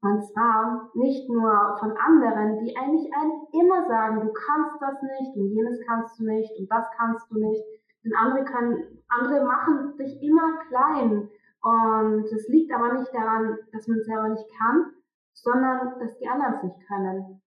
Und 0.01 0.25
zwar 0.27 0.91
nicht 0.95 1.29
nur 1.29 1.77
von 1.81 1.93
anderen, 1.97 2.65
die 2.65 2.77
eigentlich 2.77 3.13
einen 3.13 3.47
immer 3.53 3.87
sagen, 3.89 4.21
du 4.21 4.33
kannst 4.33 4.81
das 4.81 5.03
nicht 5.03 5.37
und 5.37 5.51
jenes 5.51 5.81
kannst 5.87 6.19
du 6.21 6.25
nicht 6.25 6.57
und 6.57 6.71
das 6.71 6.87
kannst 6.97 7.29
du 7.31 7.39
nicht. 7.39 7.65
Denn 8.05 8.15
andere 8.15 8.45
können, 8.45 9.03
andere 9.09 9.45
machen 9.45 9.97
dich 9.99 10.23
immer 10.23 10.59
klein. 10.69 11.29
Und 11.63 12.25
es 12.25 12.49
liegt 12.49 12.73
aber 12.73 12.95
nicht 12.95 13.13
daran, 13.13 13.59
dass 13.73 13.89
man 13.89 13.99
es 13.99 14.07
selber 14.07 14.29
nicht 14.29 14.47
kann, 14.59 14.93
sondern 15.35 15.99
dass 15.99 16.19
die 16.19 16.29
anderen 16.29 16.55
es 16.55 16.63
nicht 16.63 16.87
können. 16.87 17.43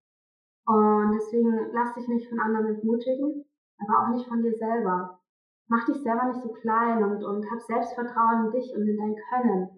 Und 0.65 1.13
deswegen 1.13 1.71
lass 1.73 1.93
dich 1.95 2.07
nicht 2.07 2.29
von 2.29 2.39
anderen 2.39 2.75
entmutigen, 2.75 3.45
aber 3.79 4.03
auch 4.03 4.15
nicht 4.15 4.27
von 4.27 4.41
dir 4.41 4.55
selber. 4.57 5.19
Mach 5.67 5.85
dich 5.85 5.97
selber 6.03 6.25
nicht 6.25 6.41
so 6.41 6.51
klein 6.51 7.03
und, 7.03 7.23
und 7.23 7.49
hab 7.49 7.61
Selbstvertrauen 7.61 8.45
in 8.45 8.51
dich 8.51 8.75
und 8.75 8.87
in 8.87 8.97
dein 8.97 9.15
Können. 9.29 9.69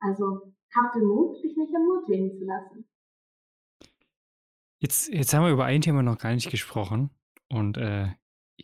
Also 0.00 0.52
hab 0.74 0.92
den 0.92 1.06
Mut, 1.06 1.42
dich 1.42 1.56
nicht 1.56 1.72
ermutigen 1.72 2.38
zu 2.38 2.44
lassen. 2.44 2.88
Jetzt, 4.80 5.08
jetzt 5.08 5.34
haben 5.34 5.44
wir 5.44 5.52
über 5.52 5.64
ein 5.64 5.80
Thema 5.80 6.02
noch 6.02 6.18
gar 6.18 6.32
nicht 6.32 6.50
gesprochen. 6.50 7.10
Und 7.50 7.78
äh, 7.78 8.08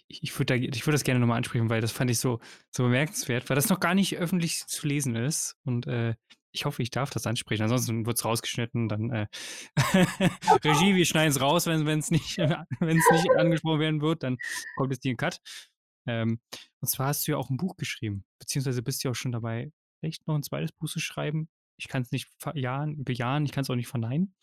ich, 0.09 0.38
würde 0.38 0.59
da, 0.59 0.64
ich 0.76 0.84
das 0.84 1.05
gerne 1.05 1.20
nochmal 1.20 1.36
ansprechen, 1.38 1.70
weil 1.70 1.80
das 1.80 1.92
fand 1.92 2.11
ich 2.11 2.18
so, 2.18 2.40
so 2.70 2.84
bemerkenswert, 2.84 3.49
weil 3.49 3.55
das 3.55 3.68
noch 3.68 3.80
gar 3.80 3.95
nicht 3.95 4.16
öffentlich 4.16 4.66
zu 4.66 4.86
lesen 4.86 5.16
ist. 5.16 5.57
Und 5.64 5.86
äh, 5.86 6.14
ich 6.53 6.64
hoffe, 6.64 6.82
ich 6.82 6.90
darf 6.90 7.11
das 7.11 7.26
ansprechen. 7.26 7.64
Ansonsten 7.64 8.07
wird 8.07 8.16
es 8.16 8.24
rausgeschnitten. 8.24 8.88
Dann 8.88 9.11
äh, 9.11 9.26
Regie, 10.64 10.95
wir 10.95 11.05
schneiden 11.05 11.30
es 11.30 11.40
raus, 11.40 11.66
wenn 11.66 11.86
es 11.86 12.11
nicht, 12.11 12.38
nicht 12.80 13.30
angesprochen 13.36 13.80
werden 13.80 14.01
wird. 14.01 14.22
Dann 14.22 14.38
kommt 14.76 14.92
es 14.92 15.01
dir 15.01 15.12
ein 15.12 15.16
Cut. 15.16 15.40
Ähm, 16.07 16.40
und 16.80 16.88
zwar 16.88 17.09
hast 17.09 17.26
du 17.26 17.32
ja 17.32 17.38
auch 17.38 17.51
ein 17.51 17.57
Buch 17.57 17.76
geschrieben, 17.76 18.24
beziehungsweise 18.38 18.82
bist 18.82 19.03
du 19.03 19.09
ja 19.09 19.12
auch 19.12 19.16
schon 19.16 19.32
dabei, 19.32 19.72
echt 20.03 20.26
noch 20.26 20.34
ein 20.34 20.42
zweites 20.42 20.72
Buch 20.72 20.88
zu 20.88 21.01
schreiben. 21.01 21.49
Ich 21.76 21.88
kann 21.88 22.03
es 22.03 22.12
nicht 22.12 22.28
bejahen, 22.55 23.47
ich 23.47 23.53
kann 23.53 23.62
es 23.62 23.70
auch 23.70 23.74
nicht 23.74 23.88
verneinen. 23.88 24.34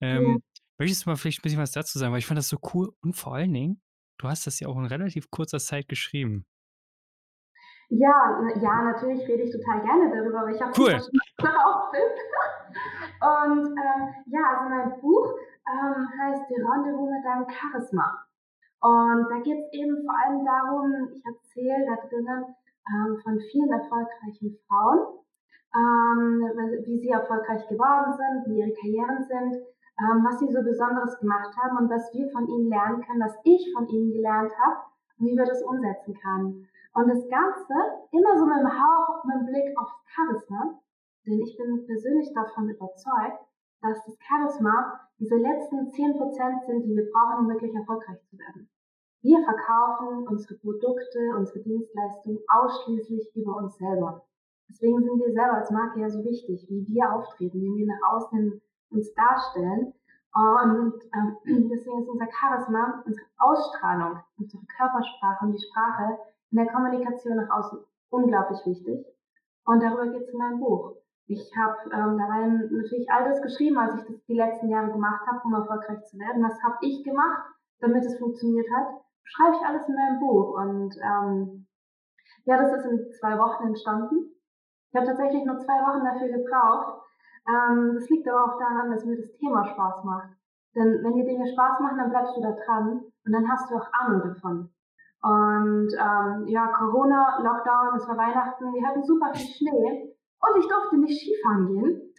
Ähm, 0.00 0.24
ja. 0.24 0.62
Möchtest 0.78 1.04
du 1.04 1.10
mal 1.10 1.16
vielleicht 1.16 1.40
ein 1.40 1.42
bisschen 1.42 1.58
was 1.58 1.72
dazu 1.72 1.98
sagen? 1.98 2.12
Weil 2.12 2.20
ich 2.20 2.26
fand 2.26 2.38
das 2.38 2.48
so 2.48 2.58
cool 2.72 2.92
und 3.02 3.14
vor 3.14 3.34
allen 3.34 3.52
Dingen, 3.52 3.82
du 4.20 4.28
hast 4.28 4.46
das 4.46 4.60
ja 4.60 4.68
auch 4.68 4.76
in 4.76 4.86
relativ 4.86 5.30
kurzer 5.30 5.58
Zeit 5.58 5.88
geschrieben. 5.88 6.44
Ja, 7.88 8.38
ja, 8.62 8.82
natürlich 8.82 9.26
rede 9.26 9.42
ich 9.42 9.50
total 9.50 9.82
gerne 9.82 10.14
darüber, 10.14 10.46
weil 10.46 10.54
ich 10.54 10.62
habe 10.62 10.72
cool. 10.78 10.94
auch 10.94 11.90
bin. 11.90 12.00
Und 13.20 13.66
ähm, 13.66 14.02
ja, 14.26 14.42
also 14.46 14.70
mein 14.70 15.00
Buch 15.00 15.34
ähm, 15.66 16.08
heißt 16.20 16.44
Die 16.48 16.60
Rendezvous 16.62 17.10
mit 17.10 17.24
deinem 17.24 17.46
Charisma. 17.50 18.24
Und 18.80 19.26
da 19.28 19.36
geht 19.42 19.58
es 19.58 19.72
eben 19.72 20.06
vor 20.06 20.14
allem 20.16 20.44
darum, 20.44 21.10
ich 21.12 21.22
erzähle 21.26 21.84
da 21.84 22.08
drinnen 22.08 22.54
ähm, 22.88 23.18
von 23.22 23.40
vielen 23.50 23.72
erfolgreichen 23.72 24.56
Frauen, 24.68 25.20
ähm, 25.74 26.86
wie 26.86 26.98
sie 27.00 27.10
erfolgreich 27.10 27.66
geworden 27.68 28.14
sind, 28.14 28.54
wie 28.54 28.60
ihre 28.60 28.72
Karrieren 28.72 29.26
sind, 29.26 29.66
ähm, 30.00 30.24
was 30.24 30.40
sie 30.40 30.48
so 30.48 30.62
Besonderes 30.62 31.18
gemacht 31.20 31.54
haben 31.60 31.76
und 31.76 31.90
was 31.90 32.12
wir 32.14 32.30
von 32.32 32.48
ihnen 32.48 32.68
lernen 32.68 33.04
können, 33.04 33.20
was 33.20 33.36
ich 33.44 33.72
von 33.76 33.86
ihnen 33.88 34.12
gelernt 34.12 34.52
habe 34.58 34.80
und 35.18 35.26
wie 35.26 35.36
wir 35.36 35.44
das 35.44 35.62
umsetzen 35.62 36.14
können. 36.14 36.66
Und 36.94 37.08
das 37.08 37.22
Ganze 37.28 37.74
immer 38.10 38.36
so 38.38 38.46
mit 38.46 38.58
dem 38.58 38.72
Hauch, 38.72 39.24
mit 39.24 39.36
dem 39.36 39.46
Blick 39.46 39.78
aufs 39.78 39.94
Charisma, 40.08 40.80
denn 41.26 41.38
ich 41.40 41.56
bin 41.56 41.86
persönlich 41.86 42.32
davon 42.32 42.68
überzeugt, 42.68 43.44
dass 43.82 44.04
das 44.04 44.16
Charisma 44.20 45.00
diese 45.18 45.36
letzten 45.36 45.88
10% 45.88 46.66
sind, 46.66 46.84
die 46.84 46.96
wir 46.96 47.10
brauchen, 47.12 47.44
um 47.44 47.48
wirklich 47.48 47.74
erfolgreich 47.74 48.20
zu 48.24 48.38
werden. 48.38 48.68
Wir 49.22 49.44
verkaufen 49.44 50.26
unsere 50.28 50.54
Produkte, 50.54 51.36
unsere 51.36 51.60
Dienstleistungen 51.60 52.40
ausschließlich 52.48 53.36
über 53.36 53.56
uns 53.56 53.76
selber. 53.76 54.24
Deswegen 54.68 55.02
sind 55.02 55.18
wir 55.20 55.32
selber 55.32 55.54
als 55.58 55.70
Marke 55.70 56.00
ja 56.00 56.08
so 56.08 56.24
wichtig, 56.24 56.66
wie 56.70 56.86
wir 56.86 57.12
auftreten, 57.12 57.60
wie 57.60 57.76
wir 57.76 57.86
nach 57.86 58.14
außen 58.14 58.62
uns 58.90 59.12
darstellen. 59.14 59.94
Und 60.32 60.94
ähm, 61.14 61.36
deswegen 61.70 62.02
ist 62.02 62.08
unser 62.08 62.28
Charisma, 62.30 63.02
unsere 63.04 63.26
Ausstrahlung, 63.38 64.20
unsere 64.38 64.62
Körpersprache 64.76 65.44
und 65.44 65.52
die 65.52 65.66
Sprache 65.66 66.18
in 66.50 66.58
der 66.58 66.72
Kommunikation 66.72 67.36
nach 67.36 67.50
außen 67.50 67.80
unglaublich 68.10 68.60
wichtig. 68.66 69.06
Und 69.64 69.82
darüber 69.82 70.06
geht 70.08 70.22
es 70.22 70.32
in 70.32 70.38
meinem 70.38 70.60
Buch. 70.60 70.96
Ich 71.26 71.52
habe 71.56 71.76
ähm, 71.92 72.18
da 72.18 72.24
rein 72.26 72.68
natürlich 72.72 73.08
all 73.10 73.24
das 73.28 73.40
geschrieben, 73.40 73.78
als 73.78 73.94
ich 73.94 74.06
das 74.06 74.24
die 74.26 74.34
letzten 74.34 74.68
Jahre 74.68 74.90
gemacht 74.90 75.24
habe, 75.28 75.40
um 75.44 75.54
erfolgreich 75.54 76.04
zu 76.06 76.18
werden. 76.18 76.42
Was 76.42 76.60
habe 76.62 76.78
ich 76.80 77.04
gemacht, 77.04 77.54
damit 77.78 78.04
es 78.04 78.18
funktioniert 78.18 78.66
hat? 78.74 78.88
Schreibe 79.22 79.56
ich 79.56 79.62
alles 79.62 79.88
in 79.88 79.94
meinem 79.94 80.18
Buch. 80.18 80.56
Und 80.58 80.96
ähm, 80.96 81.66
ja, 82.46 82.56
das 82.56 82.72
ist 82.72 82.84
in 82.84 83.12
zwei 83.12 83.38
Wochen 83.38 83.68
entstanden. 83.68 84.32
Ich 84.90 84.96
habe 84.96 85.06
tatsächlich 85.06 85.44
nur 85.44 85.58
zwei 85.58 85.78
Wochen 85.86 86.04
dafür 86.04 86.36
gebraucht. 86.36 86.99
Ähm, 87.48 87.92
das 87.94 88.08
liegt 88.08 88.28
aber 88.28 88.44
auch 88.44 88.58
daran, 88.58 88.90
dass 88.90 89.04
mir 89.04 89.16
das 89.16 89.32
Thema 89.38 89.64
Spaß 89.64 90.04
macht. 90.04 90.30
Denn 90.74 91.02
wenn 91.02 91.14
die 91.14 91.24
Dinge 91.24 91.46
Spaß 91.46 91.80
machen, 91.80 91.98
dann 91.98 92.10
bleibst 92.10 92.36
du 92.36 92.42
da 92.42 92.52
dran 92.52 93.02
und 93.24 93.32
dann 93.32 93.48
hast 93.50 93.70
du 93.70 93.76
auch 93.76 93.92
Ahnung 93.92 94.22
davon. 94.22 94.70
Und 95.22 95.92
ähm, 95.92 96.46
ja, 96.46 96.68
Corona, 96.68 97.42
Lockdown, 97.42 97.96
es 97.96 98.08
war 98.08 98.16
Weihnachten, 98.16 98.72
wir 98.72 98.86
hatten 98.86 99.04
super 99.04 99.34
viel 99.34 99.46
Schnee 99.46 100.16
und 100.40 100.58
ich 100.58 100.68
durfte 100.68 100.96
nicht 100.96 101.20
Skifahren 101.20 101.66
gehen. 101.66 102.10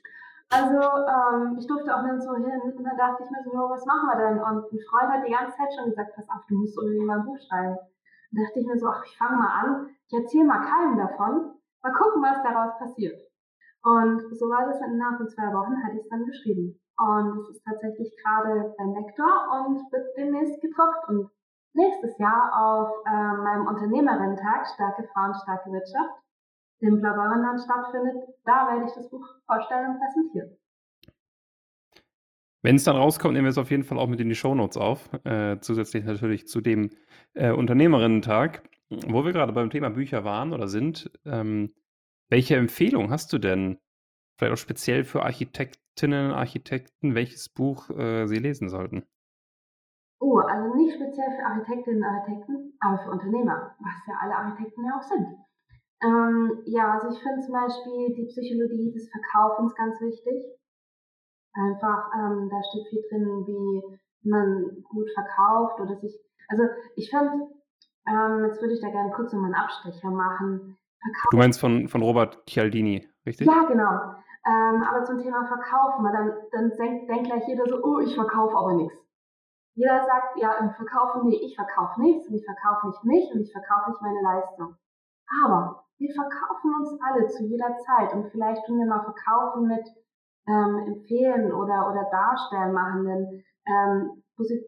Also 0.51 0.77
ähm, 0.77 1.57
ich 1.57 1.65
durfte 1.65 1.95
auch 1.95 2.03
so 2.19 2.35
hin 2.35 2.59
und 2.61 2.83
dann 2.83 2.97
dachte 2.97 3.23
ich 3.23 3.31
mir 3.31 3.41
so, 3.43 3.57
was 3.69 3.85
machen 3.85 4.09
wir 4.11 4.19
denn? 4.19 4.37
Und 4.37 4.71
ein 4.71 4.79
Freund 4.89 5.09
hat 5.09 5.25
die 5.25 5.31
ganze 5.31 5.55
Zeit 5.57 5.73
schon 5.73 5.89
gesagt, 5.89 6.13
pass 6.13 6.29
auf, 6.29 6.45
du 6.47 6.55
musst 6.55 6.77
unbedingt 6.77 7.07
mal 7.07 7.19
ein 7.19 7.25
Buch 7.25 7.39
schreiben. 7.47 7.77
Da 8.31 8.43
dachte 8.43 8.59
ich 8.59 8.67
mir 8.67 8.77
so, 8.77 8.87
ach, 8.87 9.03
ich 9.05 9.17
fange 9.17 9.37
mal 9.37 9.59
an, 9.63 9.89
ich 10.07 10.13
erzähle 10.13 10.45
mal 10.45 10.61
keinem 10.61 10.97
davon, 10.97 11.55
mal 11.81 11.93
gucken, 11.93 12.21
was 12.21 12.43
daraus 12.43 12.77
passiert. 12.77 13.17
Und 13.83 14.21
so 14.37 14.45
war 14.49 14.67
das 14.67 14.79
innerhalb 14.81 15.17
von 15.17 15.29
zwei 15.29 15.53
Wochen, 15.53 15.83
hatte 15.83 15.97
ich 15.97 16.03
es 16.03 16.09
dann 16.09 16.25
geschrieben. 16.25 16.79
Und 16.97 17.39
es 17.41 17.49
ist 17.49 17.63
tatsächlich 17.65 18.15
gerade 18.21 18.75
beim 18.77 18.93
Lektor 18.93 19.65
und 19.65 19.91
wird 19.91 20.05
demnächst 20.17 20.61
gedruckt 20.61 21.07
und 21.07 21.29
nächstes 21.73 22.17
Jahr 22.19 22.51
auf 22.53 22.91
äh, 23.07 23.33
meinem 23.41 23.65
Unternehmerinnen-Tag 23.67 24.67
Starke 24.75 25.07
Frauen, 25.13 25.33
starke 25.33 25.71
Wirtschaft, 25.71 26.21
dem 26.81 27.01
Blaubeuren 27.01 27.41
dann 27.41 27.57
stattfindet. 27.57 28.17
Da 28.45 28.67
werde 28.69 28.85
ich 28.85 28.93
das 28.93 29.09
Buch 29.09 29.25
vorstellen 29.47 29.91
und 29.91 29.99
präsentieren. 29.99 30.57
Wenn 32.63 32.75
es 32.75 32.83
dann 32.83 32.95
rauskommt, 32.95 33.33
nehmen 33.33 33.45
wir 33.45 33.49
es 33.49 33.57
auf 33.57 33.71
jeden 33.71 33.83
Fall 33.83 33.97
auch 33.97 34.07
mit 34.07 34.19
in 34.19 34.29
die 34.29 34.35
Shownotes 34.35 34.77
auf. 34.77 35.09
Äh, 35.23 35.57
zusätzlich 35.61 36.05
natürlich 36.05 36.47
zu 36.47 36.61
dem 36.61 36.91
äh, 37.33 37.51
Unternehmerinnen-Tag. 37.51 38.63
Wo 39.07 39.23
wir 39.23 39.31
gerade 39.31 39.53
beim 39.53 39.69
Thema 39.69 39.89
Bücher 39.89 40.25
waren 40.25 40.53
oder 40.53 40.67
sind, 40.67 41.09
ähm, 41.25 41.73
welche 42.31 42.55
Empfehlung 42.55 43.11
hast 43.11 43.31
du 43.33 43.37
denn, 43.37 43.77
vielleicht 44.37 44.53
auch 44.53 44.63
speziell 44.63 45.03
für 45.03 45.23
Architektinnen, 45.23 46.31
Architekten, 46.31 47.13
welches 47.13 47.49
Buch 47.49 47.89
äh, 47.89 48.25
sie 48.25 48.39
lesen 48.39 48.69
sollten? 48.69 49.05
Oh, 50.19 50.37
also 50.37 50.73
nicht 50.75 50.95
speziell 50.95 51.29
für 51.35 51.45
Architektinnen 51.45 52.01
und 52.01 52.07
Architekten, 52.07 52.73
aber 52.79 53.03
für 53.03 53.11
Unternehmer, 53.11 53.75
was 53.79 54.07
ja 54.07 54.15
alle 54.21 54.35
Architekten 54.35 54.85
ja 54.85 54.97
auch 54.97 55.03
sind. 55.03 55.27
Ähm, 56.03 56.63
ja, 56.65 56.93
also 56.93 57.09
ich 57.09 57.21
finde 57.21 57.41
zum 57.41 57.53
Beispiel 57.53 58.15
die 58.15 58.25
Psychologie 58.27 58.91
des 58.91 59.11
Verkaufens 59.11 59.75
ganz 59.75 59.99
wichtig. 59.99 60.57
Einfach, 61.53 62.09
ähm, 62.15 62.49
da 62.49 62.61
steht 62.63 62.87
viel 62.87 63.03
drin, 63.09 63.45
wie 63.45 63.99
man 64.29 64.83
gut 64.83 65.09
verkauft 65.13 65.81
oder 65.81 65.99
sich, 65.99 66.15
also 66.47 66.63
ich 66.95 67.09
finde, 67.09 67.49
ähm, 68.07 68.45
jetzt 68.45 68.61
würde 68.61 68.73
ich 68.73 68.81
da 68.81 68.89
gerne 68.89 69.11
kurz 69.11 69.33
nochmal 69.33 69.53
einen 69.53 69.63
Abstecher 69.63 70.11
machen. 70.11 70.77
Verkauf 71.01 71.29
du 71.31 71.37
meinst 71.37 71.59
von, 71.59 71.87
von 71.87 72.01
Robert 72.01 72.43
Cialdini, 72.47 73.09
richtig? 73.25 73.47
Ja, 73.47 73.65
genau. 73.65 74.15
Ähm, 74.45 74.83
aber 74.83 75.03
zum 75.03 75.19
Thema 75.19 75.45
Verkaufen, 75.45 76.03
dann, 76.03 76.33
dann 76.51 76.71
denkt, 76.71 77.09
denkt 77.09 77.25
gleich 77.25 77.47
jeder 77.47 77.65
so, 77.67 77.83
oh, 77.83 77.99
ich 77.99 78.15
verkaufe 78.15 78.55
aber 78.57 78.73
nichts. 78.73 78.97
Jeder 79.75 80.03
sagt, 80.03 80.37
ja, 80.37 80.53
im 80.59 80.71
Verkaufen, 80.71 81.27
nee, 81.27 81.39
ich 81.41 81.55
verkaufe 81.55 82.01
nichts 82.01 82.27
und 82.27 82.35
ich 82.35 82.45
verkaufe 82.45 82.87
nicht 82.87 83.03
mich 83.03 83.31
und 83.33 83.41
ich 83.41 83.51
verkaufe 83.51 83.91
nicht 83.91 84.01
meine 84.01 84.21
Leistung. 84.21 84.75
Aber 85.43 85.85
wir 85.97 86.13
verkaufen 86.13 86.75
uns 86.75 86.99
alle 87.01 87.27
zu 87.27 87.43
jeder 87.45 87.77
Zeit 87.77 88.13
und 88.13 88.31
vielleicht 88.31 88.65
tun 88.65 88.79
wir 88.79 88.87
mal 88.87 89.03
Verkaufen 89.03 89.67
mit 89.67 89.87
ähm, 90.47 90.79
Empfehlen 90.87 91.53
oder, 91.53 91.89
oder 91.89 92.09
Darstellen 92.11 92.73
machen, 92.73 93.05
denn 93.05 93.43
ähm, 93.67 94.23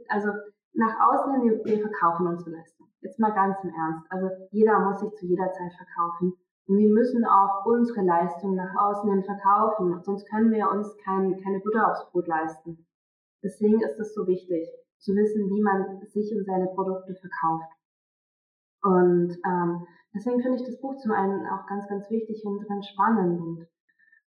also 0.09 0.29
nach 0.73 0.99
außen 0.99 1.33
hin, 1.33 1.43
wir, 1.43 1.65
wir 1.65 1.81
verkaufen 1.81 2.27
unsere 2.27 2.51
Leistung. 2.51 2.82
Jetzt 3.13 3.19
mal 3.19 3.31
ganz 3.31 3.57
im 3.63 3.69
Ernst. 3.69 4.11
Also 4.11 4.27
jeder 4.49 4.79
muss 4.79 4.99
sich 4.99 5.13
zu 5.13 5.27
jeder 5.27 5.51
Zeit 5.51 5.71
verkaufen. 5.73 6.33
Und 6.65 6.77
wir 6.79 6.89
müssen 6.89 7.23
auch 7.25 7.63
unsere 7.63 8.01
Leistung 8.01 8.55
nach 8.55 8.73
außen 8.75 9.07
hin 9.07 9.23
verkaufen, 9.23 10.01
sonst 10.01 10.27
können 10.29 10.51
wir 10.51 10.71
uns 10.71 10.97
kein, 11.05 11.39
keine 11.43 11.59
Butter 11.59 11.91
aufs 11.91 12.09
Brot 12.09 12.27
leisten. 12.27 12.87
Deswegen 13.43 13.81
ist 13.81 13.99
es 13.99 14.15
so 14.15 14.25
wichtig 14.25 14.67
zu 14.97 15.13
wissen, 15.13 15.47
wie 15.47 15.61
man 15.61 16.01
sich 16.07 16.35
und 16.35 16.43
seine 16.43 16.65
Produkte 16.73 17.13
verkauft. 17.13 17.69
Und 18.81 19.37
ähm, 19.45 19.85
deswegen 20.15 20.41
finde 20.41 20.57
ich 20.57 20.65
das 20.65 20.81
Buch 20.81 20.97
zum 20.97 21.11
einen 21.11 21.45
auch 21.45 21.67
ganz, 21.67 21.87
ganz 21.87 22.09
wichtig 22.09 22.43
und 22.43 22.67
ganz 22.67 22.87
spannend. 22.87 23.39
Und 23.39 23.67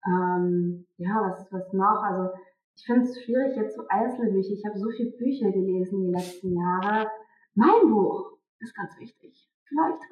ähm, 0.05 0.85
ja, 0.97 1.23
was, 1.23 1.51
was 1.51 1.73
noch? 1.73 2.03
Also 2.03 2.29
ich 2.75 2.85
finde 2.85 3.01
es 3.01 3.19
schwierig 3.23 3.55
jetzt 3.55 3.77
so 3.77 3.81
Einzelbücher. 3.89 4.53
Ich 4.53 4.63
habe 4.63 4.77
so 4.77 4.91
viele 4.91 5.17
Bücher 5.17 5.51
gelesen 5.51 6.03
die 6.03 6.11
letzten 6.11 6.55
Jahre. 6.55 7.09
Mein 7.55 7.89
Buch 7.89 8.34
ist 8.59 8.75
ganz 8.75 8.97
wichtig. 8.99 9.49
Vielleicht. 9.67 10.01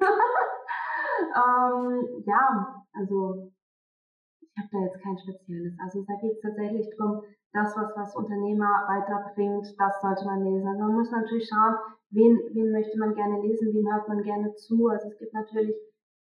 ähm, 1.36 2.22
ja, 2.26 2.84
also 2.92 3.52
ich 4.40 4.50
habe 4.56 4.68
da 4.72 4.78
jetzt 4.80 5.02
kein 5.02 5.18
spezielles. 5.18 5.74
Also 5.82 6.04
da 6.06 6.14
geht 6.20 6.32
es 6.32 6.40
tatsächlich 6.40 6.88
darum, 6.96 7.22
das, 7.52 7.76
was 7.76 7.96
was 7.96 8.16
Unternehmer 8.16 8.84
weiterbringt, 8.88 9.66
das 9.78 10.00
sollte 10.00 10.24
man 10.24 10.44
lesen. 10.44 10.78
Man 10.78 10.94
muss 10.94 11.10
natürlich 11.10 11.48
schauen, 11.48 11.76
wen, 12.10 12.38
wen 12.52 12.72
möchte 12.72 12.98
man 12.98 13.14
gerne 13.14 13.40
lesen, 13.42 13.72
wem 13.72 13.90
hört 13.92 14.08
man 14.08 14.22
gerne 14.22 14.54
zu. 14.54 14.88
Also 14.88 15.08
es 15.08 15.18
gibt 15.18 15.32
natürlich 15.32 15.74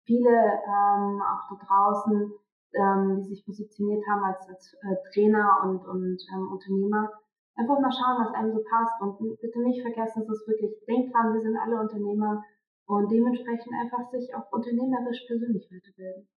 viele 0.04 0.30
ähm, 0.30 1.22
auch 1.22 1.48
da 1.48 1.66
draußen, 1.66 2.32
ähm, 2.74 3.16
die 3.16 3.34
sich 3.34 3.44
positioniert 3.44 4.04
haben 4.10 4.24
als, 4.24 4.48
als 4.48 4.74
äh, 4.82 4.96
Trainer 5.12 5.60
und, 5.64 5.84
und 5.86 6.18
ähm, 6.34 6.52
Unternehmer. 6.52 7.10
Einfach 7.54 7.80
mal 7.80 7.92
schauen, 7.92 8.24
was 8.24 8.34
einem 8.34 8.52
so 8.52 8.64
passt 8.64 9.00
und 9.00 9.40
bitte 9.40 9.60
nicht 9.60 9.82
vergessen, 9.82 10.22
es 10.22 10.28
ist 10.28 10.48
wirklich, 10.48 10.72
denkt 10.86 11.12
dran, 11.12 11.34
wir 11.34 11.40
sind 11.40 11.56
alle 11.56 11.80
Unternehmer 11.80 12.42
und 12.86 13.10
dementsprechend 13.10 13.72
einfach 13.74 14.10
sich 14.10 14.34
auch 14.34 14.50
unternehmerisch 14.52 15.24
persönlich 15.26 15.68
weiterbilden. 15.70 16.28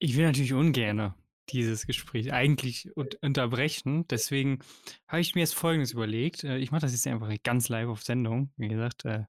Ich 0.00 0.16
will 0.16 0.26
natürlich 0.26 0.54
ungern 0.54 1.14
dieses 1.50 1.86
Gespräch 1.86 2.32
eigentlich 2.32 2.90
unterbrechen. 2.94 4.06
Deswegen 4.08 4.60
habe 5.06 5.20
ich 5.20 5.34
mir 5.34 5.40
jetzt 5.40 5.54
Folgendes 5.54 5.92
überlegt. 5.92 6.44
Äh, 6.44 6.58
ich 6.58 6.70
mache 6.70 6.82
das 6.82 6.92
jetzt 6.92 7.06
einfach 7.06 7.32
ganz 7.42 7.68
live 7.68 7.88
auf 7.88 8.02
Sendung. 8.02 8.52
Wie 8.56 8.68
gesagt, 8.68 9.04
äh, 9.04 9.24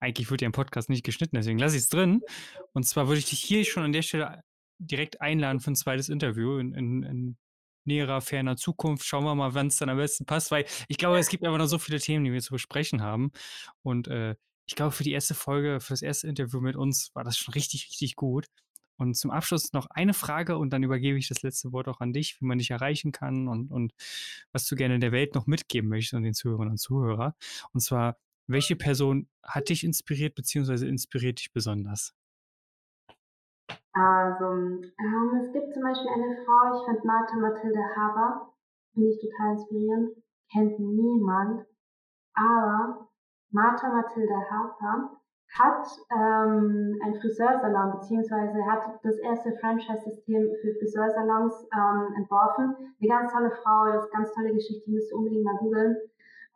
eigentlich 0.00 0.30
wird 0.30 0.42
ja 0.42 0.46
im 0.46 0.52
Podcast 0.52 0.90
nicht 0.90 1.04
geschnitten, 1.04 1.36
deswegen 1.36 1.58
lasse 1.58 1.76
ich 1.76 1.84
es 1.84 1.88
drin. 1.88 2.22
Und 2.72 2.86
zwar 2.86 3.08
würde 3.08 3.20
ich 3.20 3.30
dich 3.30 3.40
hier 3.40 3.64
schon 3.64 3.84
an 3.84 3.92
der 3.92 4.02
Stelle 4.02 4.42
direkt 4.78 5.20
einladen 5.20 5.60
für 5.60 5.70
ein 5.70 5.76
zweites 5.76 6.10
Interview 6.10 6.58
in, 6.58 6.74
in, 6.74 7.02
in 7.04 7.36
näherer, 7.86 8.20
ferner 8.20 8.56
Zukunft. 8.56 9.04
Schauen 9.04 9.24
wir 9.24 9.34
mal, 9.34 9.54
wann 9.54 9.68
es 9.68 9.76
dann 9.76 9.88
am 9.88 9.96
besten 9.96 10.26
passt, 10.26 10.50
weil 10.50 10.64
ich 10.88 10.98
glaube, 10.98 11.18
es 11.18 11.28
gibt 11.28 11.44
einfach 11.44 11.58
noch 11.58 11.66
so 11.66 11.78
viele 11.78 12.00
Themen, 12.00 12.24
die 12.24 12.32
wir 12.32 12.40
zu 12.40 12.52
besprechen 12.52 13.02
haben. 13.02 13.32
Und 13.82 14.08
äh, 14.08 14.36
ich 14.66 14.76
glaube, 14.76 14.92
für 14.92 15.04
die 15.04 15.12
erste 15.12 15.34
Folge, 15.34 15.80
für 15.80 15.92
das 15.92 16.02
erste 16.02 16.26
Interview 16.28 16.60
mit 16.60 16.76
uns 16.76 17.10
war 17.14 17.24
das 17.24 17.36
schon 17.38 17.52
richtig, 17.54 17.86
richtig 17.90 18.16
gut. 18.16 18.46
Und 18.96 19.16
zum 19.16 19.30
Abschluss 19.30 19.72
noch 19.72 19.86
eine 19.90 20.14
Frage 20.14 20.56
und 20.56 20.70
dann 20.70 20.84
übergebe 20.84 21.18
ich 21.18 21.28
das 21.28 21.42
letzte 21.42 21.72
Wort 21.72 21.88
auch 21.88 22.00
an 22.00 22.12
dich, 22.12 22.40
wie 22.40 22.46
man 22.46 22.58
dich 22.58 22.70
erreichen 22.70 23.12
kann 23.12 23.48
und, 23.48 23.70
und 23.70 23.92
was 24.52 24.66
du 24.66 24.76
gerne 24.76 25.00
der 25.00 25.12
Welt 25.12 25.34
noch 25.34 25.46
mitgeben 25.46 25.90
möchtest 25.90 26.14
und 26.14 26.22
den 26.22 26.34
Zuhörern 26.34 26.68
und 26.68 26.78
Zuhörer. 26.78 27.34
Und 27.72 27.80
zwar, 27.80 28.18
welche 28.46 28.76
Person 28.76 29.28
hat 29.42 29.68
dich 29.68 29.84
inspiriert 29.84 30.34
bzw. 30.36 30.86
inspiriert 30.86 31.40
dich 31.40 31.52
besonders? 31.52 32.14
Also, 33.94 34.44
ähm, 34.44 35.40
es 35.40 35.52
gibt 35.52 35.72
zum 35.72 35.82
Beispiel 35.82 36.10
eine 36.10 36.36
Frau, 36.44 36.76
ich 36.76 36.84
finde 36.84 37.06
Martha 37.06 37.36
Mathilde 37.36 37.78
Haber, 37.96 38.52
finde 38.92 39.10
ich 39.10 39.20
total 39.20 39.52
inspirierend, 39.52 40.10
kennt 40.52 40.78
niemand, 40.80 41.64
aber 42.34 43.08
Martha 43.52 43.88
Mathilde 43.88 44.34
Haber 44.50 45.10
hat 45.56 45.86
ähm, 46.10 46.98
ein 47.04 47.14
Friseursalon 47.20 47.92
beziehungsweise 47.92 48.66
hat 48.66 48.98
das 49.04 49.16
erste 49.18 49.52
Franchise-System 49.60 50.50
für 50.60 50.74
Friseursalons 50.80 51.68
ähm, 51.72 52.14
entworfen. 52.16 52.74
Eine 53.00 53.08
ganz 53.08 53.32
tolle 53.32 53.52
Frau, 53.62 53.86
das 53.92 54.06
ist 54.06 54.12
ganz 54.12 54.32
tolle 54.34 54.52
Geschichte, 54.52 54.90
müsst 54.90 55.12
ihr 55.12 55.18
unbedingt 55.18 55.44
mal 55.44 55.56
googeln. 55.58 55.96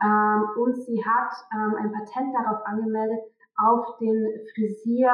Ähm, 0.02 0.48
und 0.56 0.74
sie 0.74 1.04
hat 1.04 1.32
ähm, 1.54 1.76
ein 1.76 1.92
Patent 1.92 2.34
darauf 2.34 2.66
angemeldet, 2.66 3.20
auf 3.58 3.98
den 3.98 4.26
Frisier, 4.52 5.12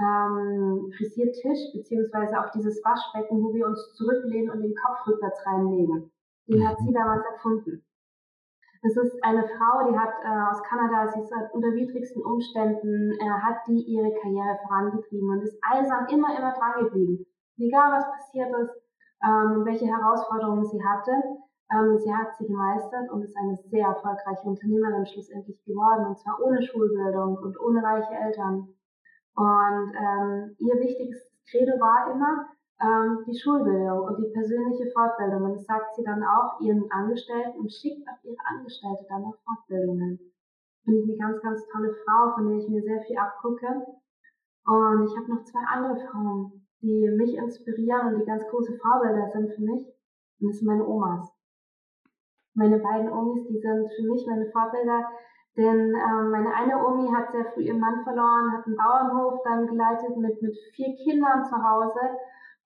ähm, 0.00 0.92
Frisiertisch 0.96 1.72
beziehungsweise 1.74 2.38
auf 2.38 2.50
dieses 2.52 2.82
Waschbecken, 2.84 3.42
wo 3.42 3.52
wir 3.52 3.66
uns 3.66 3.94
zurücklehnen 3.94 4.50
und 4.50 4.62
den 4.62 4.74
Kopf 4.74 5.06
rückwärts 5.06 5.44
reinlegen. 5.46 6.10
Den 6.46 6.66
hat 6.66 6.78
sie 6.78 6.92
damals 6.92 7.24
erfunden. 7.26 7.84
Das 8.82 8.96
ist 8.96 9.24
eine 9.24 9.42
Frau, 9.42 9.90
die 9.90 9.98
hat 9.98 10.14
äh, 10.22 10.50
aus 10.50 10.62
Kanada, 10.62 11.10
sie 11.10 11.20
ist 11.20 11.34
halt 11.34 11.52
unter 11.52 11.74
widrigsten 11.74 12.22
Umständen, 12.22 13.10
äh, 13.18 13.28
hat 13.28 13.66
die 13.66 13.82
ihre 13.82 14.12
Karriere 14.22 14.58
vorangetrieben 14.66 15.30
und 15.30 15.42
ist 15.42 15.58
eisern 15.62 16.06
immer, 16.08 16.38
immer 16.38 16.54
dran 16.54 16.84
geblieben. 16.84 17.26
Egal 17.58 17.92
was 17.92 18.06
passiert 18.06 18.54
ist, 18.54 18.70
ähm, 19.24 19.64
welche 19.64 19.86
Herausforderungen 19.86 20.64
sie 20.64 20.80
hatte, 20.80 21.10
ähm, 21.74 21.98
sie 21.98 22.14
hat 22.14 22.36
sie 22.38 22.46
gemeistert 22.46 23.10
und 23.10 23.22
ist 23.22 23.36
eine 23.36 23.56
sehr 23.56 23.86
erfolgreiche 23.86 24.46
Unternehmerin 24.46 25.06
schlussendlich 25.06 25.60
geworden 25.64 26.06
und 26.06 26.18
zwar 26.18 26.40
ohne 26.40 26.62
Schulbildung 26.62 27.36
und 27.36 27.58
ohne 27.60 27.82
reiche 27.82 28.14
Eltern. 28.14 28.68
Und 29.38 29.94
ähm, 29.94 30.56
ihr 30.58 30.74
wichtigstes 30.82 31.30
Credo 31.46 31.78
war 31.78 32.10
immer, 32.10 32.50
ähm, 32.82 33.22
die 33.22 33.38
Schulbildung 33.38 34.02
und 34.02 34.18
die 34.18 34.32
persönliche 34.34 34.90
Fortbildung. 34.90 35.44
Und 35.44 35.54
das 35.54 35.64
sagt 35.64 35.94
sie 35.94 36.02
dann 36.02 36.24
auch 36.24 36.58
ihren 36.60 36.90
Angestellten 36.90 37.54
und 37.60 37.70
schickt 37.70 38.02
auch 38.10 38.18
ihre 38.24 38.42
Angestellte 38.50 39.06
dann 39.08 39.22
noch 39.22 39.38
Fortbildungen. 39.46 40.18
Finde 40.82 40.98
ich 40.98 41.06
eine 41.06 41.18
ganz, 41.18 41.42
ganz 41.42 41.62
tolle 41.70 41.94
Frau, 42.02 42.34
von 42.34 42.48
der 42.48 42.58
ich 42.58 42.68
mir 42.68 42.82
sehr 42.82 43.00
viel 43.02 43.16
abgucke. 43.16 43.86
Und 44.66 45.06
ich 45.06 45.14
habe 45.14 45.30
noch 45.30 45.44
zwei 45.44 45.62
andere 45.70 46.02
Frauen, 46.10 46.66
die 46.82 47.08
mich 47.08 47.34
inspirieren 47.34 48.14
und 48.14 48.20
die 48.20 48.26
ganz 48.26 48.42
große 48.50 48.76
Vorbilder 48.82 49.30
sind 49.30 49.54
für 49.54 49.62
mich. 49.62 49.86
Und 50.40 50.48
das 50.50 50.58
sind 50.58 50.66
meine 50.66 50.84
Omas. 50.84 51.30
Meine 52.54 52.78
beiden 52.80 53.12
Omis, 53.12 53.46
die 53.46 53.58
sind 53.58 53.86
für 53.86 54.02
mich 54.02 54.26
meine 54.26 54.50
Vorbilder, 54.50 55.06
denn 55.58 55.92
ähm, 55.92 56.30
meine 56.30 56.54
eine 56.54 56.86
Omi 56.86 57.10
hat 57.12 57.32
sehr 57.32 57.44
früh 57.52 57.62
ihren 57.62 57.80
Mann 57.80 58.04
verloren, 58.04 58.52
hat 58.52 58.64
einen 58.64 58.76
Bauernhof 58.76 59.42
dann 59.42 59.66
geleitet 59.66 60.16
mit, 60.16 60.40
mit 60.40 60.56
vier 60.74 60.94
Kindern 61.04 61.44
zu 61.44 61.56
Hause 61.56 61.98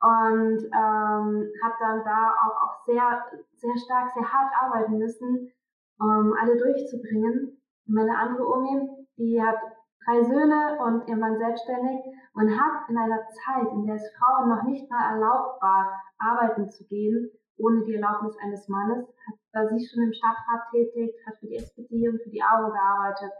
und 0.02 0.62
ähm, 0.64 1.48
habe 1.62 1.74
dann 1.80 2.04
da 2.04 2.34
auch, 2.44 2.56
auch 2.62 2.84
sehr, 2.84 3.24
sehr 3.54 3.76
stark, 3.78 4.12
sehr 4.12 4.30
hart 4.30 4.52
arbeiten 4.60 4.98
müssen, 4.98 5.50
um 5.98 6.34
alle 6.38 6.58
durchzubringen. 6.58 7.62
Und 7.86 7.94
meine 7.94 8.18
andere 8.18 8.46
Omi, 8.46 9.06
die 9.16 9.42
hat 9.42 9.58
drei 10.04 10.22
Söhne 10.24 10.78
und 10.84 11.08
ihr 11.08 11.16
Mann 11.16 11.38
selbstständig 11.38 12.00
und 12.34 12.50
hat 12.50 12.88
in 12.90 12.98
einer 12.98 13.22
Zeit, 13.30 13.72
in 13.72 13.86
der 13.86 13.96
es 13.96 14.10
Frauen 14.18 14.50
noch 14.50 14.64
nicht 14.64 14.90
mal 14.90 15.14
erlaubt 15.14 15.62
war, 15.62 16.02
arbeiten 16.18 16.68
zu 16.68 16.84
gehen, 16.88 17.30
ohne 17.56 17.84
die 17.84 17.94
Erlaubnis 17.94 18.36
eines 18.38 18.68
Mannes, 18.68 19.06
hat, 19.26 19.36
war 19.52 19.68
sie 19.68 19.86
schon 19.86 20.02
im 20.04 20.12
Stadtrat 20.12 20.70
tätig, 20.70 21.14
hat 21.26 21.38
für 21.40 21.46
die 21.46 21.56
SPD 21.56 22.08
und 22.08 22.22
für 22.22 22.30
die 22.30 22.42
AUO 22.42 22.72
gearbeitet 22.72 23.32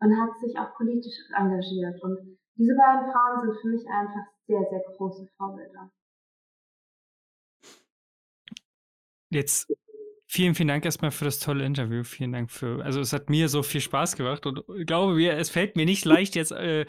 und 0.00 0.16
hat 0.20 0.38
sich 0.38 0.56
auch 0.58 0.74
politisch 0.76 1.18
engagiert. 1.36 2.02
Und 2.02 2.38
diese 2.54 2.74
beiden 2.74 3.10
Frauen 3.12 3.40
sind 3.40 3.60
für 3.60 3.68
mich 3.68 3.86
einfach 3.88 4.26
sehr, 4.46 4.64
sehr 4.70 4.82
große 4.96 5.28
Vorbilder. 5.36 5.90
Jetzt 9.30 9.72
vielen, 10.26 10.54
vielen 10.54 10.68
Dank 10.68 10.84
erstmal 10.84 11.10
für 11.10 11.24
das 11.24 11.38
tolle 11.38 11.64
Interview. 11.64 12.04
Vielen 12.04 12.32
Dank 12.32 12.50
für, 12.50 12.84
also 12.84 13.00
es 13.00 13.12
hat 13.12 13.28
mir 13.30 13.48
so 13.48 13.62
viel 13.62 13.80
Spaß 13.80 14.16
gemacht 14.16 14.46
und 14.46 14.62
ich 14.76 14.86
glaube 14.86 15.14
mir, 15.14 15.36
es 15.36 15.50
fällt 15.50 15.76
mir 15.76 15.84
nicht 15.84 16.04
leicht, 16.04 16.36
jetzt 16.36 16.52
äh, 16.52 16.86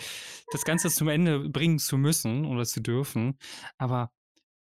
das 0.52 0.64
Ganze 0.64 0.90
zum 0.90 1.08
Ende 1.08 1.50
bringen 1.50 1.80
zu 1.80 1.98
müssen 1.98 2.46
oder 2.46 2.66
zu 2.66 2.82
dürfen. 2.82 3.38
Aber 3.78 4.12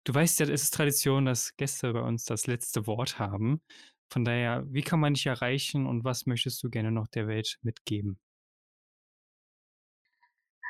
du 0.04 0.14
weißt 0.14 0.40
ja, 0.40 0.48
es 0.48 0.64
ist 0.64 0.74
Tradition, 0.74 1.26
dass 1.26 1.56
Gäste 1.58 1.94
bei 1.94 2.02
uns 2.02 2.26
das 2.26 2.48
letzte 2.48 2.88
Wort 2.88 3.20
haben. 3.20 3.62
Von 4.12 4.26
daher, 4.26 4.66
wie 4.68 4.82
kann 4.82 5.00
man 5.00 5.14
dich 5.14 5.26
erreichen 5.26 5.88
und 5.88 6.04
was 6.04 6.26
möchtest 6.26 6.62
du 6.64 6.70
gerne 6.70 6.92
noch 6.92 7.08
der 7.08 7.28
Welt 7.28 7.58
mitgeben? 7.62 8.20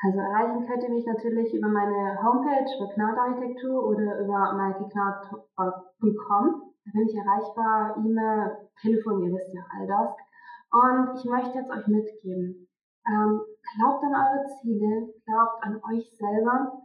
Also 0.04 0.18
erreichen 0.18 0.66
könnt 0.66 0.82
ihr 0.82 0.90
mich 0.90 1.06
natürlich 1.06 1.54
über 1.54 1.68
meine 1.68 2.20
Homepage 2.22 2.66
über 2.76 2.88
Knaut 2.92 3.16
Architektur 3.18 3.86
oder 3.86 4.18
über 4.18 4.52
maikeknaut.com. 4.54 6.72
Da 6.84 6.90
bin 6.92 7.08
ich 7.08 7.14
erreichbar, 7.14 7.96
E-Mail, 7.98 8.68
Telefon, 8.80 9.22
ihr 9.22 9.32
wisst 9.32 9.54
ja 9.54 9.64
all 9.70 9.86
das. 9.86 10.16
Und 10.72 11.16
ich 11.18 11.24
möchte 11.24 11.58
jetzt 11.58 11.70
euch 11.70 11.86
mitgeben, 11.86 12.68
ähm, 13.06 13.42
glaubt 13.76 14.02
an 14.02 14.14
eure 14.14 14.44
Ziele, 14.60 15.14
glaubt 15.24 15.62
an 15.62 15.80
euch 15.92 16.10
selber 16.16 16.81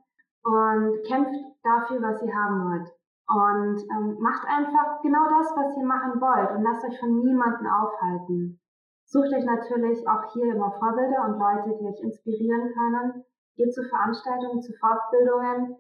und 0.48 1.04
kämpft 1.04 1.36
dafür, 1.64 2.02
was 2.02 2.22
ihr 2.24 2.34
haben 2.34 2.72
wollt. 2.72 2.88
Und 3.28 3.84
ähm, 3.91 4.18
macht 4.22 4.48
einfach 4.48 5.02
genau 5.02 5.28
das, 5.28 5.52
was 5.58 5.76
ihr 5.76 5.86
machen 5.86 6.22
wollt 6.22 6.52
und 6.52 6.64
lasst 6.64 6.86
euch 6.86 6.98
von 7.00 7.20
niemandem 7.20 7.68
aufhalten. 7.68 8.60
Sucht 9.06 9.34
euch 9.34 9.43
natürlich 9.43 10.08
auch 10.08 10.32
hier 10.32 10.56
immer 10.56 10.72
Vorbilder 10.80 11.28
und 11.28 11.39
Leute, 11.39 11.78
die 11.78 11.88
euch 11.88 12.00
inspirieren 12.02 12.72
können. 12.74 13.26
Geht 13.58 13.74
zu 13.74 13.84
Veranstaltungen, 13.84 14.62
zu 14.62 14.72
Fortbildungen, 14.80 15.76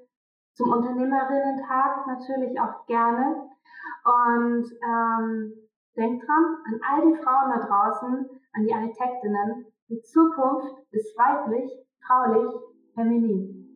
zum 0.55 0.73
Unternehmerinnen-Tag 0.73 2.07
natürlich 2.07 2.59
auch 2.59 2.85
gerne. 2.87 3.47
Und 4.03 4.65
ähm, 4.83 5.53
denkt 5.95 6.27
dran, 6.27 6.57
an 6.65 6.79
all 6.89 7.01
die 7.07 7.23
Frauen 7.23 7.51
da 7.51 7.65
draußen, 7.65 8.29
an 8.53 8.63
die 8.63 8.73
Architektinnen, 8.73 9.65
die 9.89 10.01
Zukunft 10.01 10.75
ist 10.91 11.17
weiblich, 11.17 11.71
fraulich, 12.05 12.51
feminin. 12.93 13.66